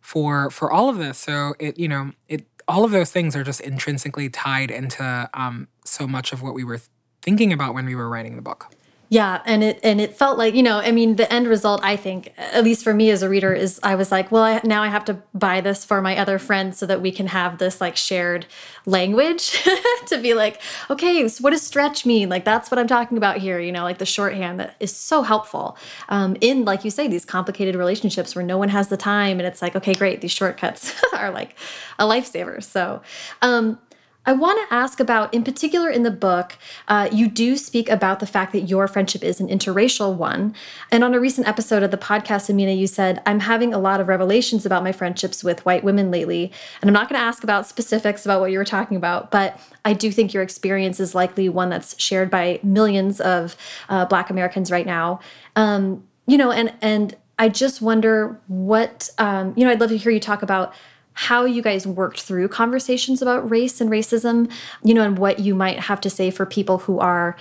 for 0.01 0.51
for 0.51 0.71
all 0.71 0.89
of 0.89 0.99
this? 0.99 1.19
So 1.19 1.55
it 1.59 1.79
you 1.79 1.89
know 1.89 2.13
it 2.29 2.47
all 2.69 2.85
of 2.85 2.93
those 2.93 3.11
things 3.11 3.35
are 3.35 3.43
just 3.43 3.61
intrinsically 3.61 4.29
tied 4.29 4.71
into 4.71 5.29
um, 5.35 5.67
so 5.85 6.07
much 6.07 6.33
of 6.33 6.43
what 6.43 6.55
we 6.55 6.63
were 6.63 6.81
thinking 7.23 7.53
about 7.53 7.75
when 7.75 7.87
we 7.87 7.95
were 7.95 8.09
writing 8.09 8.37
the 8.37 8.43
book. 8.43 8.73
Yeah, 9.13 9.43
and 9.45 9.63
it 9.63 9.79
and 9.83 10.01
it 10.01 10.17
felt 10.17 10.39
like 10.39 10.55
you 10.55 10.63
know, 10.63 10.79
I 10.79 10.91
mean, 10.91 11.17
the 11.17 11.31
end 11.31 11.47
result, 11.47 11.83
I 11.85 11.97
think, 11.97 12.33
at 12.39 12.65
least 12.65 12.83
for 12.83 12.95
me 12.95 13.11
as 13.11 13.23
a 13.23 13.29
reader, 13.29 13.53
is 13.53 13.79
I 13.83 13.95
was 13.95 14.11
like, 14.11 14.33
well, 14.33 14.43
I, 14.43 14.63
now 14.65 14.83
I 14.83 14.89
have 14.89 15.05
to 15.05 15.19
buy 15.35 15.61
this 15.61 15.85
for 15.85 16.01
my 16.01 16.17
other 16.17 16.39
friends 16.39 16.79
so 16.79 16.87
that 16.87 17.03
we 17.03 17.13
can 17.13 17.27
have 17.27 17.59
this 17.59 17.79
like 17.79 17.95
shared 17.95 18.47
language 18.87 19.63
to 20.07 20.17
be 20.17 20.33
like, 20.33 20.63
okay, 20.89 21.29
so 21.29 21.43
what 21.43 21.51
does 21.51 21.61
stretch 21.61 22.07
mean? 22.07 22.31
Like 22.31 22.47
that's 22.47 22.71
what 22.71 22.79
I'm 22.79 22.87
talking 22.87 23.19
about 23.19 23.37
here. 23.37 23.61
You 23.61 23.71
know, 23.71 23.83
like 23.83 23.99
the 23.99 24.07
shorthand 24.07 24.59
that 24.61 24.77
is 24.81 24.97
so 24.97 25.21
helpful 25.21 25.77
um, 26.09 26.35
in, 26.41 26.65
like 26.65 26.83
you 26.83 26.91
say, 26.91 27.07
these 27.07 27.27
complicated 27.27 27.75
relationships 27.75 28.35
where 28.35 28.47
no 28.47 28.57
one 28.57 28.71
has 28.71 28.89
the 28.89 28.97
time, 28.97 29.39
and 29.39 29.47
it's 29.47 29.61
like, 29.61 29.77
okay, 29.77 29.93
great, 29.93 30.23
these 30.23 30.33
shortcuts 30.33 30.95
are 31.13 31.31
like 31.31 31.55
a 31.99 32.07
lifesaver. 32.07 32.63
So. 32.63 33.03
Um, 33.43 33.79
I 34.25 34.33
want 34.33 34.69
to 34.69 34.75
ask 34.75 35.01
about, 35.01 35.35
in 35.35 35.43
particular 35.43 35.91
in 35.91 36.05
the 36.05 36.11
book, 36.11 36.57
uh, 36.87 37.09
you 37.13 37.29
do 37.29 37.57
speak 37.57 37.89
about 37.89 38.21
the 38.21 38.27
fact 38.27 38.53
that 38.53 38.63
your 38.63 38.87
friendship 38.87 39.25
is 39.25 39.41
an 39.41 39.49
interracial 39.49 40.15
one. 40.15 40.55
And 40.93 41.03
on 41.03 41.13
a 41.13 41.19
recent 41.19 41.49
episode 41.49 41.83
of 41.83 41.91
the 41.91 41.97
podcast, 41.97 42.49
Amina, 42.49 42.71
you 42.73 42.87
said, 42.87 43.21
I'm 43.27 43.41
having 43.41 43.75
a 43.75 43.79
lot 43.79 44.01
of 44.01 44.07
revelations 44.07 44.65
about 44.65 44.85
my 44.85 44.93
friendships 44.93 45.43
with 45.43 45.67
white 45.67 45.83
women 45.83 46.13
lately. 46.13 46.53
And 46.81 46.89
I'm 46.89 46.95
not 46.95 47.09
going 47.09 47.21
to 47.21 47.25
ask 47.25 47.43
about 47.43 47.67
specifics 47.67 48.25
about 48.25 48.41
what 48.41 48.53
you 48.53 48.59
were 48.59 48.65
talking 48.65 48.97
about, 48.97 49.33
but 49.33 49.59
I 49.85 49.93
do 49.93 50.13
think 50.13 50.33
your 50.33 50.45
experience 50.45 51.01
is 51.01 51.17
likely 51.17 51.49
one 51.49 51.71
that's 51.71 52.01
shared 52.01 52.31
by 52.31 52.61
millions 52.63 53.21
of 53.21 53.57
uh, 53.89 54.05
Black 54.05 54.31
Americans 54.31 54.71
right 54.71 54.87
now. 54.87 55.19
Um, 55.57 56.05
you 56.29 56.39
know, 56.39 56.53
and, 56.53 56.73
and 56.81 57.17
I 57.41 57.49
just 57.49 57.83
wonder 57.83 58.41
what, 58.47 59.11
um, 59.19 59.53
you 59.57 59.65
know, 59.65 59.73
I'd 59.73 59.81
love 59.81 59.91
to 59.91 59.97
hear 59.97 60.13
you 60.13 60.21
talk 60.21 60.43
about 60.43 60.73
how 61.15 61.45
you 61.45 61.63
guys 61.63 61.87
worked 61.87 62.23
through 62.23 62.49
conversations 62.49 63.21
about 63.21 63.49
race 63.51 63.81
and 63.81 63.91
racism, 63.91 64.51
you 64.83 64.95
know, 64.95 65.03
and 65.03 65.19
what 65.19 65.39
you 65.39 65.55
might 65.55 65.79
have 65.79 66.01
to 66.01 66.11
say 66.11 66.31
for 66.31 66.47
people 66.47 66.79
who 66.79 66.99
are 66.99 67.37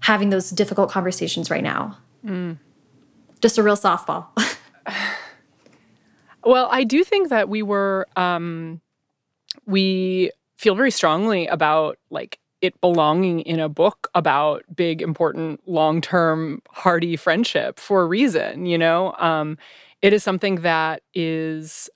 having 0.00 0.30
those 0.30 0.50
difficult 0.50 0.90
conversations 0.90 1.50
right 1.50 1.62
now. 1.62 1.96
Mm. 2.24 2.58
Just 3.40 3.58
a 3.58 3.62
real 3.62 3.76
softball. 3.76 4.26
well, 6.44 6.68
I 6.70 6.84
do 6.84 7.04
think 7.04 7.28
that 7.28 7.48
we 7.48 7.62
were, 7.62 8.06
um, 8.16 8.80
we 9.66 10.32
feel 10.58 10.74
very 10.74 10.90
strongly 10.90 11.46
about 11.46 11.98
like 12.10 12.38
it 12.60 12.80
belonging 12.80 13.40
in 13.40 13.58
a 13.58 13.68
book 13.68 14.08
about 14.14 14.64
big, 14.74 15.02
important, 15.02 15.60
long 15.66 16.00
term, 16.00 16.62
hearty 16.70 17.16
friendship 17.16 17.78
for 17.78 18.02
a 18.02 18.06
reason, 18.06 18.66
you 18.66 18.78
know? 18.78 19.12
Um, 19.18 19.58
it 20.00 20.12
is 20.12 20.22
something 20.24 20.56
that 20.56 21.02
is 21.14 21.90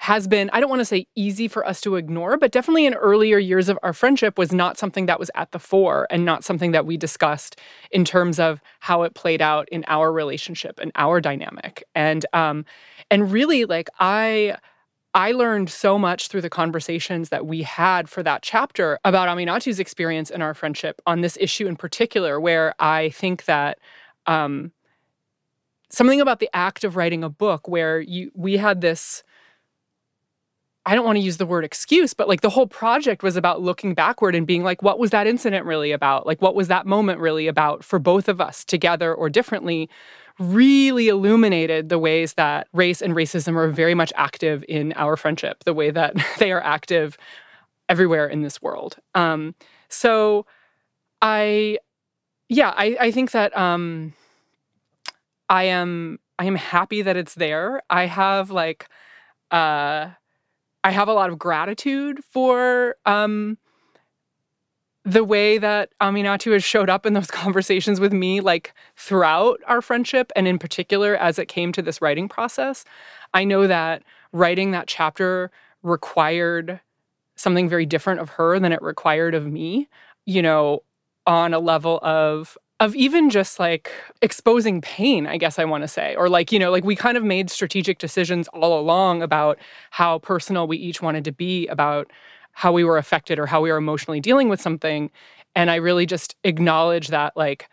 has 0.00 0.26
been, 0.26 0.48
I 0.54 0.60
don't 0.60 0.70
want 0.70 0.80
to 0.80 0.86
say 0.86 1.06
easy 1.14 1.46
for 1.46 1.66
us 1.66 1.78
to 1.82 1.96
ignore, 1.96 2.38
but 2.38 2.52
definitely 2.52 2.86
in 2.86 2.94
earlier 2.94 3.36
years 3.36 3.68
of 3.68 3.78
our 3.82 3.92
friendship 3.92 4.38
was 4.38 4.50
not 4.50 4.78
something 4.78 5.04
that 5.04 5.18
was 5.18 5.30
at 5.34 5.52
the 5.52 5.58
fore 5.58 6.06
and 6.08 6.24
not 6.24 6.42
something 6.42 6.72
that 6.72 6.86
we 6.86 6.96
discussed 6.96 7.60
in 7.90 8.06
terms 8.06 8.40
of 8.40 8.62
how 8.78 9.02
it 9.02 9.14
played 9.14 9.42
out 9.42 9.68
in 9.68 9.84
our 9.88 10.10
relationship 10.10 10.80
and 10.80 10.90
our 10.94 11.20
dynamic. 11.20 11.84
And 11.94 12.24
um 12.32 12.64
and 13.10 13.30
really 13.30 13.66
like 13.66 13.90
I 13.98 14.56
I 15.12 15.32
learned 15.32 15.68
so 15.68 15.98
much 15.98 16.28
through 16.28 16.40
the 16.40 16.48
conversations 16.48 17.28
that 17.28 17.44
we 17.44 17.62
had 17.62 18.08
for 18.08 18.22
that 18.22 18.40
chapter 18.42 18.98
about 19.04 19.28
Aminatou's 19.28 19.80
experience 19.80 20.30
in 20.30 20.40
our 20.40 20.54
friendship 20.54 21.02
on 21.06 21.20
this 21.20 21.36
issue 21.38 21.66
in 21.66 21.76
particular, 21.76 22.40
where 22.40 22.74
I 22.78 23.10
think 23.10 23.44
that 23.44 23.78
um, 24.26 24.72
something 25.90 26.22
about 26.22 26.40
the 26.40 26.48
act 26.54 26.84
of 26.84 26.96
writing 26.96 27.22
a 27.22 27.28
book 27.28 27.68
where 27.68 28.00
you 28.00 28.30
we 28.34 28.56
had 28.56 28.80
this 28.80 29.22
I 30.86 30.94
don't 30.94 31.04
want 31.04 31.16
to 31.16 31.22
use 31.22 31.36
the 31.36 31.46
word 31.46 31.64
excuse, 31.64 32.14
but 32.14 32.28
like 32.28 32.40
the 32.40 32.50
whole 32.50 32.66
project 32.66 33.22
was 33.22 33.36
about 33.36 33.60
looking 33.60 33.92
backward 33.94 34.34
and 34.34 34.46
being 34.46 34.64
like, 34.64 34.82
what 34.82 34.98
was 34.98 35.10
that 35.10 35.26
incident 35.26 35.66
really 35.66 35.92
about? 35.92 36.26
Like, 36.26 36.40
what 36.40 36.54
was 36.54 36.68
that 36.68 36.86
moment 36.86 37.20
really 37.20 37.46
about 37.48 37.84
for 37.84 37.98
both 37.98 38.28
of 38.28 38.40
us 38.40 38.64
together 38.64 39.14
or 39.14 39.28
differently? 39.28 39.90
Really 40.38 41.08
illuminated 41.08 41.90
the 41.90 41.98
ways 41.98 42.34
that 42.34 42.66
race 42.72 43.02
and 43.02 43.14
racism 43.14 43.56
are 43.56 43.68
very 43.68 43.94
much 43.94 44.12
active 44.16 44.64
in 44.68 44.94
our 44.94 45.16
friendship, 45.16 45.64
the 45.64 45.74
way 45.74 45.90
that 45.90 46.14
they 46.38 46.50
are 46.50 46.62
active 46.62 47.18
everywhere 47.88 48.26
in 48.26 48.42
this 48.42 48.62
world. 48.62 48.96
Um, 49.14 49.54
so 49.88 50.46
I, 51.20 51.78
yeah, 52.48 52.72
I, 52.74 52.96
I 52.98 53.10
think 53.10 53.32
that 53.32 53.54
um, 53.56 54.14
I 55.50 55.64
am 55.64 56.20
I 56.38 56.46
am 56.46 56.54
happy 56.54 57.02
that 57.02 57.18
it's 57.18 57.34
there. 57.34 57.82
I 57.90 58.06
have 58.06 58.50
like 58.50 58.88
uh 59.50 60.10
I 60.82 60.90
have 60.92 61.08
a 61.08 61.12
lot 61.12 61.30
of 61.30 61.38
gratitude 61.38 62.24
for 62.24 62.96
um, 63.04 63.58
the 65.04 65.24
way 65.24 65.58
that 65.58 65.90
Aminatou 66.00 66.52
has 66.52 66.64
showed 66.64 66.88
up 66.88 67.06
in 67.06 67.12
those 67.12 67.30
conversations 67.30 68.00
with 68.00 68.12
me, 68.12 68.40
like 68.40 68.74
throughout 68.96 69.60
our 69.66 69.82
friendship, 69.82 70.32
and 70.36 70.46
in 70.48 70.58
particular 70.58 71.16
as 71.16 71.38
it 71.38 71.46
came 71.46 71.72
to 71.72 71.82
this 71.82 72.00
writing 72.00 72.28
process. 72.28 72.84
I 73.34 73.44
know 73.44 73.66
that 73.66 74.02
writing 74.32 74.70
that 74.70 74.86
chapter 74.86 75.50
required 75.82 76.80
something 77.36 77.68
very 77.68 77.86
different 77.86 78.20
of 78.20 78.30
her 78.30 78.58
than 78.58 78.72
it 78.72 78.82
required 78.82 79.34
of 79.34 79.46
me, 79.46 79.88
you 80.26 80.42
know, 80.42 80.82
on 81.26 81.54
a 81.54 81.58
level 81.58 81.98
of 82.02 82.56
of 82.80 82.96
even 82.96 83.28
just 83.30 83.60
like 83.60 83.92
exposing 84.22 84.80
pain, 84.80 85.26
I 85.26 85.36
guess 85.36 85.58
I 85.58 85.64
want 85.66 85.84
to 85.84 85.88
say, 85.88 86.14
or 86.16 86.28
like, 86.30 86.50
you 86.50 86.58
know, 86.58 86.70
like 86.70 86.84
we 86.84 86.96
kind 86.96 87.16
of 87.18 87.22
made 87.24 87.50
strategic 87.50 87.98
decisions 87.98 88.48
all 88.48 88.80
along 88.80 89.22
about 89.22 89.58
how 89.90 90.18
personal 90.20 90.66
we 90.66 90.78
each 90.78 91.02
wanted 91.02 91.24
to 91.24 91.32
be 91.32 91.68
about 91.68 92.10
how 92.52 92.72
we 92.72 92.82
were 92.82 92.96
affected 92.98 93.38
or 93.38 93.46
how 93.46 93.60
we 93.60 93.70
were 93.70 93.76
emotionally 93.76 94.20
dealing 94.20 94.48
with 94.48 94.60
something. 94.60 95.10
And 95.54 95.70
I 95.70 95.76
really 95.76 96.06
just 96.06 96.36
acknowledge 96.42 97.08
that, 97.08 97.36
like, 97.36 97.68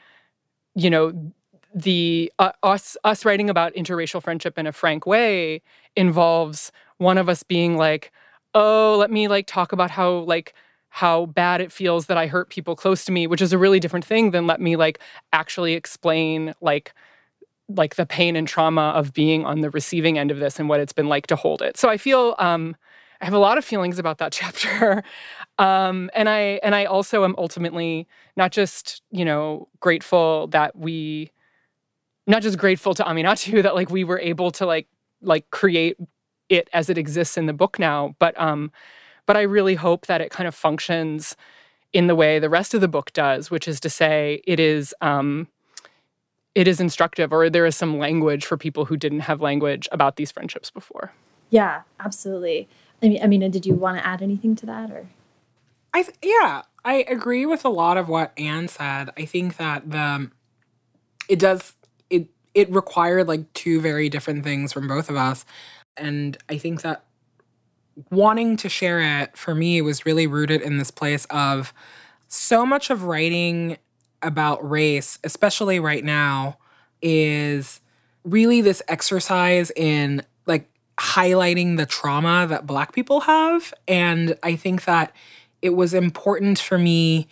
you 0.76 0.90
know, 0.90 1.34
the 1.74 2.32
uh, 2.40 2.52
us 2.64 2.98
us 3.04 3.26
writing 3.26 3.50
about 3.50 3.74
interracial 3.76 4.22
friendship 4.22 4.58
in 4.58 4.68
a 4.68 4.72
frank 4.72 5.06
way 5.06 5.62
involves 5.96 6.72
one 6.98 7.18
of 7.18 7.30
us 7.30 7.44
being 7.44 7.78
like, 7.78 8.12
oh, 8.54 8.96
let 9.00 9.12
me 9.12 9.28
like 9.28 9.48
talk 9.48 9.72
about 9.72 9.92
how 9.92 10.20
like 10.20 10.54
how 10.90 11.28
bad 11.28 11.62
it 11.62 11.72
feels 11.72 12.08
that 12.08 12.18
I 12.18 12.28
hurt 12.28 12.50
people 12.50 12.76
close 12.76 13.06
to 13.06 13.12
me, 13.12 13.28
which 13.28 13.42
is 13.42 13.54
a 13.54 13.58
really 13.58 13.80
different 13.80 14.06
thing 14.06 14.32
than 14.32 14.48
let 14.48 14.60
me 14.62 14.76
like 14.76 15.00
actually 15.34 15.74
explain 15.74 16.54
like 16.62 16.94
like 17.70 17.96
the 17.96 18.06
pain 18.06 18.36
and 18.36 18.48
trauma 18.48 18.94
of 18.96 19.14
being 19.14 19.46
on 19.46 19.60
the 19.60 19.70
receiving 19.70 20.18
end 20.18 20.32
of 20.32 20.40
this 20.40 20.58
and 20.60 20.70
what 20.70 20.80
it's 20.80 20.94
been 20.94 21.10
like 21.10 21.28
to 21.28 21.36
hold 21.36 21.62
it. 21.62 21.78
So 21.78 21.90
I 21.90 21.98
feel 21.98 22.36
um 22.40 22.76
I 23.20 23.26
have 23.26 23.34
a 23.34 23.40
lot 23.40 23.58
of 23.58 23.66
feelings 23.66 24.00
about 24.00 24.20
that 24.20 24.32
chapter. 24.40 25.04
um 25.60 26.10
and 26.14 26.30
I 26.30 26.60
and 26.64 26.74
I 26.76 26.86
also 26.86 27.24
am 27.24 27.36
ultimately 27.38 28.08
not 28.36 28.52
just, 28.52 29.02
you 29.12 29.26
know, 29.26 29.68
grateful 29.80 30.48
that 30.48 30.76
we 30.78 31.32
not 32.26 32.42
just 32.42 32.58
grateful 32.58 32.94
to 32.94 33.04
Aminatou 33.04 33.64
that 33.64 33.76
like 33.76 33.90
we 33.90 34.04
were 34.04 34.20
able 34.20 34.52
to 34.52 34.66
like 34.66 34.88
like 35.22 35.50
create 35.50 35.98
it 36.50 36.70
as 36.72 36.90
it 36.90 36.98
exists 36.98 37.38
in 37.38 37.46
the 37.46 37.54
book 37.54 37.78
now, 37.80 38.16
but 38.20 38.40
um 38.40 38.72
but 39.28 39.38
I 39.38 39.44
really 39.44 39.76
hope 39.76 40.08
that 40.08 40.22
it 40.22 40.32
kind 40.32 40.48
of 40.48 40.56
functions 40.56 41.36
in 41.94 42.08
the 42.08 42.16
way 42.16 42.40
the 42.40 42.50
rest 42.50 42.74
of 42.74 42.82
the 42.82 42.88
book 42.88 43.14
does, 43.14 43.52
which 43.52 43.68
is 43.68 43.80
to 43.82 43.90
say, 43.90 44.42
it 44.46 44.60
is 44.60 44.96
um, 45.02 45.48
it 46.56 46.68
is 46.68 46.80
instructive, 46.80 47.32
or 47.32 47.52
there 47.52 47.68
is 47.68 47.76
some 47.76 48.00
language 48.00 48.46
for 48.46 48.58
people 48.58 48.86
who 48.86 48.98
didn't 48.98 49.20
have 49.22 49.42
language 49.42 49.88
about 49.92 50.16
these 50.16 50.32
friendships 50.32 50.72
before. 50.72 51.14
Yeah, 51.52 51.82
absolutely. 52.00 52.68
I 53.04 53.10
mean, 53.10 53.24
I 53.24 53.28
mean, 53.28 53.52
did 53.52 53.66
you 53.66 53.76
want 53.76 54.00
to 54.00 54.06
add 54.06 54.24
anything 54.24 54.56
to 54.56 54.66
that, 54.66 54.90
or? 54.90 55.08
I 55.94 56.06
yeah, 56.24 56.64
I 56.84 57.06
agree 57.08 57.46
with 57.46 57.64
a 57.64 57.70
lot 57.70 57.98
of 57.98 58.10
what 58.10 58.38
Ann 58.38 58.68
said. 58.68 59.12
I 59.18 59.26
think 59.26 59.58
that 59.58 59.92
the 59.92 60.32
it 61.30 61.40
does 61.40 61.74
it 62.10 62.28
it 62.54 62.72
required 62.72 63.28
like 63.28 63.52
two 63.54 63.80
very 63.80 64.10
different 64.10 64.44
things 64.44 64.74
from 64.74 64.88
both 64.88 65.10
of 65.10 65.16
us, 65.16 65.46
and 65.96 66.38
I 66.50 66.58
think 66.58 66.82
that 66.82 67.04
wanting 68.12 68.58
to 68.58 68.70
share 68.70 69.22
it 69.22 69.36
for 69.38 69.56
me 69.56 69.82
was 69.82 70.06
really 70.06 70.28
rooted 70.28 70.62
in 70.62 70.78
this 70.78 70.92
place 70.92 71.26
of 71.30 71.74
so 72.28 72.66
much 72.66 72.90
of 72.90 73.04
writing 73.04 73.78
about 74.22 74.68
race, 74.68 75.20
especially 75.24 75.80
right 75.80 76.04
now, 76.04 76.58
is 77.02 77.82
really 78.24 78.62
this 78.62 78.82
exercise 78.88 79.72
in 79.76 80.22
like 80.46 80.70
highlighting 80.98 81.78
the 81.78 81.86
trauma 81.86 82.46
that 82.48 82.66
Black 82.66 82.94
people 82.94 83.22
have. 83.22 83.74
And 83.88 84.38
I 84.44 84.56
think 84.56 84.86
that 84.86 85.16
it 85.62 85.72
was 85.72 85.94
important 85.94 86.60
for 86.60 86.78
me 86.78 87.28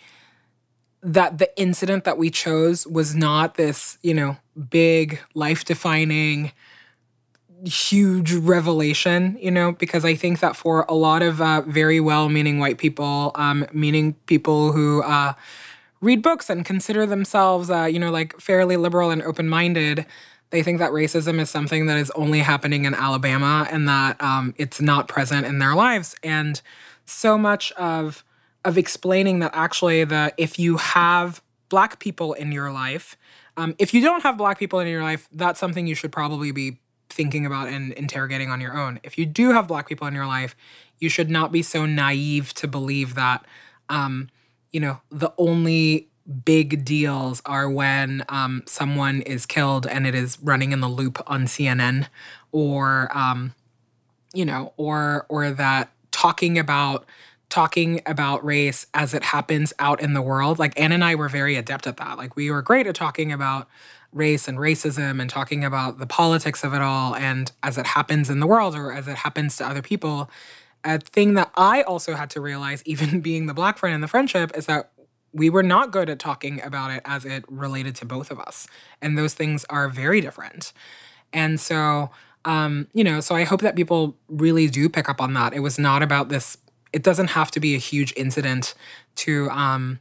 that 1.02 1.38
the 1.38 1.60
incident 1.60 2.04
that 2.04 2.18
we 2.18 2.30
chose 2.30 2.86
was 2.86 3.14
not 3.14 3.54
this, 3.54 3.98
you 4.02 4.14
know, 4.14 4.36
big 4.70 5.20
life 5.34 5.64
defining 5.64 6.52
huge 7.64 8.32
revelation, 8.34 9.38
you 9.40 9.50
know, 9.50 9.72
because 9.72 10.04
I 10.04 10.14
think 10.14 10.40
that 10.40 10.56
for 10.56 10.84
a 10.88 10.94
lot 10.94 11.22
of 11.22 11.40
uh, 11.40 11.62
very 11.62 12.00
well 12.00 12.28
meaning 12.28 12.58
white 12.58 12.78
people, 12.78 13.32
um, 13.34 13.66
meaning 13.72 14.14
people 14.26 14.72
who 14.72 15.02
uh, 15.02 15.32
read 16.00 16.22
books 16.22 16.50
and 16.50 16.64
consider 16.64 17.06
themselves, 17.06 17.70
uh, 17.70 17.84
you 17.84 17.98
know, 17.98 18.10
like 18.10 18.38
fairly 18.40 18.76
liberal 18.76 19.10
and 19.10 19.22
open 19.22 19.48
minded, 19.48 20.06
they 20.50 20.62
think 20.62 20.78
that 20.78 20.90
racism 20.90 21.40
is 21.40 21.50
something 21.50 21.86
that 21.86 21.96
is 21.98 22.10
only 22.12 22.40
happening 22.40 22.84
in 22.84 22.94
Alabama 22.94 23.66
and 23.70 23.88
that 23.88 24.20
um, 24.22 24.54
it's 24.58 24.80
not 24.80 25.08
present 25.08 25.46
in 25.46 25.58
their 25.58 25.74
lives. 25.74 26.14
And 26.22 26.60
so 27.04 27.38
much 27.38 27.72
of 27.72 28.22
of 28.64 28.76
explaining 28.76 29.38
that 29.38 29.52
actually 29.54 30.04
the 30.04 30.32
if 30.36 30.58
you 30.58 30.76
have 30.76 31.40
black 31.68 31.98
people 31.98 32.32
in 32.34 32.52
your 32.52 32.70
life 32.72 33.16
Um, 33.56 33.74
if 33.78 33.94
you 33.94 34.02
don't 34.02 34.22
have 34.22 34.36
black 34.36 34.58
people 34.58 34.80
in 34.80 34.88
your 34.88 35.02
life, 35.02 35.28
that's 35.32 35.58
something 35.58 35.86
you 35.86 35.94
should 35.94 36.12
probably 36.12 36.52
be 36.52 36.78
thinking 37.16 37.46
about 37.46 37.68
and 37.68 37.92
interrogating 37.94 38.50
on 38.50 38.60
your 38.60 38.76
own. 38.76 39.00
If 39.02 39.18
you 39.18 39.26
do 39.26 39.50
have 39.52 39.66
black 39.66 39.88
people 39.88 40.06
in 40.06 40.14
your 40.14 40.26
life, 40.26 40.54
you 40.98 41.08
should 41.08 41.30
not 41.30 41.50
be 41.50 41.62
so 41.62 41.86
naive 41.86 42.54
to 42.54 42.68
believe 42.68 43.14
that, 43.14 43.44
um, 43.88 44.28
you 44.70 44.80
know, 44.80 45.00
the 45.10 45.32
only 45.38 46.08
big 46.44 46.84
deals 46.84 47.40
are 47.46 47.70
when 47.70 48.24
um, 48.28 48.62
someone 48.66 49.22
is 49.22 49.46
killed 49.46 49.86
and 49.86 50.06
it 50.06 50.14
is 50.14 50.38
running 50.42 50.72
in 50.72 50.80
the 50.80 50.88
loop 50.88 51.22
on 51.26 51.46
CNN, 51.46 52.08
or 52.52 53.10
um, 53.16 53.54
you 54.34 54.44
know, 54.44 54.72
or 54.76 55.26
or 55.28 55.50
that 55.50 55.90
talking 56.10 56.58
about 56.58 57.06
talking 57.48 58.00
about 58.06 58.44
race 58.44 58.86
as 58.92 59.14
it 59.14 59.22
happens 59.22 59.72
out 59.78 60.00
in 60.00 60.14
the 60.14 60.22
world. 60.22 60.58
Like 60.58 60.78
Ann 60.78 60.92
and 60.92 61.04
I 61.04 61.14
were 61.14 61.28
very 61.28 61.56
adept 61.56 61.86
at 61.86 61.96
that. 61.98 62.18
Like 62.18 62.36
we 62.36 62.50
were 62.50 62.62
great 62.62 62.86
at 62.86 62.94
talking 62.94 63.32
about 63.32 63.68
race 64.16 64.48
and 64.48 64.58
racism 64.58 65.20
and 65.20 65.28
talking 65.28 65.62
about 65.62 65.98
the 65.98 66.06
politics 66.06 66.64
of 66.64 66.72
it 66.72 66.80
all 66.80 67.14
and 67.14 67.52
as 67.62 67.76
it 67.76 67.86
happens 67.86 68.30
in 68.30 68.40
the 68.40 68.46
world 68.46 68.74
or 68.74 68.92
as 68.92 69.06
it 69.06 69.18
happens 69.18 69.56
to 69.58 69.66
other 69.66 69.82
people. 69.82 70.30
A 70.84 70.98
thing 70.98 71.34
that 71.34 71.50
I 71.54 71.82
also 71.82 72.14
had 72.14 72.30
to 72.30 72.40
realize, 72.40 72.82
even 72.86 73.20
being 73.20 73.46
the 73.46 73.54
black 73.54 73.78
friend 73.78 73.94
in 73.94 74.00
the 74.00 74.08
friendship, 74.08 74.56
is 74.56 74.66
that 74.66 74.90
we 75.32 75.50
were 75.50 75.62
not 75.62 75.90
good 75.90 76.08
at 76.08 76.18
talking 76.18 76.62
about 76.62 76.90
it 76.90 77.02
as 77.04 77.26
it 77.26 77.44
related 77.48 77.94
to 77.96 78.06
both 78.06 78.30
of 78.30 78.40
us. 78.40 78.66
And 79.02 79.18
those 79.18 79.34
things 79.34 79.66
are 79.68 79.90
very 79.90 80.22
different. 80.22 80.72
And 81.32 81.60
so, 81.60 82.10
um, 82.46 82.88
you 82.94 83.04
know, 83.04 83.20
so 83.20 83.34
I 83.34 83.44
hope 83.44 83.60
that 83.60 83.76
people 83.76 84.16
really 84.28 84.68
do 84.68 84.88
pick 84.88 85.10
up 85.10 85.20
on 85.20 85.34
that. 85.34 85.52
It 85.52 85.60
was 85.60 85.78
not 85.78 86.02
about 86.02 86.30
this, 86.30 86.56
it 86.92 87.02
doesn't 87.02 87.28
have 87.28 87.50
to 87.50 87.60
be 87.60 87.74
a 87.74 87.78
huge 87.78 88.14
incident 88.16 88.72
to, 89.16 89.50
um, 89.50 90.00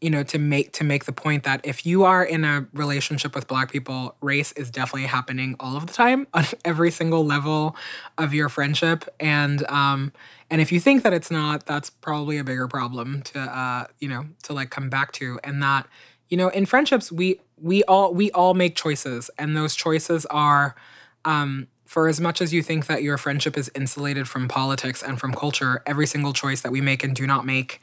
you 0.00 0.10
know 0.10 0.22
to 0.22 0.38
make 0.38 0.72
to 0.72 0.84
make 0.84 1.04
the 1.04 1.12
point 1.12 1.44
that 1.44 1.60
if 1.64 1.84
you 1.84 2.04
are 2.04 2.24
in 2.24 2.44
a 2.44 2.66
relationship 2.72 3.34
with 3.34 3.48
black 3.48 3.70
people 3.70 4.14
race 4.20 4.52
is 4.52 4.70
definitely 4.70 5.06
happening 5.06 5.56
all 5.58 5.76
of 5.76 5.86
the 5.86 5.92
time 5.92 6.26
on 6.34 6.44
every 6.64 6.90
single 6.90 7.24
level 7.24 7.76
of 8.16 8.32
your 8.32 8.48
friendship. 8.48 9.04
And 9.18 9.66
um 9.68 10.12
and 10.50 10.60
if 10.60 10.72
you 10.72 10.80
think 10.80 11.02
that 11.02 11.12
it's 11.12 11.30
not 11.30 11.66
that's 11.66 11.90
probably 11.90 12.38
a 12.38 12.44
bigger 12.44 12.68
problem 12.68 13.22
to 13.22 13.40
uh 13.40 13.86
you 13.98 14.08
know 14.08 14.26
to 14.44 14.52
like 14.52 14.70
come 14.70 14.88
back 14.88 15.12
to. 15.12 15.38
And 15.42 15.62
that 15.62 15.86
you 16.28 16.36
know 16.36 16.48
in 16.48 16.66
friendships 16.66 17.10
we 17.10 17.40
we 17.60 17.82
all 17.84 18.14
we 18.14 18.30
all 18.32 18.54
make 18.54 18.76
choices. 18.76 19.30
And 19.38 19.56
those 19.56 19.74
choices 19.74 20.26
are 20.26 20.76
um 21.24 21.66
for 21.84 22.06
as 22.06 22.20
much 22.20 22.42
as 22.42 22.52
you 22.52 22.62
think 22.62 22.86
that 22.86 23.02
your 23.02 23.16
friendship 23.16 23.56
is 23.56 23.70
insulated 23.74 24.28
from 24.28 24.46
politics 24.46 25.02
and 25.02 25.18
from 25.18 25.32
culture 25.32 25.82
every 25.86 26.06
single 26.06 26.34
choice 26.34 26.60
that 26.60 26.70
we 26.70 26.82
make 26.82 27.02
and 27.02 27.16
do 27.16 27.26
not 27.26 27.46
make 27.46 27.80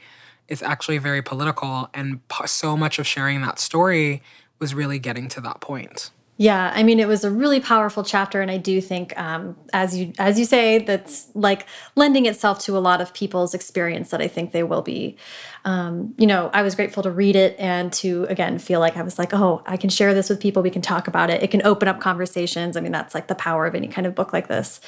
is 0.48 0.62
actually 0.62 0.98
very 0.98 1.22
political 1.22 1.90
and 1.94 2.20
so 2.46 2.78
much 2.78 3.00
of 3.00 3.08
sharing 3.08 3.42
that 3.42 3.60
story 3.60 4.22
was 4.60 4.74
really 4.74 5.00
getting 5.00 5.28
to 5.30 5.42
that 5.42 5.60
point. 5.60 6.12
Yeah 6.38 6.74
i 6.76 6.84
mean 6.84 7.00
it 7.00 7.08
was 7.08 7.24
a 7.24 7.32
really 7.32 7.62
powerful 7.62 8.04
chapter 8.04 8.42
and 8.42 8.52
i 8.52 8.58
do 8.58 8.82
think 8.82 9.18
um, 9.18 9.56
as 9.72 9.98
you 9.98 10.12
as 10.20 10.38
you 10.38 10.44
say 10.44 10.80
that's 10.80 11.28
like 11.34 11.66
lending 11.96 12.26
itself 12.26 12.60
to 12.60 12.78
a 12.78 12.80
lot 12.80 13.00
of 13.00 13.14
people's 13.14 13.54
experience 13.54 14.10
that 14.10 14.22
i 14.22 14.28
think 14.28 14.52
they 14.52 14.64
will 14.64 14.82
be. 14.82 15.16
Um, 15.64 16.14
you 16.18 16.28
know 16.28 16.50
i 16.54 16.62
was 16.62 16.76
grateful 16.76 17.04
to 17.04 17.12
read 17.12 17.38
it 17.38 17.56
and 17.58 17.92
to 17.94 18.26
again 18.26 18.60
feel 18.60 18.82
like 18.82 18.98
i 18.98 19.02
was 19.02 19.18
like 19.18 19.34
oh 19.34 19.64
i 19.66 19.78
can 19.78 19.90
share 19.90 20.14
this 20.14 20.30
with 20.30 20.42
people 20.42 20.62
we 20.62 20.70
can 20.70 20.82
talk 20.82 21.08
about 21.08 21.30
it 21.30 21.42
it 21.42 21.52
can 21.52 21.66
open 21.66 21.88
up 21.88 22.02
conversations. 22.02 22.76
I 22.76 22.82
mean 22.82 22.92
that's 22.92 23.16
like 23.16 23.28
the 23.28 23.36
power 23.36 23.66
of 23.66 23.74
any 23.74 23.88
kind 23.88 24.06
of 24.06 24.14
book 24.14 24.34
like 24.34 24.50
this. 24.50 24.82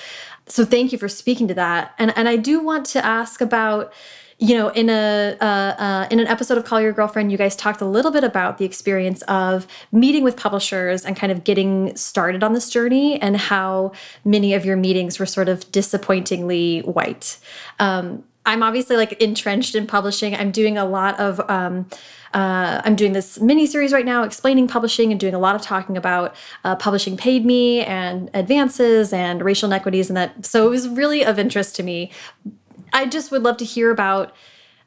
So 0.48 0.66
thank 0.66 0.92
you 0.92 0.98
for 0.98 1.08
speaking 1.08 1.48
to 1.48 1.54
that 1.54 1.94
and 1.98 2.12
and 2.18 2.28
i 2.28 2.36
do 2.36 2.60
want 2.60 2.86
to 2.88 3.04
ask 3.06 3.40
about 3.40 3.94
you 4.40 4.56
know, 4.56 4.70
in 4.70 4.90
a 4.90 5.36
uh, 5.42 5.44
uh, 5.44 6.08
in 6.12 6.20
an 6.20 6.28
episode 6.28 6.60
of 6.60 6.66
Call 6.66 6.80
Your 6.80 6.92
Girlfriend, 6.92 7.32
you 7.32 7.38
guys 7.40 7.56
talked 7.56 7.82
a 7.82 7.86
little 7.86 8.12
bit 8.12 8.24
about 8.24 8.60
the 8.60 8.66
experience 8.66 9.24
of 9.24 9.66
meeting 9.92 10.24
with 10.24 10.38
publishers 10.38 11.06
and 11.06 11.16
kind 11.16 11.32
of 11.32 11.44
getting 11.44 11.96
started 11.96 12.44
on 12.44 12.54
this 12.54 12.70
journey, 12.70 13.20
and 13.20 13.36
how 13.38 13.92
many 14.24 14.54
of 14.54 14.64
your 14.64 14.78
meetings 14.78 15.18
were 15.18 15.26
sort 15.26 15.50
of 15.50 15.72
disappointingly 15.72 16.82
white. 16.82 17.40
Um, 17.80 18.24
I'm 18.46 18.62
obviously 18.62 18.96
like 18.96 19.14
entrenched 19.14 19.74
in 19.74 19.88
publishing. 19.88 20.36
I'm 20.36 20.52
doing 20.52 20.78
a 20.78 20.86
lot 20.86 21.20
of. 21.20 21.40
Um, 21.50 21.88
uh, 22.34 22.82
I'm 22.84 22.96
doing 22.96 23.14
this 23.14 23.40
mini 23.40 23.66
series 23.66 23.94
right 23.94 24.06
now 24.06 24.22
explaining 24.24 24.68
publishing 24.68 25.12
and 25.12 25.20
doing 25.20 25.34
a 25.34 25.40
lot 25.40 25.56
of 25.56 25.62
talking 25.62 25.98
about 25.98 26.36
uh, 26.64 26.76
publishing 26.76 27.16
paid 27.18 27.46
me 27.46 27.84
and 27.86 28.30
advances 28.34 29.14
and 29.14 29.42
racial 29.42 29.68
inequities 29.68 30.10
and 30.10 30.18
that. 30.18 30.46
So 30.46 30.68
it 30.68 30.70
was 30.70 30.88
really 30.90 31.24
of 31.26 31.40
interest 31.40 31.76
to 31.78 31.84
me. 31.84 32.12
I 32.94 33.06
just 33.06 33.32
would 33.32 33.44
love 33.44 33.58
to 33.58 33.66
hear 33.66 33.92
about, 33.92 34.34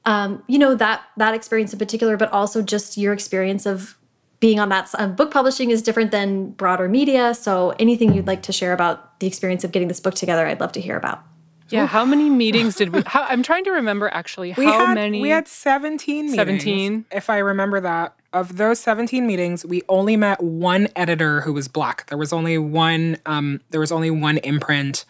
um, 0.05 0.42
you 0.46 0.59
know, 0.59 0.74
that 0.74 1.03
that 1.16 1.34
experience 1.34 1.72
in 1.72 1.78
particular, 1.78 2.16
but 2.16 2.32
also 2.32 2.62
just 2.62 2.96
your 2.96 3.12
experience 3.12 3.66
of 3.66 3.96
being 4.40 4.59
on 4.59 4.70
that 4.70 4.90
um, 4.98 5.14
book 5.14 5.30
publishing 5.30 5.70
is 5.70 5.82
different 5.82 6.11
than 6.11 6.51
broader 6.53 6.88
media. 6.88 7.34
So 7.34 7.74
anything 7.78 8.14
you'd 8.14 8.26
like 8.26 8.42
to 8.44 8.53
share 8.53 8.72
about 8.72 9.20
the 9.20 9.26
experience 9.26 9.64
of 9.64 9.72
getting 9.72 9.88
this 9.88 10.01
book 10.01 10.14
together, 10.14 10.46
I'd 10.46 10.61
love 10.61 10.72
to 10.72 10.80
hear 10.80 10.96
about. 10.96 11.22
Yeah, 11.68 11.86
how 11.86 12.05
many 12.05 12.28
meetings 12.28 12.74
did 12.74 12.92
we? 12.92 13.03
How, 13.07 13.24
I'm 13.28 13.42
trying 13.42 13.64
to 13.64 13.70
remember 13.70 14.09
actually. 14.09 14.51
How 14.51 14.62
we 14.62 14.66
had, 14.66 14.94
many? 14.94 15.20
We 15.20 15.28
had 15.28 15.46
17 15.46 16.26
meetings. 16.26 16.36
17. 16.36 17.07
If 17.12 17.30
I 17.30 17.38
remember 17.38 17.80
that. 17.80 18.16
Of 18.32 18.59
those 18.59 18.78
17 18.80 19.26
meetings, 19.26 19.66
we 19.66 19.82
only 19.88 20.16
met 20.16 20.40
one 20.40 20.88
editor 20.94 21.40
who 21.40 21.53
was 21.53 21.66
black. 21.66 22.07
There 22.07 22.18
was 22.18 22.32
only 22.32 22.59
one. 22.59 23.18
Um, 23.26 23.61
there 23.70 23.80
was 23.80 23.90
only 23.90 24.11
one 24.11 24.38
imprint 24.38 25.05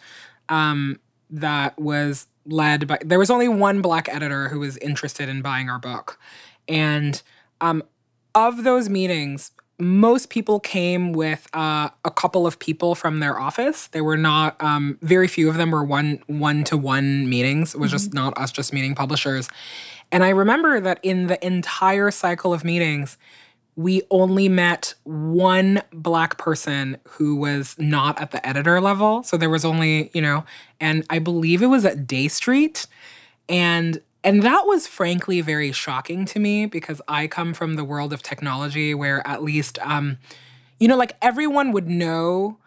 um, 0.49 0.99
that 1.29 1.79
was 1.79 2.25
led 2.45 2.87
by 2.87 2.99
there 3.03 3.19
was 3.19 3.29
only 3.29 3.47
one 3.47 3.81
black 3.81 4.09
editor 4.09 4.49
who 4.49 4.59
was 4.59 4.77
interested 4.77 5.29
in 5.29 5.41
buying 5.41 5.69
our 5.69 5.79
book. 5.79 6.19
And 6.67 7.21
um, 7.59 7.83
of 8.35 8.63
those 8.63 8.89
meetings 8.89 9.51
most 9.81 10.29
people 10.29 10.59
came 10.59 11.11
with 11.11 11.47
uh, 11.55 11.89
a 12.05 12.11
couple 12.11 12.45
of 12.45 12.59
people 12.59 12.93
from 12.93 13.19
their 13.19 13.39
office. 13.39 13.87
They 13.87 14.01
were 14.01 14.15
not 14.15 14.61
um, 14.61 14.99
very 15.01 15.27
few 15.27 15.49
of 15.49 15.55
them 15.55 15.71
were 15.71 15.83
one 15.83 16.21
one 16.27 16.63
to 16.65 16.77
one 16.77 17.27
meetings. 17.27 17.73
It 17.73 17.79
was 17.79 17.89
mm-hmm. 17.89 17.95
just 17.95 18.13
not 18.13 18.37
us 18.37 18.51
just 18.51 18.73
meeting 18.73 18.93
publishers. 18.93 19.49
And 20.11 20.23
i 20.23 20.29
remember 20.29 20.79
that 20.81 20.99
in 21.03 21.27
the 21.27 21.43
entire 21.45 22.11
cycle 22.11 22.53
of 22.53 22.63
meetings 22.63 23.17
we 23.83 24.01
only 24.11 24.49
met 24.49 24.93
one 25.03 25.81
black 25.91 26.37
person 26.37 26.97
who 27.07 27.35
was 27.35 27.75
not 27.77 28.19
at 28.19 28.31
the 28.31 28.45
editor 28.47 28.79
level. 28.81 29.23
So 29.23 29.37
there 29.37 29.49
was 29.49 29.65
only, 29.65 30.11
you 30.13 30.21
know, 30.21 30.43
and 30.79 31.05
I 31.09 31.19
believe 31.19 31.61
it 31.61 31.67
was 31.67 31.85
at 31.85 32.07
Dey 32.07 32.27
Street. 32.27 32.87
And 33.49 34.01
and 34.23 34.43
that 34.43 34.67
was 34.67 34.87
frankly 34.87 35.41
very 35.41 35.71
shocking 35.71 36.25
to 36.25 36.39
me 36.39 36.65
because 36.65 37.01
I 37.07 37.27
come 37.27 37.53
from 37.53 37.75
the 37.75 37.83
world 37.83 38.13
of 38.13 38.21
technology 38.21 38.93
where 38.93 39.25
at 39.27 39.43
least 39.43 39.79
um 39.79 40.17
you 40.79 40.87
know 40.87 40.97
like 40.97 41.17
everyone 41.21 41.71
would 41.71 41.89
know 41.89 42.57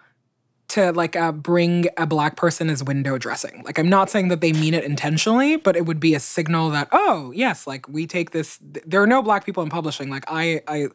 to 0.68 0.92
like 0.92 1.14
uh, 1.16 1.32
bring 1.32 1.86
a 1.96 2.06
black 2.06 2.36
person 2.36 2.70
as 2.70 2.82
window 2.82 3.18
dressing. 3.18 3.62
Like 3.64 3.78
I'm 3.78 3.88
not 3.88 4.10
saying 4.10 4.28
that 4.28 4.40
they 4.40 4.52
mean 4.52 4.74
it 4.74 4.84
intentionally, 4.84 5.56
but 5.56 5.76
it 5.76 5.86
would 5.86 6.00
be 6.00 6.14
a 6.14 6.20
signal 6.20 6.70
that 6.70 6.88
oh 6.92 7.32
yes, 7.34 7.66
like 7.66 7.88
we 7.88 8.06
take 8.06 8.30
this. 8.30 8.58
There 8.60 9.02
are 9.02 9.06
no 9.06 9.22
black 9.22 9.44
people 9.44 9.62
in 9.62 9.70
publishing. 9.70 10.10
Like 10.10 10.24
I, 10.28 10.62
I, 10.66 10.88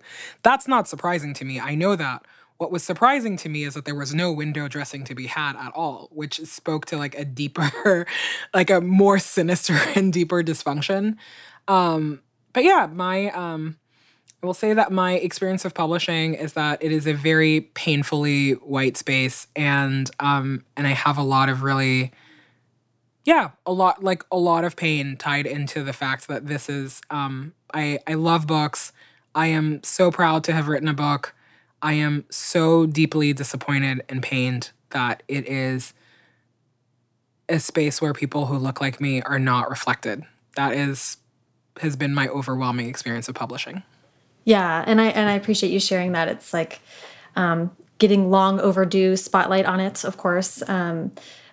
that's 0.43 0.67
not 0.67 0.87
surprising 0.87 1.33
to 1.35 1.45
me. 1.45 1.59
I 1.59 1.75
know 1.75 1.95
that. 1.95 2.25
What 2.57 2.73
was 2.73 2.83
surprising 2.83 3.37
to 3.37 3.47
me 3.47 3.63
is 3.63 3.75
that 3.75 3.85
there 3.85 3.95
was 3.95 4.13
no 4.13 4.33
window 4.33 4.67
dressing 4.67 5.05
to 5.05 5.15
be 5.15 5.27
had 5.27 5.55
at 5.55 5.71
all, 5.73 6.09
which 6.11 6.41
spoke 6.41 6.85
to 6.87 6.97
like 6.97 7.17
a 7.17 7.23
deeper, 7.23 8.05
like 8.53 8.69
a 8.69 8.81
more 8.81 9.17
sinister 9.17 9.79
and 9.95 10.11
deeper 10.11 10.43
dysfunction. 10.43 11.15
Um, 11.69 12.21
but 12.51 12.65
yeah, 12.65 12.89
my 12.91 13.29
um, 13.29 13.77
I 14.41 14.45
will 14.45 14.53
say 14.53 14.73
that 14.73 14.91
my 14.91 15.13
experience 15.15 15.65
of 15.65 15.73
publishing 15.73 16.33
is 16.33 16.53
that 16.53 16.81
it 16.81 16.93
is 16.93 17.05
a 17.05 17.13
very 17.13 17.61
painfully 17.61 18.53
white 18.53 18.95
space, 18.95 19.47
and 19.55 20.09
um, 20.19 20.63
and 20.77 20.87
I 20.87 20.91
have 20.91 21.17
a 21.17 21.23
lot 21.23 21.49
of 21.49 21.61
really, 21.61 22.11
yeah, 23.25 23.51
a 23.65 23.73
lot 23.73 24.01
like 24.01 24.23
a 24.31 24.37
lot 24.37 24.63
of 24.63 24.77
pain 24.77 25.17
tied 25.17 25.45
into 25.45 25.83
the 25.83 25.91
fact 25.91 26.27
that 26.29 26.47
this 26.47 26.69
is. 26.69 27.01
Um, 27.09 27.53
I 27.73 27.99
I 28.07 28.13
love 28.13 28.47
books. 28.47 28.93
I 29.35 29.47
am 29.47 29.83
so 29.83 30.09
proud 30.09 30.45
to 30.45 30.53
have 30.53 30.69
written 30.69 30.87
a 30.87 30.93
book. 30.93 31.35
I 31.81 31.93
am 31.93 32.25
so 32.29 32.85
deeply 32.85 33.33
disappointed 33.33 34.03
and 34.07 34.23
pained 34.23 34.71
that 34.91 35.21
it 35.27 35.47
is 35.47 35.93
a 37.49 37.59
space 37.59 38.01
where 38.01 38.13
people 38.13 38.45
who 38.45 38.57
look 38.57 38.79
like 38.79 39.01
me 39.01 39.21
are 39.21 39.39
not 39.39 39.69
reflected. 39.69 40.23
That 40.55 40.73
is 40.73 41.17
has 41.81 41.97
been 41.97 42.13
my 42.13 42.27
overwhelming 42.29 42.87
experience 42.87 43.27
of 43.27 43.35
publishing. 43.35 43.83
Yeah, 44.49 44.83
and 44.87 44.99
I 44.99 45.09
and 45.09 45.29
I 45.29 45.33
appreciate 45.33 45.71
you 45.71 45.79
sharing 45.79 46.13
that. 46.13 46.27
It's 46.27 46.55
like 46.55 46.79
um, 47.35 47.69
getting 47.99 48.31
long 48.31 48.59
overdue 48.59 49.15
spotlight 49.15 49.67
on 49.67 49.79
it, 49.79 50.03
of 50.03 50.17
course. 50.17 50.67
Um, 50.67 51.11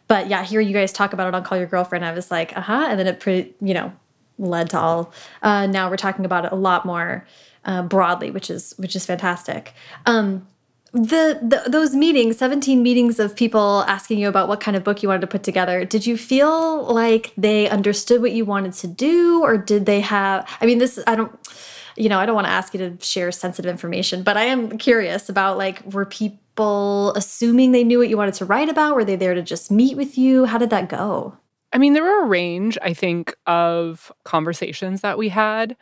but 0.09 0.29
yeah, 0.29 0.43
hear 0.43 0.63
you 0.63 0.73
guys 0.73 0.95
talk 0.95 1.13
about 1.13 1.29
it 1.29 1.35
on 1.35 1.45
Call 1.45 1.59
Your 1.59 1.67
Girlfriend, 1.67 2.07
I 2.07 2.13
was 2.13 2.31
like, 2.31 2.57
uh 2.57 2.63
huh, 2.63 2.87
and 2.89 2.99
then 2.99 3.07
it 3.07 3.21
pretty, 3.21 3.55
you 3.61 3.75
know, 3.75 3.93
led 4.39 4.71
to 4.71 4.79
all. 4.79 5.13
Uh, 5.43 5.67
now 5.67 5.91
we're 5.91 5.99
talking 5.99 6.25
about 6.25 6.47
it 6.47 6.53
a 6.53 6.55
lot 6.55 6.87
more 6.87 7.27
uh, 7.67 7.83
broadly, 7.83 8.31
which 8.31 8.49
is 8.49 8.73
which 8.79 8.97
is 8.97 9.05
fantastic. 9.05 9.75
Um, 10.07 10.49
the, 10.93 11.39
the 11.43 11.69
those 11.69 11.95
meetings 11.95 12.39
17 12.39 12.83
meetings 12.83 13.19
of 13.19 13.37
people 13.37 13.85
asking 13.87 14.19
you 14.19 14.29
about 14.29 14.49
what 14.49 14.61
kind 14.61 14.75
of 14.75 14.83
book 14.85 15.03
you 15.03 15.11
wanted 15.11 15.21
to 15.21 15.27
put 15.27 15.43
together 15.43 15.85
did 15.85 16.07
you 16.07 16.17
feel 16.17 16.85
like 16.87 17.35
they 17.37 17.69
understood 17.69 18.23
what 18.23 18.33
you 18.33 18.47
wanted 18.47 18.73
to 18.73 18.87
do 18.87 19.43
or 19.43 19.59
did 19.59 19.85
they 19.85 20.01
have 20.01 20.49
i 20.63 20.65
mean 20.65 20.79
this 20.79 20.99
i 21.07 21.15
don't 21.15 21.39
you 21.97 22.09
know, 22.09 22.19
I 22.19 22.27
don't 22.27 22.35
want 22.35 22.47
to 22.47 22.53
ask 22.53 22.75
you 22.75 22.79
to 22.79 23.05
share 23.05 23.33
sensitive 23.33 23.71
information, 23.71 24.23
but 24.23 24.37
I 24.37 24.45
am 24.45 24.79
curious 24.79 25.29
about 25.29 25.59
like, 25.59 25.83
were 25.93 26.07
people 26.07 27.13
assuming 27.15 27.73
they 27.73 27.85
knew 27.85 27.99
what 27.99 28.09
you 28.09 28.17
wanted 28.17 28.35
to 28.35 28.45
write 28.45 28.69
about? 28.69 28.95
Were 28.95 29.05
they 29.05 29.17
there 29.17 29.35
to 29.35 29.43
just 29.43 29.71
meet 29.71 29.97
with 29.97 30.17
you? 30.19 30.45
How 30.47 30.59
did 30.59 30.71
that 30.71 30.89
go? 30.89 31.37
I 31.73 31.79
mean, 31.79 31.93
there 31.93 32.05
were 32.05 32.23
a 32.23 32.27
range, 32.27 32.79
I 32.83 32.95
think, 32.95 33.35
of 33.47 34.13
conversations 34.25 35.01
that 35.01 35.19
we 35.19 35.29
had 35.29 35.77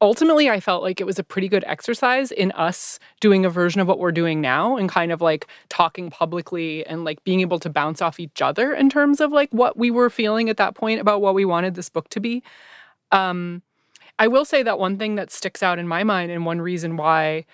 ultimately 0.00 0.50
I 0.50 0.60
felt 0.60 0.82
like 0.82 1.00
it 1.00 1.06
was 1.06 1.18
a 1.18 1.24
pretty 1.24 1.48
good 1.48 1.64
exercise 1.66 2.30
in 2.30 2.52
us 2.52 2.98
doing 3.20 3.44
a 3.44 3.50
version 3.50 3.80
of 3.80 3.88
what 3.88 3.98
we're 3.98 4.12
doing 4.12 4.40
now 4.40 4.76
and 4.76 4.88
kind 4.88 5.10
of 5.10 5.20
like 5.20 5.46
talking 5.68 6.10
publicly 6.10 6.86
and 6.86 7.04
like 7.04 7.22
being 7.24 7.40
able 7.40 7.58
to 7.60 7.70
bounce 7.70 8.02
off 8.02 8.20
each 8.20 8.42
other 8.42 8.74
in 8.74 8.90
terms 8.90 9.20
of 9.20 9.32
like 9.32 9.50
what 9.50 9.76
we 9.76 9.90
were 9.90 10.10
feeling 10.10 10.50
at 10.50 10.58
that 10.58 10.74
point 10.74 11.00
about 11.00 11.20
what 11.20 11.34
we 11.34 11.44
wanted 11.44 11.74
this 11.74 11.88
book 11.88 12.08
to 12.10 12.20
be. 12.20 12.42
Um 13.10 13.62
I 14.18 14.28
will 14.28 14.44
say 14.44 14.62
that 14.62 14.78
one 14.78 14.98
thing 14.98 15.16
that 15.16 15.30
sticks 15.30 15.62
out 15.62 15.78
in 15.78 15.86
my 15.86 16.02
mind 16.02 16.30
and 16.30 16.46
one 16.46 16.60
reason 16.60 16.96
why 16.96 17.44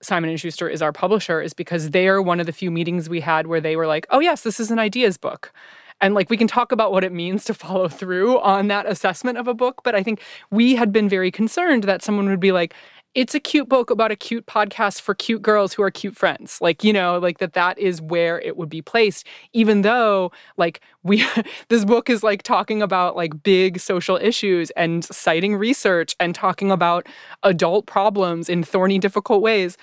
Simon 0.00 0.30
and 0.30 0.40
Schuster 0.40 0.68
is 0.68 0.82
our 0.82 0.92
publisher 0.92 1.40
is 1.40 1.54
because 1.54 1.90
they 1.90 2.08
are 2.08 2.22
one 2.22 2.40
of 2.40 2.46
the 2.46 2.52
few 2.52 2.70
meetings 2.70 3.08
we 3.08 3.20
had 3.20 3.46
where 3.46 3.60
they 3.60 3.76
were 3.76 3.86
like, 3.86 4.06
"Oh 4.10 4.20
yes, 4.20 4.42
this 4.42 4.60
is 4.60 4.70
an 4.70 4.78
ideas 4.78 5.16
book." 5.16 5.52
And 6.00 6.14
like 6.14 6.30
we 6.30 6.36
can 6.36 6.46
talk 6.46 6.70
about 6.70 6.92
what 6.92 7.04
it 7.04 7.12
means 7.12 7.44
to 7.44 7.54
follow 7.54 7.88
through 7.88 8.38
on 8.40 8.68
that 8.68 8.86
assessment 8.86 9.38
of 9.38 9.48
a 9.48 9.54
book. 9.54 9.82
But 9.84 9.94
I 9.94 10.02
think 10.02 10.20
we 10.50 10.76
had 10.76 10.92
been 10.92 11.08
very 11.08 11.30
concerned 11.30 11.84
that 11.84 12.02
someone 12.02 12.28
would 12.28 12.40
be 12.40 12.52
like, 12.52 12.74
it's 13.18 13.34
a 13.34 13.40
cute 13.40 13.68
book 13.68 13.90
about 13.90 14.12
a 14.12 14.16
cute 14.16 14.46
podcast 14.46 15.00
for 15.00 15.12
cute 15.12 15.42
girls 15.42 15.72
who 15.72 15.82
are 15.82 15.90
cute 15.90 16.16
friends. 16.16 16.60
Like 16.60 16.84
you 16.84 16.92
know 16.92 17.18
like 17.18 17.38
that 17.38 17.54
that 17.54 17.76
is 17.76 18.00
where 18.00 18.40
it 18.42 18.56
would 18.56 18.68
be 18.68 18.80
placed. 18.80 19.26
Even 19.52 19.82
though 19.82 20.30
like 20.56 20.80
we 21.02 21.26
this 21.68 21.84
book 21.84 22.08
is 22.08 22.22
like 22.22 22.44
talking 22.44 22.80
about 22.80 23.16
like 23.16 23.42
big 23.42 23.80
social 23.80 24.18
issues 24.18 24.70
and 24.76 25.04
citing 25.04 25.56
research 25.56 26.14
and 26.20 26.32
talking 26.32 26.70
about 26.70 27.08
adult 27.42 27.86
problems 27.86 28.48
in 28.48 28.62
thorny 28.62 29.00
difficult 29.00 29.42
ways. 29.42 29.76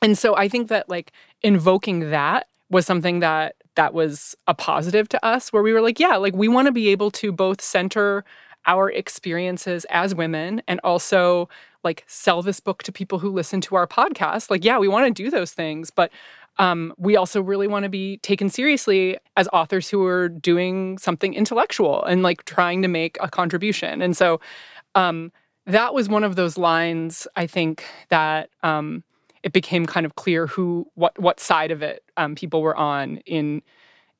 And 0.00 0.16
so 0.16 0.34
i 0.34 0.48
think 0.48 0.68
that 0.68 0.88
like 0.88 1.12
invoking 1.42 2.08
that 2.08 2.46
was 2.70 2.86
something 2.86 3.20
that 3.20 3.56
that 3.74 3.92
was 3.92 4.34
a 4.46 4.54
positive 4.54 5.10
to 5.10 5.24
us 5.24 5.52
where 5.52 5.62
we 5.62 5.72
were 5.72 5.80
like, 5.82 6.00
yeah, 6.00 6.16
like 6.16 6.34
we 6.34 6.48
want 6.48 6.66
to 6.66 6.72
be 6.72 6.88
able 6.88 7.10
to 7.12 7.32
both 7.32 7.60
center 7.60 8.24
our 8.66 8.90
experiences 8.90 9.86
as 9.90 10.14
women 10.14 10.62
and 10.66 10.80
also 10.84 11.48
like 11.84 12.04
sell 12.06 12.42
this 12.42 12.60
book 12.60 12.82
to 12.84 12.92
people 12.92 13.18
who 13.18 13.30
listen 13.30 13.60
to 13.62 13.76
our 13.76 13.86
podcast. 13.86 14.50
Like, 14.50 14.64
yeah, 14.64 14.78
we 14.78 14.88
want 14.88 15.06
to 15.06 15.22
do 15.22 15.30
those 15.30 15.52
things, 15.52 15.90
but 15.90 16.10
um, 16.58 16.92
we 16.98 17.16
also 17.16 17.40
really 17.40 17.68
want 17.68 17.84
to 17.84 17.88
be 17.88 18.18
taken 18.18 18.50
seriously 18.50 19.16
as 19.36 19.48
authors 19.52 19.88
who 19.88 20.04
are 20.04 20.28
doing 20.28 20.98
something 20.98 21.34
intellectual 21.34 22.04
and 22.04 22.22
like 22.22 22.44
trying 22.44 22.82
to 22.82 22.88
make 22.88 23.16
a 23.20 23.30
contribution. 23.30 24.02
And 24.02 24.16
so 24.16 24.40
um, 24.94 25.30
that 25.66 25.94
was 25.94 26.08
one 26.08 26.24
of 26.24 26.34
those 26.34 26.58
lines 26.58 27.28
I 27.36 27.46
think 27.46 27.84
that 28.08 28.50
um, 28.62 29.04
it 29.42 29.52
became 29.52 29.86
kind 29.86 30.04
of 30.04 30.16
clear 30.16 30.46
who 30.46 30.90
what 30.94 31.18
what 31.18 31.38
side 31.38 31.70
of 31.70 31.82
it 31.82 32.02
um, 32.16 32.34
people 32.34 32.60
were 32.62 32.76
on 32.76 33.18
in 33.18 33.62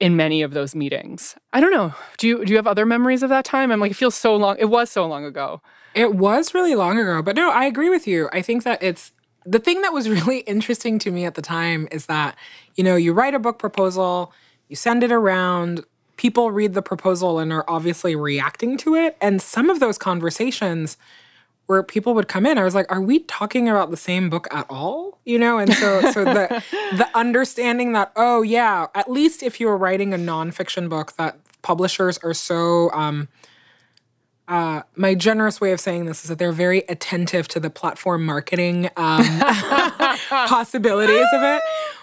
in 0.01 0.17
many 0.17 0.43
of 0.43 0.53
those 0.53 0.75
meetings. 0.75 1.37
I 1.53 1.61
don't 1.61 1.73
know. 1.73 1.95
Do 2.19 2.29
you 2.29 2.45
do 2.45 2.51
you 2.53 2.57
have 2.57 2.67
other 2.67 2.87
memories 2.87 3.23
of 3.23 3.31
that 3.31 3.45
time? 3.45 3.71
I'm 3.73 3.81
like, 3.81 3.91
it 3.91 3.97
feels 3.97 4.15
so 4.15 4.37
long. 4.37 4.57
It 4.59 4.67
was 4.67 4.91
so 4.91 5.07
long 5.07 5.25
ago. 5.25 5.61
It 5.95 6.15
was 6.15 6.55
really 6.55 6.75
long 6.75 6.99
ago, 6.99 7.23
but 7.23 7.35
no, 7.35 7.51
I 7.51 7.65
agree 7.65 7.91
with 7.91 8.07
you. 8.07 8.29
I 8.33 8.43
think 8.43 8.63
that 8.65 8.83
it's 8.83 9.13
the 9.45 9.59
thing 9.59 9.81
that 9.83 9.93
was 9.93 10.09
really 10.09 10.41
interesting 10.41 10.99
to 11.01 11.11
me 11.11 11.25
at 11.25 11.35
the 11.35 11.43
time 11.43 11.89
is 11.91 12.07
that 12.07 12.37
you 12.77 12.85
know 12.85 12.97
you 12.97 13.13
write 13.13 13.35
a 13.35 13.39
book 13.39 13.59
proposal, 13.59 14.33
you 14.69 14.77
send 14.77 15.03
it 15.03 15.11
around, 15.11 15.85
people 16.17 16.51
read 16.51 16.75
the 16.75 16.83
proposal 16.83 17.39
and 17.39 17.53
are 17.53 17.65
obviously 17.67 18.15
reacting 18.15 18.77
to 18.79 18.95
it, 18.95 19.17
and 19.21 19.43
some 19.43 19.69
of 19.69 19.81
those 19.81 19.99
conversations 19.99 20.97
where 21.69 21.83
people 21.83 22.15
would 22.15 22.29
come 22.29 22.47
in, 22.47 22.57
I 22.57 22.65
was 22.65 22.75
like, 22.75 22.91
are 22.91 23.01
we 23.01 23.19
talking 23.21 23.69
about 23.69 23.91
the 23.91 23.97
same 23.97 24.31
book 24.31 24.49
at 24.51 24.65
all? 24.71 25.19
You 25.27 25.39
know, 25.39 25.59
and 25.59 25.71
so 25.75 26.01
so 26.13 26.25
the 26.25 26.65
the 26.97 27.07
understanding 27.15 27.93
that, 27.93 28.11
oh 28.17 28.41
yeah, 28.41 28.87
at 28.95 29.11
least 29.11 29.43
if 29.43 29.61
you 29.61 29.67
were 29.67 29.77
writing 29.77 30.15
a 30.15 30.17
nonfiction 30.17 30.89
book, 30.89 31.15
that 31.17 31.39
publishers 31.61 32.17
are 32.19 32.33
so 32.33 32.91
um 32.93 33.29
uh, 34.49 34.81
my 34.97 35.15
generous 35.15 35.61
way 35.61 35.73
of 35.73 35.79
saying 35.79 36.07
this 36.07 36.23
is 36.23 36.31
that 36.31 36.39
they're 36.39 36.53
very 36.53 36.79
attentive 36.89 37.47
to 37.49 37.61
the 37.61 37.69
platform 37.69 38.25
marketing 38.25 38.89
um, 38.97 39.23
possibilities 40.31 41.27
of 41.35 41.43
it. 41.43 41.63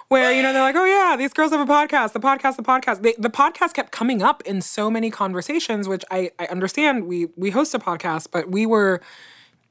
Where 0.10 0.32
you 0.32 0.44
know 0.44 0.54
they're 0.54 0.62
like, 0.62 0.76
oh 0.76 0.86
yeah, 0.86 1.16
these 1.18 1.34
girls 1.34 1.52
have 1.52 1.68
a 1.68 1.72
podcast. 1.72 2.14
The 2.14 2.20
podcast, 2.20 2.58
the 2.58 2.62
podcast. 2.62 3.02
They, 3.02 3.16
the 3.18 3.32
podcast 3.32 3.74
kept 3.74 3.92
coming 3.92 4.22
up 4.22 4.44
in 4.44 4.62
so 4.62 4.92
many 4.92 5.10
conversations, 5.10 5.88
which 5.88 6.06
I 6.12 6.30
I 6.38 6.46
understand. 6.46 7.08
We 7.08 7.30
we 7.36 7.50
host 7.50 7.74
a 7.74 7.80
podcast, 7.80 8.28
but 8.32 8.52
we 8.52 8.68
were 8.68 9.02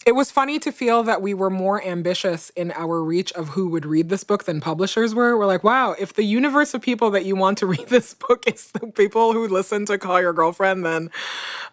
it 0.07 0.15
was 0.15 0.31
funny 0.31 0.59
to 0.59 0.71
feel 0.71 1.03
that 1.05 1.23
we 1.23 1.33
were 1.33 1.51
more 1.51 1.83
ambitious 1.83 2.51
in 2.51 2.73
our 2.73 3.03
reach 3.03 3.33
of 3.33 3.51
who 3.51 3.69
would 3.69 3.87
read 3.87 4.11
this 4.11 4.23
book 4.23 4.45
than 4.45 4.61
publishers 4.61 5.15
were. 5.15 5.39
We're 5.39 5.47
like, 5.47 5.65
wow, 5.65 5.95
if 5.99 6.13
the 6.13 6.25
universe 6.25 6.75
of 6.75 6.83
people 6.83 7.11
that 7.13 7.25
you 7.25 7.37
want 7.37 7.59
to 7.59 7.67
read 7.75 7.89
this 7.89 8.13
book 8.15 8.45
is 8.47 8.71
the 8.73 8.87
people 8.89 9.33
who 9.33 9.49
listen 9.49 9.87
to 9.87 9.97
Call 9.97 10.21
Your 10.21 10.33
Girlfriend, 10.33 10.85
then 10.85 11.11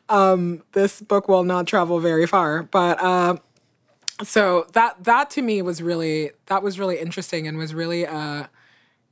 um, 0.07 0.63
this 0.71 1.01
book 1.01 1.27
will 1.27 1.43
not 1.43 1.67
travel 1.67 1.99
very 1.99 2.25
far. 2.25 2.63
But 2.63 3.01
uh, 3.01 3.37
so 4.23 4.65
that 4.73 5.03
that 5.03 5.29
to 5.31 5.41
me 5.41 5.61
was 5.61 5.81
really 5.81 6.31
that 6.45 6.63
was 6.63 6.79
really 6.79 6.99
interesting 6.99 7.47
and 7.47 7.57
was 7.57 7.73
really 7.73 8.05
uh, 8.05 8.45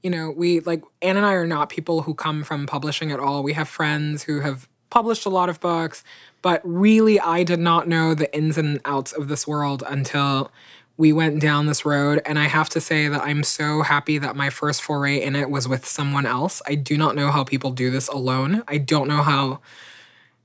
you 0.02 0.10
know 0.10 0.32
we 0.32 0.62
like 0.62 0.84
Ann 1.02 1.18
and 1.18 1.26
I 1.26 1.34
are 1.34 1.48
not 1.48 1.70
people 1.70 2.04
who 2.04 2.14
come 2.14 2.44
from 2.44 2.68
publishing 2.68 3.12
at 3.12 3.20
all. 3.20 3.44
We 3.44 3.54
have 3.54 3.68
friends 3.68 4.24
who 4.24 4.40
have 4.42 4.70
published 4.90 5.26
a 5.26 5.30
lot 5.30 5.50
of 5.50 5.60
books 5.60 6.04
but 6.42 6.62
really, 6.64 7.20
I 7.20 7.44
did 7.44 7.60
not 7.60 7.88
know 7.88 8.14
the 8.14 8.34
ins 8.36 8.58
and 8.58 8.80
outs 8.86 9.12
of 9.12 9.28
this 9.28 9.48
world 9.48 9.84
until 9.88 10.52
we 10.98 11.14
went 11.14 11.40
down 11.40 11.66
this 11.66 11.86
road. 11.86 12.22
And 12.26 12.38
I 12.38 12.48
have 12.48 12.68
to 12.70 12.82
say 12.82 13.08
that 13.08 13.22
I'm 13.22 13.44
so 13.44 13.84
happy 13.84 14.18
that 14.18 14.36
my 14.36 14.50
first 14.50 14.82
foray 14.82 15.22
in 15.22 15.34
it 15.36 15.50
was 15.50 15.66
with 15.66 15.86
someone 15.86 16.26
else. 16.26 16.62
I 16.68 16.76
do 16.76 16.98
not 16.98 17.16
know 17.16 17.32
how 17.32 17.46
people 17.46 17.72
do 17.72 17.90
this 17.90 18.10
alone. 18.10 18.64
I 18.68 18.80
don't 18.80 19.08
know 19.08 19.24
how 19.24 19.62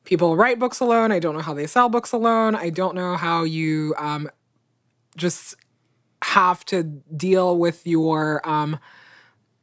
people 0.05 0.36
write 0.36 0.61
books 0.61 0.78
alone. 0.78 1.11
I 1.11 1.18
don't 1.18 1.34
know 1.34 1.42
how 1.42 1.55
they 1.55 1.66
sell 1.66 1.88
books 1.88 2.12
alone. 2.12 2.55
I 2.55 2.70
don't 2.70 2.95
know 2.95 3.16
how 3.16 3.42
you 3.42 3.95
um, 3.99 4.30
just 5.16 5.57
have 6.22 6.64
to 6.66 6.84
deal 6.84 7.59
with 7.59 7.86
your 7.86 8.47
um, 8.49 8.78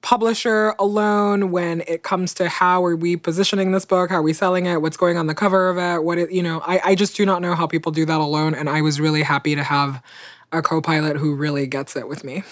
publisher 0.01 0.73
alone 0.79 1.51
when 1.51 1.81
it 1.87 2.03
comes 2.03 2.33
to 2.33 2.49
how 2.49 2.83
are 2.83 2.95
we 2.95 3.15
positioning 3.15 3.71
this 3.71 3.85
book 3.85 4.09
how 4.09 4.17
are 4.17 4.21
we 4.21 4.33
selling 4.33 4.65
it 4.65 4.81
what's 4.81 4.97
going 4.97 5.15
on 5.17 5.27
the 5.27 5.35
cover 5.35 5.69
of 5.69 5.77
it 5.77 6.03
what 6.03 6.17
it 6.17 6.31
you 6.31 6.41
know 6.41 6.59
I, 6.65 6.81
I 6.83 6.95
just 6.95 7.15
do 7.15 7.25
not 7.25 7.41
know 7.41 7.53
how 7.53 7.67
people 7.67 7.91
do 7.91 8.05
that 8.05 8.19
alone 8.19 8.55
and 8.55 8.67
i 8.69 8.81
was 8.81 8.99
really 8.99 9.21
happy 9.21 9.53
to 9.55 9.63
have 9.63 10.03
a 10.51 10.61
co-pilot 10.61 11.17
who 11.17 11.35
really 11.35 11.65
gets 11.65 11.95
it 11.95 12.07
with 12.09 12.23
me. 12.23 12.43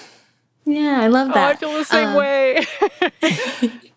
Yeah 0.65 0.99
i 1.01 1.07
love 1.07 1.33
that. 1.33 1.37
Oh, 1.37 1.51
i 1.51 1.55
feel 1.55 1.73
the 1.73 1.85
same 1.85 2.09
um, 2.09 2.15
way 2.15 2.65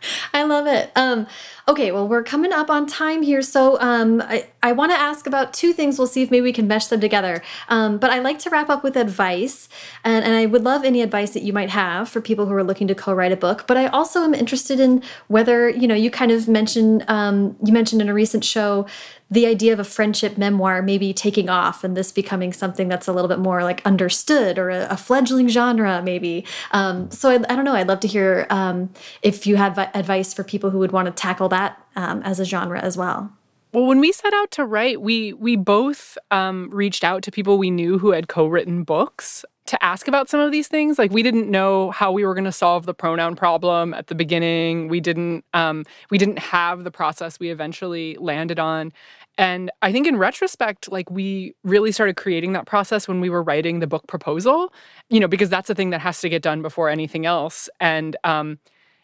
I 0.34 0.44
love 0.44 0.66
it. 0.66 0.90
Um, 0.96 1.26
okay, 1.66 1.92
well, 1.92 2.06
we're 2.06 2.22
coming 2.22 2.52
up 2.52 2.70
on 2.70 2.86
time 2.86 3.22
here, 3.22 3.42
so 3.42 3.78
um, 3.80 4.22
I, 4.22 4.48
I 4.62 4.72
want 4.72 4.92
to 4.92 4.98
ask 4.98 5.26
about 5.26 5.52
two 5.52 5.72
things. 5.72 5.98
We'll 5.98 6.06
see 6.06 6.22
if 6.22 6.30
maybe 6.30 6.42
we 6.42 6.52
can 6.52 6.66
mesh 6.66 6.86
them 6.86 7.00
together. 7.00 7.42
Um, 7.68 7.98
but 7.98 8.10
I 8.10 8.18
like 8.20 8.38
to 8.40 8.50
wrap 8.50 8.68
up 8.68 8.82
with 8.82 8.96
advice, 8.96 9.68
and, 10.04 10.24
and 10.24 10.34
I 10.34 10.46
would 10.46 10.64
love 10.64 10.84
any 10.84 11.02
advice 11.02 11.32
that 11.32 11.42
you 11.42 11.52
might 11.52 11.70
have 11.70 12.08
for 12.08 12.20
people 12.20 12.46
who 12.46 12.54
are 12.54 12.64
looking 12.64 12.88
to 12.88 12.94
co-write 12.94 13.32
a 13.32 13.36
book. 13.36 13.66
But 13.66 13.76
I 13.76 13.86
also 13.86 14.22
am 14.22 14.34
interested 14.34 14.80
in 14.80 15.02
whether 15.28 15.68
you 15.68 15.86
know 15.86 15.94
you 15.94 16.10
kind 16.10 16.32
of 16.32 16.48
mentioned 16.48 17.04
um, 17.08 17.56
you 17.64 17.72
mentioned 17.72 18.00
in 18.00 18.08
a 18.08 18.14
recent 18.14 18.44
show 18.44 18.86
the 19.30 19.46
idea 19.46 19.72
of 19.72 19.78
a 19.78 19.84
friendship 19.84 20.38
memoir 20.38 20.80
maybe 20.82 21.12
taking 21.12 21.48
off 21.48 21.84
and 21.84 21.96
this 21.96 22.12
becoming 22.12 22.52
something 22.52 22.88
that's 22.88 23.06
a 23.06 23.12
little 23.12 23.28
bit 23.28 23.38
more 23.38 23.62
like 23.62 23.84
understood 23.84 24.58
or 24.58 24.70
a, 24.70 24.86
a 24.90 24.96
fledgling 24.96 25.48
genre 25.48 26.00
maybe. 26.02 26.44
Um, 26.70 27.10
so 27.10 27.30
I, 27.30 27.34
I, 27.34 27.56
don't 27.56 27.64
know 27.64 27.74
i'd 27.74 27.88
love 27.88 28.00
to 28.00 28.08
hear 28.08 28.46
um, 28.50 28.90
if 29.22 29.46
you 29.46 29.56
have 29.56 29.78
advice 29.78 30.32
for 30.32 30.44
people 30.44 30.70
who 30.70 30.78
would 30.78 30.92
want 30.92 31.06
to 31.06 31.12
tackle 31.12 31.48
that 31.50 31.82
um, 31.96 32.22
as 32.22 32.40
a 32.40 32.44
genre 32.44 32.80
as 32.80 32.96
well. 32.96 33.32
Well, 33.72 33.84
when 33.84 34.00
we 34.00 34.12
set 34.12 34.32
out 34.32 34.50
to 34.52 34.64
write, 34.64 35.02
we 35.02 35.34
we 35.34 35.54
both 35.56 36.16
um, 36.30 36.70
reached 36.72 37.04
out 37.04 37.22
to 37.24 37.30
people 37.30 37.58
we 37.58 37.70
knew 37.70 37.98
who 37.98 38.12
had 38.12 38.28
co-written 38.28 38.82
books 38.82 39.44
to 39.68 39.84
ask 39.84 40.08
about 40.08 40.28
some 40.28 40.40
of 40.40 40.50
these 40.50 40.66
things. 40.66 40.98
Like 40.98 41.12
we 41.12 41.22
didn't 41.22 41.50
know 41.50 41.90
how 41.90 42.10
we 42.10 42.24
were 42.24 42.34
going 42.34 42.44
to 42.44 42.52
solve 42.52 42.86
the 42.86 42.94
pronoun 42.94 43.36
problem 43.36 43.92
at 43.94 44.06
the 44.06 44.14
beginning. 44.14 44.88
We 44.88 45.00
didn't 45.00 45.44
um, 45.52 45.84
we 46.10 46.18
didn't 46.18 46.38
have 46.38 46.84
the 46.84 46.90
process 46.90 47.38
we 47.38 47.50
eventually 47.50 48.16
landed 48.18 48.58
on. 48.58 48.92
And 49.36 49.70
I 49.82 49.92
think 49.92 50.06
in 50.06 50.16
retrospect, 50.16 50.90
like 50.90 51.10
we 51.10 51.54
really 51.62 51.92
started 51.92 52.16
creating 52.16 52.54
that 52.54 52.66
process 52.66 53.06
when 53.06 53.20
we 53.20 53.30
were 53.30 53.42
writing 53.42 53.78
the 53.78 53.86
book 53.86 54.06
proposal, 54.08 54.72
you 55.10 55.20
know, 55.20 55.28
because 55.28 55.48
that's 55.48 55.68
the 55.68 55.74
thing 55.74 55.90
that 55.90 56.00
has 56.00 56.20
to 56.22 56.28
get 56.28 56.42
done 56.42 56.60
before 56.60 56.88
anything 56.88 57.24
else. 57.24 57.68
And 57.78 58.16
um, 58.24 58.58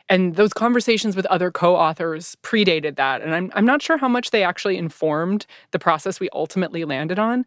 and 0.08 0.36
those 0.36 0.52
conversations 0.52 1.16
with 1.16 1.24
other 1.26 1.50
co-authors 1.50 2.36
predated 2.42 2.96
that. 2.96 3.22
And 3.22 3.34
I'm 3.34 3.50
I'm 3.54 3.66
not 3.66 3.82
sure 3.82 3.98
how 3.98 4.08
much 4.08 4.30
they 4.30 4.42
actually 4.42 4.76
informed 4.76 5.46
the 5.70 5.78
process 5.78 6.20
we 6.20 6.28
ultimately 6.32 6.84
landed 6.84 7.18
on. 7.18 7.44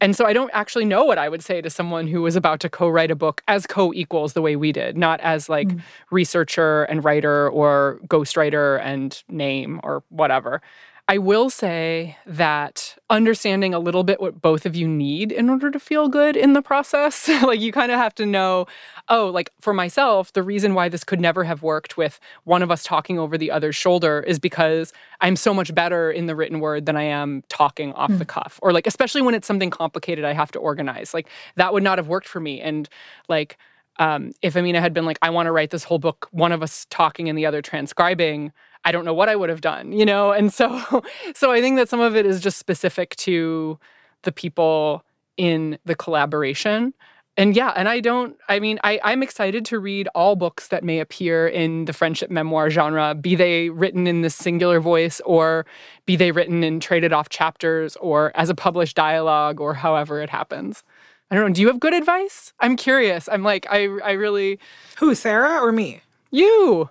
And 0.00 0.16
so 0.16 0.24
I 0.24 0.32
don't 0.32 0.50
actually 0.54 0.86
know 0.86 1.04
what 1.04 1.18
I 1.18 1.28
would 1.28 1.42
say 1.42 1.60
to 1.60 1.68
someone 1.68 2.06
who 2.06 2.22
was 2.22 2.34
about 2.34 2.60
to 2.60 2.70
co-write 2.70 3.10
a 3.10 3.16
book 3.16 3.42
as 3.48 3.66
co-equals 3.66 4.32
the 4.32 4.40
way 4.40 4.56
we 4.56 4.72
did, 4.72 4.96
not 4.96 5.20
as 5.20 5.48
like 5.48 5.68
mm. 5.68 5.82
researcher 6.10 6.84
and 6.84 7.04
writer 7.04 7.50
or 7.50 8.00
ghostwriter 8.06 8.80
and 8.82 9.22
name 9.28 9.78
or 9.82 10.02
whatever. 10.08 10.62
I 11.10 11.18
will 11.18 11.50
say 11.50 12.16
that 12.24 12.96
understanding 13.10 13.74
a 13.74 13.80
little 13.80 14.04
bit 14.04 14.20
what 14.20 14.40
both 14.40 14.64
of 14.64 14.76
you 14.76 14.86
need 14.86 15.32
in 15.32 15.50
order 15.50 15.68
to 15.68 15.80
feel 15.80 16.06
good 16.06 16.36
in 16.36 16.52
the 16.52 16.62
process, 16.62 17.26
like 17.42 17.58
you 17.58 17.72
kind 17.72 17.90
of 17.90 17.98
have 17.98 18.14
to 18.14 18.26
know, 18.26 18.68
oh, 19.08 19.26
like 19.26 19.50
for 19.60 19.74
myself, 19.74 20.32
the 20.32 20.44
reason 20.44 20.72
why 20.72 20.88
this 20.88 21.02
could 21.02 21.20
never 21.20 21.42
have 21.42 21.64
worked 21.64 21.96
with 21.96 22.20
one 22.44 22.62
of 22.62 22.70
us 22.70 22.84
talking 22.84 23.18
over 23.18 23.36
the 23.36 23.50
other's 23.50 23.74
shoulder 23.74 24.20
is 24.24 24.38
because 24.38 24.92
I'm 25.20 25.34
so 25.34 25.52
much 25.52 25.74
better 25.74 26.12
in 26.12 26.26
the 26.26 26.36
written 26.36 26.60
word 26.60 26.86
than 26.86 26.96
I 26.96 27.02
am 27.02 27.42
talking 27.48 27.92
off 27.94 28.12
mm. 28.12 28.18
the 28.18 28.24
cuff. 28.24 28.60
Or 28.62 28.72
like, 28.72 28.86
especially 28.86 29.22
when 29.22 29.34
it's 29.34 29.48
something 29.48 29.70
complicated 29.70 30.24
I 30.24 30.32
have 30.32 30.52
to 30.52 30.60
organize. 30.60 31.12
Like 31.12 31.28
that 31.56 31.72
would 31.72 31.82
not 31.82 31.98
have 31.98 32.06
worked 32.06 32.28
for 32.28 32.38
me. 32.38 32.60
And 32.60 32.88
like, 33.28 33.58
um, 33.98 34.30
if 34.42 34.56
Amina 34.56 34.80
had 34.80 34.94
been 34.94 35.06
like, 35.06 35.18
I 35.22 35.30
want 35.30 35.48
to 35.48 35.52
write 35.52 35.70
this 35.70 35.82
whole 35.82 35.98
book, 35.98 36.28
one 36.30 36.52
of 36.52 36.62
us 36.62 36.86
talking 36.88 37.28
and 37.28 37.36
the 37.36 37.46
other 37.46 37.62
transcribing, 37.62 38.52
I 38.84 38.92
don't 38.92 39.04
know 39.04 39.14
what 39.14 39.28
I 39.28 39.36
would 39.36 39.50
have 39.50 39.60
done, 39.60 39.92
you 39.92 40.04
know? 40.04 40.32
And 40.32 40.52
so 40.52 41.02
so 41.34 41.50
I 41.50 41.60
think 41.60 41.76
that 41.76 41.88
some 41.88 42.00
of 42.00 42.16
it 42.16 42.26
is 42.26 42.40
just 42.40 42.58
specific 42.58 43.16
to 43.16 43.78
the 44.22 44.32
people 44.32 45.04
in 45.36 45.78
the 45.84 45.94
collaboration. 45.94 46.94
And 47.36 47.56
yeah, 47.56 47.72
and 47.74 47.88
I 47.88 48.00
don't, 48.00 48.36
I 48.48 48.58
mean, 48.58 48.78
I, 48.84 49.00
I'm 49.02 49.22
excited 49.22 49.64
to 49.66 49.78
read 49.78 50.08
all 50.14 50.36
books 50.36 50.68
that 50.68 50.84
may 50.84 50.98
appear 50.98 51.46
in 51.48 51.86
the 51.86 51.92
friendship 51.92 52.30
memoir 52.30 52.68
genre, 52.68 53.14
be 53.14 53.34
they 53.34 53.70
written 53.70 54.06
in 54.06 54.20
this 54.20 54.34
singular 54.34 54.80
voice 54.80 55.20
or 55.24 55.64
be 56.04 56.16
they 56.16 56.32
written 56.32 56.62
in 56.62 56.80
traded 56.80 57.12
off 57.12 57.28
chapters 57.28 57.96
or 57.96 58.32
as 58.34 58.50
a 58.50 58.54
published 58.54 58.96
dialogue 58.96 59.60
or 59.60 59.72
however 59.72 60.20
it 60.20 60.28
happens. 60.28 60.82
I 61.30 61.36
don't 61.36 61.46
know. 61.46 61.54
Do 61.54 61.60
you 61.62 61.68
have 61.68 61.80
good 61.80 61.94
advice? 61.94 62.52
I'm 62.58 62.76
curious. 62.76 63.28
I'm 63.30 63.44
like, 63.44 63.66
I 63.70 63.84
I 64.04 64.12
really 64.12 64.58
Who, 64.98 65.14
Sarah 65.14 65.60
or 65.60 65.70
me? 65.70 66.02
You. 66.30 66.90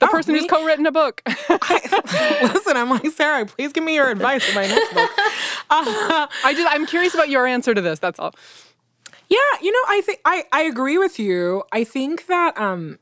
The 0.00 0.06
oh, 0.06 0.10
person 0.10 0.34
who's 0.34 0.46
co-written 0.46 0.86
a 0.86 0.92
book. 0.92 1.22
I, 1.26 2.50
listen, 2.54 2.76
I'm 2.76 2.90
like 2.90 3.06
Sarah. 3.12 3.46
Please 3.46 3.72
give 3.72 3.84
me 3.84 3.94
your 3.94 4.10
advice 4.10 4.46
in 4.48 4.54
my 4.54 4.66
next 4.66 4.94
book. 4.94 5.10
Uh, 5.70 6.26
I 6.44 6.52
just 6.52 6.72
I'm 6.72 6.86
curious 6.86 7.14
about 7.14 7.30
your 7.30 7.46
answer 7.46 7.74
to 7.74 7.80
this. 7.80 7.98
That's 7.98 8.20
all. 8.20 8.34
Yeah, 9.28 9.38
you 9.62 9.72
know, 9.72 9.78
I 9.88 10.02
think 10.02 10.20
I 10.24 10.44
I 10.52 10.62
agree 10.62 10.98
with 10.98 11.18
you. 11.18 11.64
I 11.72 11.84
think 11.84 12.26
that 12.26 12.56
um, 12.58 12.98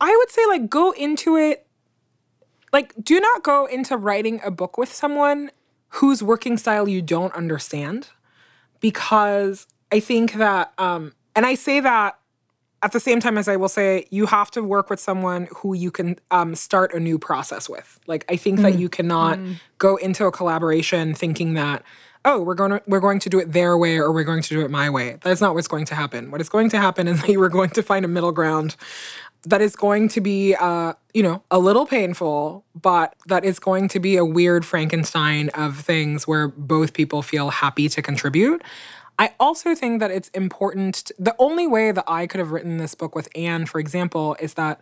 I 0.00 0.14
would 0.14 0.30
say 0.30 0.44
like 0.46 0.68
go 0.68 0.92
into 0.92 1.36
it. 1.36 1.66
Like, 2.72 2.92
do 3.02 3.18
not 3.20 3.42
go 3.42 3.66
into 3.66 3.96
writing 3.96 4.40
a 4.44 4.50
book 4.50 4.76
with 4.76 4.92
someone 4.92 5.50
whose 5.88 6.22
working 6.22 6.56
style 6.58 6.88
you 6.88 7.00
don't 7.00 7.34
understand, 7.34 8.10
because 8.80 9.66
I 9.90 10.00
think 10.00 10.34
that 10.34 10.72
um, 10.78 11.14
and 11.34 11.46
I 11.46 11.54
say 11.54 11.80
that 11.80 12.18
at 12.84 12.92
the 12.92 13.00
same 13.00 13.18
time 13.18 13.38
as 13.38 13.48
I 13.48 13.56
will 13.56 13.70
say, 13.70 14.06
you 14.10 14.26
have 14.26 14.50
to 14.50 14.62
work 14.62 14.90
with 14.90 15.00
someone 15.00 15.48
who 15.56 15.74
you 15.74 15.90
can 15.90 16.18
um, 16.30 16.54
start 16.54 16.92
a 16.92 17.00
new 17.00 17.18
process 17.18 17.66
with. 17.66 17.98
Like 18.06 18.26
I 18.28 18.36
think 18.36 18.58
mm. 18.58 18.62
that 18.62 18.78
you 18.78 18.90
cannot 18.90 19.38
mm. 19.38 19.56
go 19.78 19.96
into 19.96 20.26
a 20.26 20.30
collaboration 20.30 21.14
thinking 21.14 21.54
that 21.54 21.82
oh 22.26 22.42
we're 22.42 22.54
going 22.54 22.72
to 22.72 22.82
we're 22.86 23.00
going 23.00 23.20
to 23.20 23.30
do 23.30 23.38
it 23.38 23.52
their 23.52 23.78
way 23.78 23.96
or 23.96 24.12
we're 24.12 24.24
going 24.24 24.42
to 24.42 24.48
do 24.50 24.60
it 24.60 24.70
my 24.70 24.90
way. 24.90 25.16
That's 25.22 25.40
not 25.40 25.54
what's 25.54 25.66
going 25.66 25.86
to 25.86 25.94
happen. 25.94 26.30
What 26.30 26.42
is 26.42 26.50
going 26.50 26.68
to 26.70 26.78
happen 26.78 27.08
is 27.08 27.20
that 27.22 27.30
you 27.30 27.40
are 27.42 27.48
going 27.48 27.70
to 27.70 27.82
find 27.82 28.04
a 28.04 28.08
middle 28.08 28.32
ground 28.32 28.76
that 29.46 29.60
is 29.62 29.76
going 29.76 30.08
to 30.08 30.20
be 30.20 30.54
uh, 30.54 30.92
you 31.14 31.22
know 31.22 31.42
a 31.50 31.58
little 31.58 31.86
painful 31.86 32.66
but 32.74 33.14
that 33.28 33.46
is 33.46 33.58
going 33.58 33.88
to 33.88 34.00
be 34.00 34.16
a 34.16 34.24
weird 34.24 34.66
frankenstein 34.66 35.48
of 35.50 35.78
things 35.80 36.26
where 36.26 36.48
both 36.48 36.92
people 36.92 37.22
feel 37.22 37.48
happy 37.48 37.88
to 37.88 38.02
contribute 38.02 38.62
I 39.18 39.34
also 39.38 39.74
think 39.74 40.00
that 40.00 40.10
it's 40.10 40.28
important. 40.30 40.96
To, 40.96 41.14
the 41.18 41.36
only 41.38 41.66
way 41.66 41.92
that 41.92 42.04
I 42.06 42.26
could 42.26 42.40
have 42.40 42.50
written 42.50 42.78
this 42.78 42.94
book 42.94 43.14
with 43.14 43.28
Ann, 43.34 43.66
for 43.66 43.78
example, 43.78 44.36
is 44.40 44.54
that 44.54 44.80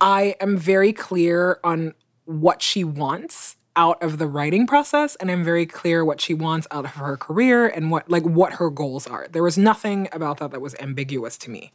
I 0.00 0.36
am 0.40 0.56
very 0.56 0.92
clear 0.92 1.60
on 1.62 1.94
what 2.24 2.62
she 2.62 2.82
wants 2.82 3.56
out 3.74 4.02
of 4.02 4.18
the 4.18 4.26
writing 4.26 4.66
process 4.66 5.16
and 5.16 5.30
I'm 5.30 5.42
very 5.42 5.64
clear 5.64 6.04
what 6.04 6.20
she 6.20 6.34
wants 6.34 6.66
out 6.70 6.84
of 6.84 6.92
her 6.92 7.16
career 7.16 7.66
and 7.66 7.90
what 7.90 8.10
like 8.10 8.24
what 8.24 8.54
her 8.54 8.68
goals 8.68 9.06
are. 9.06 9.28
There 9.30 9.42
was 9.42 9.56
nothing 9.56 10.08
about 10.12 10.38
that 10.38 10.50
that 10.50 10.60
was 10.60 10.74
ambiguous 10.76 11.38
to 11.38 11.50
me. 11.50 11.72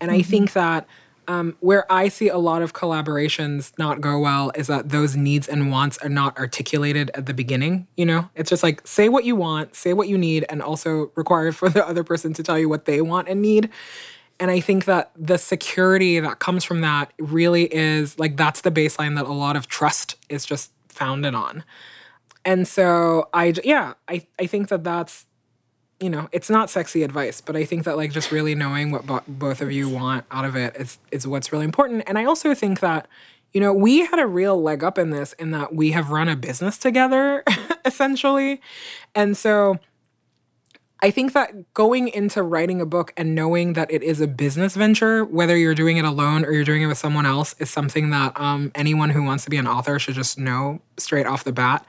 And 0.00 0.10
mm-hmm. 0.10 0.20
I 0.20 0.22
think 0.22 0.52
that 0.52 0.86
um, 1.28 1.56
where 1.60 1.90
I 1.90 2.08
see 2.08 2.28
a 2.28 2.38
lot 2.38 2.62
of 2.62 2.72
collaborations 2.72 3.72
not 3.78 4.00
go 4.00 4.18
well 4.18 4.50
is 4.54 4.66
that 4.66 4.88
those 4.88 5.16
needs 5.16 5.48
and 5.48 5.70
wants 5.70 5.98
are 5.98 6.08
not 6.08 6.36
articulated 6.38 7.10
at 7.14 7.26
the 7.26 7.34
beginning. 7.34 7.86
You 7.96 8.06
know, 8.06 8.30
it's 8.34 8.50
just 8.50 8.62
like 8.62 8.86
say 8.86 9.08
what 9.08 9.24
you 9.24 9.36
want, 9.36 9.74
say 9.74 9.92
what 9.92 10.08
you 10.08 10.18
need, 10.18 10.44
and 10.48 10.62
also 10.62 11.12
require 11.14 11.52
for 11.52 11.68
the 11.68 11.86
other 11.86 12.04
person 12.04 12.32
to 12.34 12.42
tell 12.42 12.58
you 12.58 12.68
what 12.68 12.84
they 12.84 13.00
want 13.00 13.28
and 13.28 13.40
need. 13.40 13.70
And 14.40 14.50
I 14.50 14.60
think 14.60 14.86
that 14.86 15.12
the 15.16 15.38
security 15.38 16.18
that 16.18 16.40
comes 16.40 16.64
from 16.64 16.80
that 16.80 17.12
really 17.18 17.72
is 17.72 18.18
like 18.18 18.36
that's 18.36 18.62
the 18.62 18.72
baseline 18.72 19.16
that 19.16 19.26
a 19.26 19.32
lot 19.32 19.54
of 19.54 19.68
trust 19.68 20.16
is 20.28 20.44
just 20.44 20.72
founded 20.88 21.34
on. 21.34 21.62
And 22.44 22.66
so 22.66 23.28
I, 23.32 23.54
yeah, 23.62 23.94
I, 24.08 24.26
I 24.40 24.46
think 24.46 24.68
that 24.68 24.82
that's 24.82 25.26
you 26.02 26.10
know, 26.10 26.28
it's 26.32 26.50
not 26.50 26.68
sexy 26.68 27.04
advice, 27.04 27.40
but 27.40 27.54
I 27.54 27.64
think 27.64 27.84
that 27.84 27.96
like 27.96 28.10
just 28.10 28.32
really 28.32 28.54
knowing 28.54 28.90
what 28.90 29.06
bo- 29.06 29.22
both 29.28 29.60
of 29.60 29.70
you 29.70 29.88
want 29.88 30.24
out 30.30 30.44
of 30.44 30.56
it 30.56 30.74
is 30.76 30.98
is 31.12 31.26
what's 31.26 31.52
really 31.52 31.64
important. 31.64 32.02
And 32.06 32.18
I 32.18 32.24
also 32.24 32.54
think 32.54 32.80
that 32.80 33.06
you 33.52 33.60
know, 33.60 33.72
we 33.72 34.06
had 34.06 34.18
a 34.18 34.26
real 34.26 34.60
leg 34.60 34.82
up 34.82 34.98
in 34.98 35.10
this 35.10 35.34
in 35.34 35.50
that 35.50 35.74
we 35.74 35.92
have 35.92 36.10
run 36.10 36.28
a 36.28 36.34
business 36.34 36.78
together 36.78 37.44
essentially. 37.84 38.60
And 39.14 39.36
so 39.36 39.78
I 41.02 41.10
think 41.10 41.32
that 41.32 41.74
going 41.74 42.08
into 42.08 42.42
writing 42.42 42.80
a 42.80 42.86
book 42.86 43.12
and 43.16 43.34
knowing 43.34 43.74
that 43.74 43.90
it 43.90 44.02
is 44.02 44.20
a 44.20 44.28
business 44.28 44.74
venture, 44.74 45.24
whether 45.24 45.56
you're 45.56 45.74
doing 45.74 45.96
it 45.96 46.04
alone 46.04 46.44
or 46.44 46.52
you're 46.52 46.64
doing 46.64 46.82
it 46.82 46.86
with 46.86 46.98
someone 46.98 47.26
else, 47.26 47.54
is 47.58 47.70
something 47.70 48.10
that 48.10 48.38
um, 48.40 48.70
anyone 48.74 49.10
who 49.10 49.22
wants 49.22 49.44
to 49.44 49.50
be 49.50 49.56
an 49.56 49.66
author 49.66 49.98
should 49.98 50.14
just 50.14 50.38
know 50.38 50.80
straight 50.96 51.26
off 51.26 51.44
the 51.44 51.52
bat. 51.52 51.84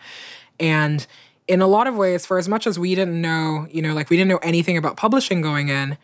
And 0.60 1.06
in 1.48 1.62
a 1.62 1.68
lot 1.68 1.88
of 1.88 1.96
ways, 1.96 2.26
for 2.26 2.38
as 2.38 2.48
much 2.48 2.66
as 2.68 2.80
we 2.80 2.96
didn't 2.96 3.20
know, 3.20 3.68
you 3.70 3.82
know, 3.82 3.94
like 3.94 4.10
we 4.10 4.18
didn't 4.18 4.30
know 4.30 4.38
anything 4.38 4.78
about 4.78 4.98
publishing 4.98 5.42
going 5.42 5.70
in, 5.70 5.98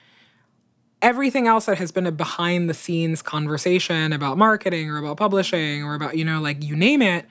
everything 1.01 1.47
else 1.47 1.65
that 1.65 1.77
has 1.77 1.91
been 1.91 2.05
a 2.05 2.11
behind 2.11 2.69
the 2.69 2.73
scenes 2.73 3.21
conversation 3.21 4.11
about 4.11 4.37
marketing 4.37 4.89
or 4.89 4.97
about 4.97 5.17
publishing 5.17 5.83
or 5.83 5.95
about, 5.95 6.17
you 6.17 6.25
know, 6.25 6.41
like 6.41 6.63
you 6.63 6.75
name 6.75 7.01
it, 7.01 7.25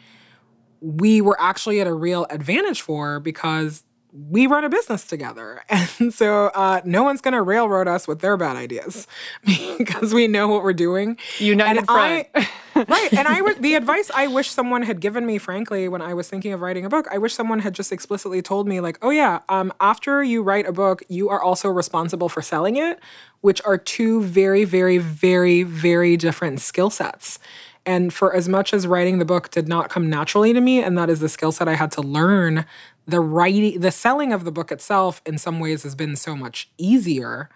we 0.81 1.21
were 1.21 1.39
actually 1.41 1.81
at 1.81 1.87
a 1.87 1.93
real 1.93 2.27
advantage 2.31 2.81
for 2.81 3.21
because 3.21 3.85
we 4.13 4.47
run 4.47 4.65
a 4.65 4.69
business 4.69 5.05
together. 5.05 5.63
And 6.01 6.15
so 6.15 6.47
uh, 6.55 6.81
no 6.85 7.03
one's 7.03 7.21
going 7.21 7.35
to 7.35 7.43
railroad 7.43 7.89
us 7.89 8.07
with 8.07 8.21
their 8.21 8.37
bad 8.37 8.57
ideas 8.57 9.07
because 9.79 10.15
we 10.15 10.29
know 10.29 10.47
what 10.47 10.63
we're 10.63 10.73
doing. 10.73 11.19
United 11.39 11.79
and 11.79 11.87
front. 11.87 12.29
I, 12.35 12.49
right. 12.89 13.13
And 13.13 13.27
I 13.27 13.55
the 13.55 13.75
advice 13.75 14.11
I 14.15 14.27
wish 14.29 14.51
someone 14.51 14.83
had 14.83 15.01
given 15.01 15.27
me, 15.27 15.39
frankly, 15.39 15.89
when 15.89 16.01
I 16.01 16.15
was 16.15 16.29
thinking 16.29 16.53
of 16.53 16.61
writing 16.61 16.85
a 16.85 16.89
book, 16.89 17.07
I 17.11 17.19
wish 17.19 17.35
someone 17.35 17.61
had 17.61 17.75
just 17.75 17.91
explicitly 17.91 18.43
told 18.43 18.69
me, 18.69 18.81
like, 18.81 18.99
oh, 19.03 19.11
yeah, 19.11 19.41
um, 19.49 19.73
after 19.81 20.23
you 20.23 20.43
write 20.43 20.67
a 20.67 20.73
book, 20.73 21.03
you 21.09 21.29
are 21.29 21.43
also 21.43 21.69
responsible 21.69 22.29
for 22.29 22.43
selling 22.43 22.77
it, 22.77 23.01
which 23.41 23.61
are 23.65 23.79
two 23.79 24.23
very, 24.23 24.65
very, 24.65 24.99
very, 24.99 25.65
very 25.65 26.17
different 26.17 26.61
skill 26.61 26.91
sets. 26.91 27.39
And 27.85 28.13
for 28.13 28.35
as 28.35 28.49
much 28.49 28.75
as 28.75 28.87
writing 28.87 29.19
the 29.19 29.25
book 29.25 29.51
did 29.51 29.67
not 29.67 29.89
come 29.89 30.11
naturally 30.11 30.53
to 30.53 30.61
me, 30.61 30.83
and 30.83 30.97
that 30.99 31.09
is 31.09 31.21
the 31.21 31.29
skill 31.29 31.53
set 31.53 31.69
I 31.69 31.75
had 31.75 31.91
to 31.93 32.03
learn 32.03 32.67
the 33.09 33.21
writing 33.21 33.81
the 33.81 33.91
selling 33.91 34.33
of 34.33 34.45
the 34.45 34.53
book 34.53 34.71
itself 34.71 35.23
in 35.27 35.39
some 35.39 35.59
ways 35.59 35.83
has 35.83 35.95
been 35.95 36.15
so 36.15 36.37
much 36.37 36.71
easier 36.77 37.49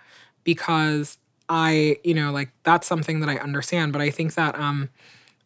because 0.43 1.19
I, 1.49 1.99
you 2.03 2.15
know, 2.15 2.33
like 2.33 2.51
that's 2.65 2.87
something 2.87 3.21
that 3.21 3.29
I 3.29 3.37
understand. 3.37 3.93
But 3.93 4.01
I 4.01 4.11
think 4.11 4.35
that 4.35 4.59
um 4.59 4.89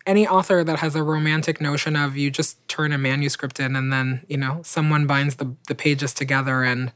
any 0.07 0.27
author 0.27 0.63
that 0.63 0.79
has 0.79 0.95
a 0.95 1.03
romantic 1.03 1.61
notion 1.61 1.97
of 1.97 2.17
you 2.17 2.31
just 2.31 2.67
turn 2.69 2.93
a 2.93 2.99
manuscript 2.99 3.59
in 3.59 3.75
and 3.75 3.93
then, 3.93 4.25
you 4.29 4.37
know, 4.37 4.61
someone 4.63 5.05
binds 5.05 5.37
the, 5.37 5.53
the 5.67 5.75
pages 5.75 6.15
together 6.15 6.63
and 6.63 6.93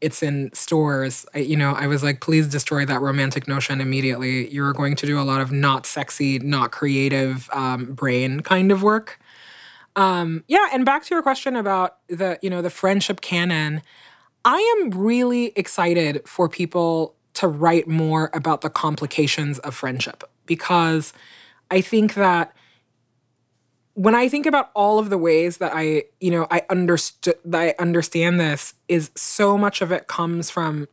it's 0.00 0.22
in 0.22 0.52
stores. 0.52 1.26
I, 1.34 1.38
you 1.38 1.56
know, 1.56 1.72
I 1.72 1.88
was 1.88 2.04
like, 2.04 2.20
please 2.20 2.46
destroy 2.46 2.86
that 2.86 3.00
romantic 3.00 3.48
notion 3.48 3.80
immediately. 3.80 4.48
You're 4.52 4.72
going 4.72 4.94
to 4.94 5.06
do 5.06 5.18
a 5.18 5.22
lot 5.22 5.40
of 5.40 5.50
not 5.50 5.86
sexy, 5.86 6.38
not 6.38 6.70
creative 6.70 7.50
um, 7.52 7.94
brain 7.94 8.40
kind 8.40 8.70
of 8.70 8.82
work. 8.82 9.18
Um, 9.96 10.44
yeah, 10.46 10.68
and 10.72 10.84
back 10.84 11.04
to 11.04 11.14
your 11.14 11.22
question 11.22 11.56
about 11.56 11.96
the, 12.08 12.38
you 12.42 12.50
know, 12.50 12.62
the 12.62 12.70
friendship 12.70 13.20
canon. 13.22 13.82
I 14.44 14.78
am 14.78 14.90
really 14.90 15.46
excited 15.56 16.22
for 16.26 16.48
people 16.48 17.16
to 17.34 17.48
write 17.48 17.88
more 17.88 18.30
about 18.32 18.60
the 18.60 18.70
complications 18.70 19.58
of 19.60 19.74
friendship 19.74 20.22
because 20.44 21.12
I 21.70 21.80
think 21.80 22.14
that 22.14 22.54
when 23.94 24.14
I 24.14 24.28
think 24.28 24.44
about 24.44 24.70
all 24.74 24.98
of 24.98 25.08
the 25.08 25.18
ways 25.18 25.56
that 25.56 25.72
I, 25.74 26.04
you 26.20 26.30
know, 26.30 26.46
I 26.50 26.62
understood 26.68 27.36
that 27.46 27.60
I 27.60 27.74
understand 27.82 28.38
this 28.38 28.74
is 28.88 29.10
so 29.16 29.56
much 29.56 29.80
of 29.80 29.90
it 29.90 30.06
comes 30.06 30.50
from 30.50 30.86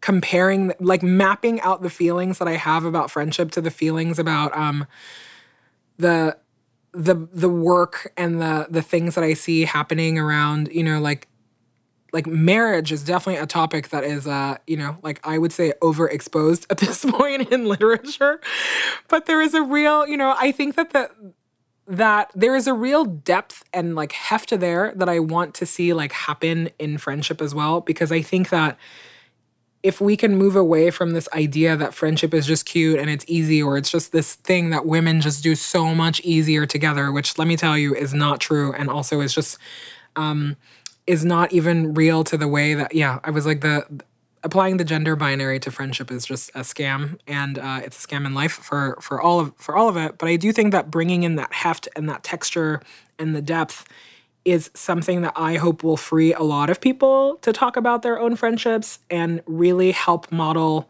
comparing 0.00 0.72
like 0.78 1.02
mapping 1.02 1.60
out 1.60 1.82
the 1.82 1.90
feelings 1.90 2.38
that 2.38 2.46
I 2.46 2.52
have 2.52 2.84
about 2.84 3.10
friendship 3.10 3.50
to 3.50 3.60
the 3.60 3.70
feelings 3.70 4.20
about 4.20 4.56
um 4.56 4.86
the 5.96 6.36
the 6.92 7.14
the 7.32 7.48
work 7.48 8.12
and 8.16 8.40
the 8.40 8.66
the 8.70 8.82
things 8.82 9.14
that 9.14 9.24
I 9.24 9.34
see 9.34 9.64
happening 9.64 10.18
around, 10.18 10.68
you 10.72 10.82
know, 10.82 11.00
like 11.00 11.28
like 12.12 12.26
marriage 12.26 12.90
is 12.90 13.04
definitely 13.04 13.40
a 13.42 13.46
topic 13.46 13.88
that 13.88 14.04
is 14.04 14.26
uh, 14.26 14.58
you 14.66 14.76
know, 14.76 14.96
like 15.02 15.20
I 15.24 15.38
would 15.38 15.52
say 15.52 15.72
overexposed 15.82 16.66
at 16.70 16.78
this 16.78 17.04
point 17.08 17.52
in 17.52 17.66
literature. 17.66 18.40
But 19.08 19.26
there 19.26 19.42
is 19.42 19.54
a 19.54 19.62
real, 19.62 20.06
you 20.06 20.16
know, 20.16 20.34
I 20.38 20.52
think 20.52 20.76
that 20.76 20.90
the 20.90 21.10
that 21.86 22.30
there 22.34 22.54
is 22.54 22.66
a 22.66 22.74
real 22.74 23.04
depth 23.06 23.64
and 23.72 23.94
like 23.94 24.12
heft 24.12 24.58
there 24.60 24.92
that 24.96 25.08
I 25.08 25.20
want 25.20 25.54
to 25.54 25.66
see 25.66 25.94
like 25.94 26.12
happen 26.12 26.68
in 26.78 26.98
friendship 26.98 27.40
as 27.40 27.54
well 27.54 27.80
because 27.80 28.12
I 28.12 28.20
think 28.20 28.50
that 28.50 28.76
if 29.82 30.00
we 30.00 30.16
can 30.16 30.36
move 30.36 30.56
away 30.56 30.90
from 30.90 31.12
this 31.12 31.28
idea 31.32 31.76
that 31.76 31.94
friendship 31.94 32.34
is 32.34 32.46
just 32.46 32.66
cute 32.66 32.98
and 32.98 33.08
it's 33.08 33.24
easy 33.28 33.62
or 33.62 33.76
it's 33.76 33.90
just 33.90 34.12
this 34.12 34.34
thing 34.34 34.70
that 34.70 34.84
women 34.86 35.20
just 35.20 35.42
do 35.42 35.54
so 35.54 35.94
much 35.94 36.20
easier 36.20 36.66
together 36.66 37.12
which 37.12 37.38
let 37.38 37.46
me 37.46 37.56
tell 37.56 37.78
you 37.78 37.94
is 37.94 38.12
not 38.12 38.40
true 38.40 38.72
and 38.72 38.90
also 38.90 39.20
is 39.20 39.32
just 39.32 39.58
um 40.16 40.56
is 41.06 41.24
not 41.24 41.52
even 41.52 41.94
real 41.94 42.24
to 42.24 42.36
the 42.36 42.48
way 42.48 42.74
that 42.74 42.94
yeah 42.94 43.20
i 43.24 43.30
was 43.30 43.46
like 43.46 43.60
the 43.60 43.86
applying 44.42 44.76
the 44.76 44.84
gender 44.84 45.16
binary 45.16 45.58
to 45.60 45.70
friendship 45.70 46.10
is 46.10 46.24
just 46.24 46.50
a 46.50 46.60
scam 46.60 47.18
and 47.26 47.58
uh, 47.58 47.80
it's 47.84 48.04
a 48.04 48.06
scam 48.06 48.24
in 48.24 48.34
life 48.34 48.52
for 48.52 48.96
for 49.00 49.20
all 49.20 49.40
of 49.40 49.52
for 49.56 49.76
all 49.76 49.88
of 49.88 49.96
it. 49.96 50.16
But 50.18 50.28
i 50.28 50.36
do 50.36 50.52
think 50.52 50.72
that 50.72 50.90
bringing 50.90 51.22
in 51.22 51.36
that 51.36 51.52
heft 51.52 51.88
and 51.96 52.08
that 52.08 52.22
texture 52.22 52.80
and 53.18 53.34
the 53.34 53.42
depth 53.42 53.84
is 54.50 54.70
something 54.74 55.22
that 55.22 55.34
I 55.36 55.56
hope 55.56 55.82
will 55.82 55.96
free 55.96 56.32
a 56.32 56.42
lot 56.42 56.70
of 56.70 56.80
people 56.80 57.36
to 57.42 57.52
talk 57.52 57.76
about 57.76 58.02
their 58.02 58.18
own 58.18 58.36
friendships 58.36 59.00
and 59.10 59.42
really 59.46 59.92
help 59.92 60.32
model 60.32 60.88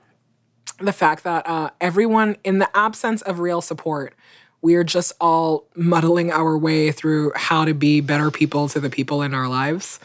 the 0.79 0.93
fact 0.93 1.25
that 1.25 1.47
uh, 1.49 1.71
everyone, 1.81 2.37
in 2.45 2.59
the 2.59 2.77
absence 2.77 3.21
of 3.23 3.41
real 3.41 3.61
support, 3.61 4.15
we 4.63 4.75
are 4.77 4.85
just 4.85 5.13
all 5.21 5.67
muddling 5.75 6.31
our 6.31 6.57
way 6.57 6.93
through 6.93 7.33
how 7.35 7.65
to 7.65 7.75
be 7.75 8.01
better 8.01 8.31
people 8.31 8.69
to 8.69 8.81
the 8.81 8.91
people 8.91 9.23
in 9.23 9.35
our 9.35 9.49
lives. 9.49 9.99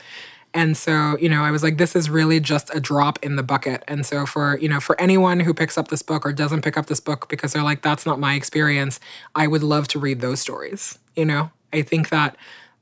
And 0.56 0.78
so, 0.78 1.18
you 1.20 1.30
know, 1.30 1.44
I 1.44 1.52
was 1.52 1.64
like, 1.64 1.78
this 1.78 1.96
is 1.96 2.10
really 2.10 2.40
just 2.40 2.74
a 2.74 2.80
drop 2.80 3.18
in 3.24 3.36
the 3.36 3.44
bucket. 3.44 3.84
And 3.88 4.06
so, 4.06 4.26
for, 4.26 4.58
you 4.60 4.70
know, 4.70 4.80
for 4.80 5.00
anyone 5.02 5.40
who 5.40 5.54
picks 5.54 5.78
up 5.78 5.88
this 5.88 6.04
book 6.04 6.26
or 6.26 6.34
doesn't 6.34 6.62
pick 6.62 6.78
up 6.78 6.86
this 6.86 7.00
book 7.00 7.28
because 7.28 7.54
they're 7.54 7.64
like, 7.64 7.82
that's 7.82 8.06
not 8.06 8.20
my 8.20 8.36
experience, 8.36 9.00
I 9.34 9.48
would 9.48 9.64
love 9.64 9.88
to 9.90 10.00
read 10.00 10.22
those 10.22 10.40
stories. 10.40 11.00
You 11.16 11.26
know, 11.26 11.52
I 11.72 11.82
think 11.82 12.10
that 12.10 12.36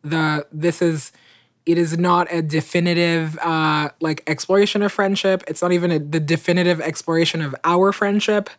the 0.04 0.46
this 0.52 0.82
is 0.82 1.12
it 1.66 1.78
is 1.78 1.98
not 1.98 2.28
a 2.34 2.42
definitive 2.42 3.38
uh, 3.40 3.90
like 4.00 4.24
exploration 4.26 4.82
of 4.82 4.92
friendship. 4.92 5.44
It's 5.48 5.62
not 5.62 5.72
even 5.72 5.92
a, 5.92 6.00
the 6.00 6.20
definitive 6.20 6.82
exploration 6.82 7.42
of 7.42 7.54
our 7.64 7.92
friendship. 7.92 8.50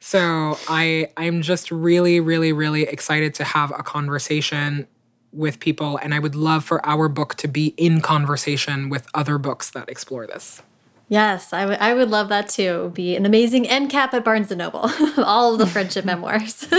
So 0.00 0.58
i 0.68 1.08
i'm 1.16 1.42
just 1.42 1.70
really 1.70 2.20
really 2.20 2.52
really 2.52 2.82
excited 2.82 3.34
to 3.34 3.44
have 3.44 3.70
a 3.72 3.82
conversation 3.82 4.86
with 5.32 5.58
people 5.58 5.98
and 5.98 6.14
i 6.14 6.18
would 6.18 6.34
love 6.34 6.64
for 6.64 6.84
our 6.86 7.08
book 7.08 7.34
to 7.36 7.48
be 7.48 7.74
in 7.76 8.00
conversation 8.00 8.88
with 8.88 9.06
other 9.14 9.38
books 9.38 9.70
that 9.70 9.88
explore 9.88 10.26
this 10.26 10.62
Yes, 11.08 11.52
I, 11.52 11.62
I 11.74 11.94
would 11.94 12.10
love 12.10 12.28
that 12.30 12.48
too. 12.48 12.62
It 12.62 12.82
would 12.82 12.94
be 12.94 13.14
an 13.14 13.24
amazing 13.26 13.68
end 13.68 13.90
cap 13.90 14.12
at 14.12 14.24
Barnes 14.24 14.50
& 14.50 14.56
Noble, 14.56 14.90
all 15.18 15.52
of 15.52 15.58
the 15.60 15.66
friendship 15.66 16.04
memoirs. 16.12 16.66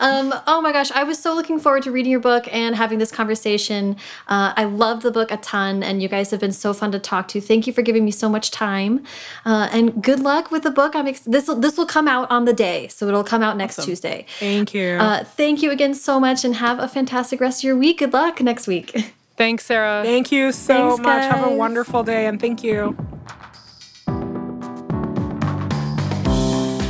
um, 0.00 0.34
oh 0.46 0.60
my 0.62 0.70
gosh, 0.70 0.90
I 0.92 1.02
was 1.02 1.18
so 1.18 1.34
looking 1.34 1.58
forward 1.58 1.82
to 1.84 1.90
reading 1.90 2.12
your 2.12 2.20
book 2.20 2.46
and 2.52 2.76
having 2.76 2.98
this 2.98 3.10
conversation. 3.10 3.96
Uh, 4.28 4.52
I 4.54 4.64
love 4.64 5.00
the 5.00 5.10
book 5.10 5.30
a 5.30 5.38
ton, 5.38 5.82
and 5.82 6.02
you 6.02 6.08
guys 6.08 6.30
have 6.30 6.40
been 6.40 6.52
so 6.52 6.74
fun 6.74 6.92
to 6.92 6.98
talk 6.98 7.26
to. 7.28 7.40
Thank 7.40 7.66
you 7.66 7.72
for 7.72 7.80
giving 7.80 8.04
me 8.04 8.10
so 8.10 8.28
much 8.28 8.50
time, 8.50 9.02
uh, 9.46 9.70
and 9.72 10.02
good 10.02 10.20
luck 10.20 10.50
with 10.50 10.62
the 10.62 10.70
book. 10.70 10.94
I'm 10.94 11.06
this 11.06 11.48
will 11.48 11.56
this 11.56 11.78
will 11.78 11.86
come 11.86 12.06
out 12.06 12.30
on 12.30 12.44
the 12.44 12.52
day, 12.52 12.88
so 12.88 13.08
it'll 13.08 13.24
come 13.24 13.42
out 13.42 13.56
next 13.56 13.78
awesome. 13.78 13.92
Tuesday. 13.92 14.26
Thank 14.40 14.74
you. 14.74 14.98
Uh, 15.00 15.24
thank 15.24 15.62
you 15.62 15.70
again 15.70 15.94
so 15.94 16.20
much, 16.20 16.44
and 16.44 16.56
have 16.56 16.78
a 16.78 16.88
fantastic 16.88 17.40
rest 17.40 17.60
of 17.60 17.64
your 17.64 17.76
week. 17.76 18.00
Good 18.00 18.12
luck 18.12 18.42
next 18.42 18.66
week. 18.66 19.14
Thanks, 19.36 19.64
Sarah. 19.64 20.02
Thank 20.04 20.30
you 20.30 20.52
so 20.52 20.74
Thanks, 20.74 20.98
much. 20.98 21.06
Guys. 21.06 21.32
Have 21.32 21.50
a 21.50 21.54
wonderful 21.54 22.02
day, 22.02 22.26
and 22.26 22.38
thank 22.38 22.62
you. 22.62 22.94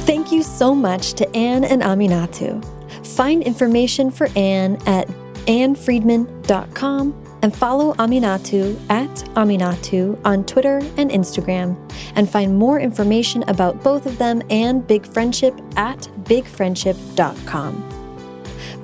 Thank 0.07 0.33
you 0.33 0.43
so 0.43 0.75
much 0.75 1.15
to 1.15 1.37
Ann 1.37 1.65
and 1.65 1.83
Aminatou. 1.83 2.63
Find 3.07 3.43
information 3.43 4.11
for 4.11 4.29
Ann 4.37 4.77
at 4.87 5.09
annfriedman.com 5.47 7.25
and 7.43 7.55
follow 7.55 7.95
Aminatou 7.95 8.79
at 8.91 9.11
Aminatou 9.35 10.19
on 10.25 10.45
Twitter 10.45 10.79
and 10.97 11.11
Instagram, 11.11 11.77
and 12.17 12.29
find 12.29 12.57
more 12.57 12.81
information 12.81 13.45
about 13.49 13.83
both 13.83 14.07
of 14.07 14.17
them 14.19 14.43
and 14.51 14.87
Big 14.87 15.07
Friendship 15.07 15.59
at 15.77 15.99
bigfriendship.com. 16.25 17.91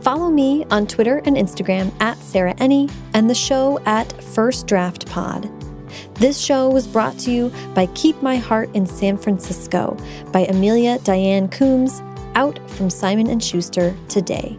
Follow 0.03 0.31
me 0.31 0.65
on 0.71 0.87
Twitter 0.87 1.23
and 1.25 1.37
Instagram 1.37 1.93
at 2.01 2.17
Sarah 2.19 2.55
Enni 2.55 2.91
and 3.13 3.29
the 3.29 3.35
show 3.35 3.79
at 3.85 4.11
First 4.23 4.67
Draft 4.67 5.07
Pod. 5.07 5.60
This 6.15 6.39
show 6.39 6.69
was 6.69 6.87
brought 6.87 7.19
to 7.21 7.31
you 7.31 7.53
by 7.75 7.87
Keep 7.95 8.23
My 8.23 8.37
Heart 8.37 8.71
in 8.75 8.87
San 8.87 9.17
Francisco 9.17 9.97
by 10.33 10.41
Amelia 10.41 10.99
Diane 11.01 11.49
Coombs, 11.49 12.03
out 12.35 12.59
from 12.71 12.91
Simon 12.91 13.39
& 13.39 13.41
Schuster 13.41 13.97
today. 14.09 14.59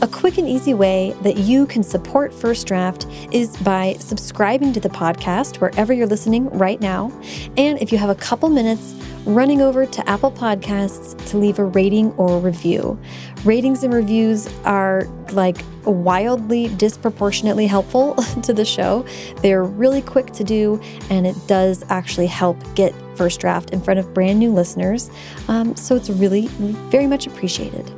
A 0.00 0.06
quick 0.06 0.38
and 0.38 0.48
easy 0.48 0.74
way 0.74 1.14
that 1.22 1.38
you 1.38 1.66
can 1.66 1.82
support 1.82 2.32
First 2.32 2.68
Draft 2.68 3.06
is 3.32 3.56
by 3.58 3.96
subscribing 3.98 4.72
to 4.72 4.80
the 4.80 4.88
podcast 4.88 5.56
wherever 5.56 5.92
you're 5.92 6.06
listening 6.06 6.48
right 6.50 6.80
now. 6.80 7.10
And 7.56 7.80
if 7.82 7.90
you 7.90 7.98
have 7.98 8.10
a 8.10 8.14
couple 8.14 8.48
minutes, 8.48 8.94
running 9.28 9.60
over 9.60 9.84
to 9.84 10.08
Apple 10.08 10.32
Podcasts 10.32 11.14
to 11.28 11.36
leave 11.36 11.58
a 11.58 11.64
rating 11.64 12.12
or 12.12 12.38
review. 12.40 12.98
Ratings 13.44 13.84
and 13.84 13.92
reviews 13.92 14.48
are 14.64 15.04
like 15.32 15.58
wildly 15.84 16.68
disproportionately 16.76 17.66
helpful 17.66 18.14
to 18.42 18.54
the 18.54 18.64
show. 18.64 19.04
They're 19.42 19.64
really 19.64 20.00
quick 20.00 20.32
to 20.32 20.44
do, 20.44 20.80
and 21.10 21.26
it 21.26 21.36
does 21.46 21.84
actually 21.90 22.26
help 22.26 22.56
get 22.74 22.94
First 23.16 23.40
Draft 23.40 23.70
in 23.70 23.82
front 23.82 24.00
of 24.00 24.14
brand 24.14 24.38
new 24.38 24.50
listeners. 24.50 25.10
Um, 25.48 25.76
so 25.76 25.94
it's 25.94 26.08
really, 26.08 26.46
very 26.46 27.06
much 27.06 27.26
appreciated. 27.26 27.92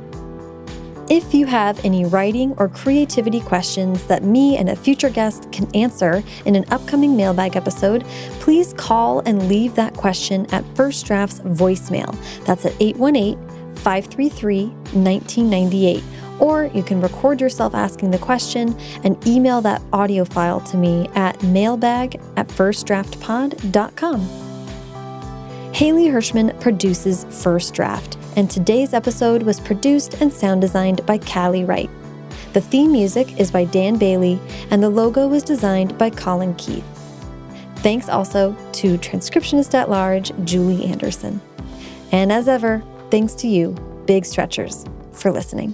If 1.11 1.33
you 1.33 1.45
have 1.45 1.83
any 1.83 2.05
writing 2.05 2.53
or 2.53 2.69
creativity 2.69 3.41
questions 3.41 4.05
that 4.05 4.23
me 4.23 4.55
and 4.55 4.69
a 4.69 4.77
future 4.77 5.09
guest 5.09 5.51
can 5.51 5.69
answer 5.75 6.23
in 6.45 6.55
an 6.55 6.63
upcoming 6.71 7.17
mailbag 7.17 7.57
episode, 7.57 8.05
please 8.39 8.71
call 8.71 9.19
and 9.25 9.49
leave 9.49 9.75
that 9.75 9.93
question 9.93 10.45
at 10.53 10.63
First 10.73 11.05
Draft's 11.05 11.41
voicemail. 11.41 12.15
That's 12.45 12.65
at 12.65 12.75
818 12.79 13.35
533 13.75 14.67
1998. 14.67 16.01
Or 16.39 16.67
you 16.67 16.81
can 16.81 17.01
record 17.01 17.41
yourself 17.41 17.75
asking 17.75 18.11
the 18.11 18.17
question 18.17 18.73
and 19.03 19.27
email 19.27 19.59
that 19.63 19.81
audio 19.91 20.23
file 20.23 20.61
to 20.61 20.77
me 20.77 21.09
at 21.15 21.43
mailbag 21.43 22.21
at 22.37 22.47
firstdraftpod.com. 22.47 24.21
Haley 25.73 26.05
Hirschman 26.05 26.57
produces 26.61 27.25
First 27.43 27.73
Draft 27.73 28.17
and 28.35 28.49
today's 28.49 28.93
episode 28.93 29.43
was 29.43 29.59
produced 29.59 30.15
and 30.21 30.31
sound 30.31 30.61
designed 30.61 31.05
by 31.05 31.17
Callie 31.17 31.65
Wright. 31.65 31.89
The 32.53 32.61
theme 32.61 32.91
music 32.91 33.39
is 33.39 33.51
by 33.51 33.65
Dan 33.65 33.97
Bailey, 33.97 34.39
and 34.69 34.83
the 34.83 34.89
logo 34.89 35.27
was 35.27 35.43
designed 35.43 35.97
by 35.97 36.09
Colin 36.09 36.55
Keith. 36.55 36.85
Thanks 37.77 38.09
also 38.09 38.55
to 38.73 38.97
transcriptionist 38.97 39.73
at 39.73 39.89
large, 39.89 40.31
Julie 40.43 40.85
Anderson. 40.85 41.41
And 42.11 42.31
as 42.31 42.47
ever, 42.47 42.83
thanks 43.09 43.33
to 43.35 43.47
you, 43.47 43.71
Big 44.05 44.25
Stretchers, 44.25 44.85
for 45.13 45.31
listening. 45.31 45.73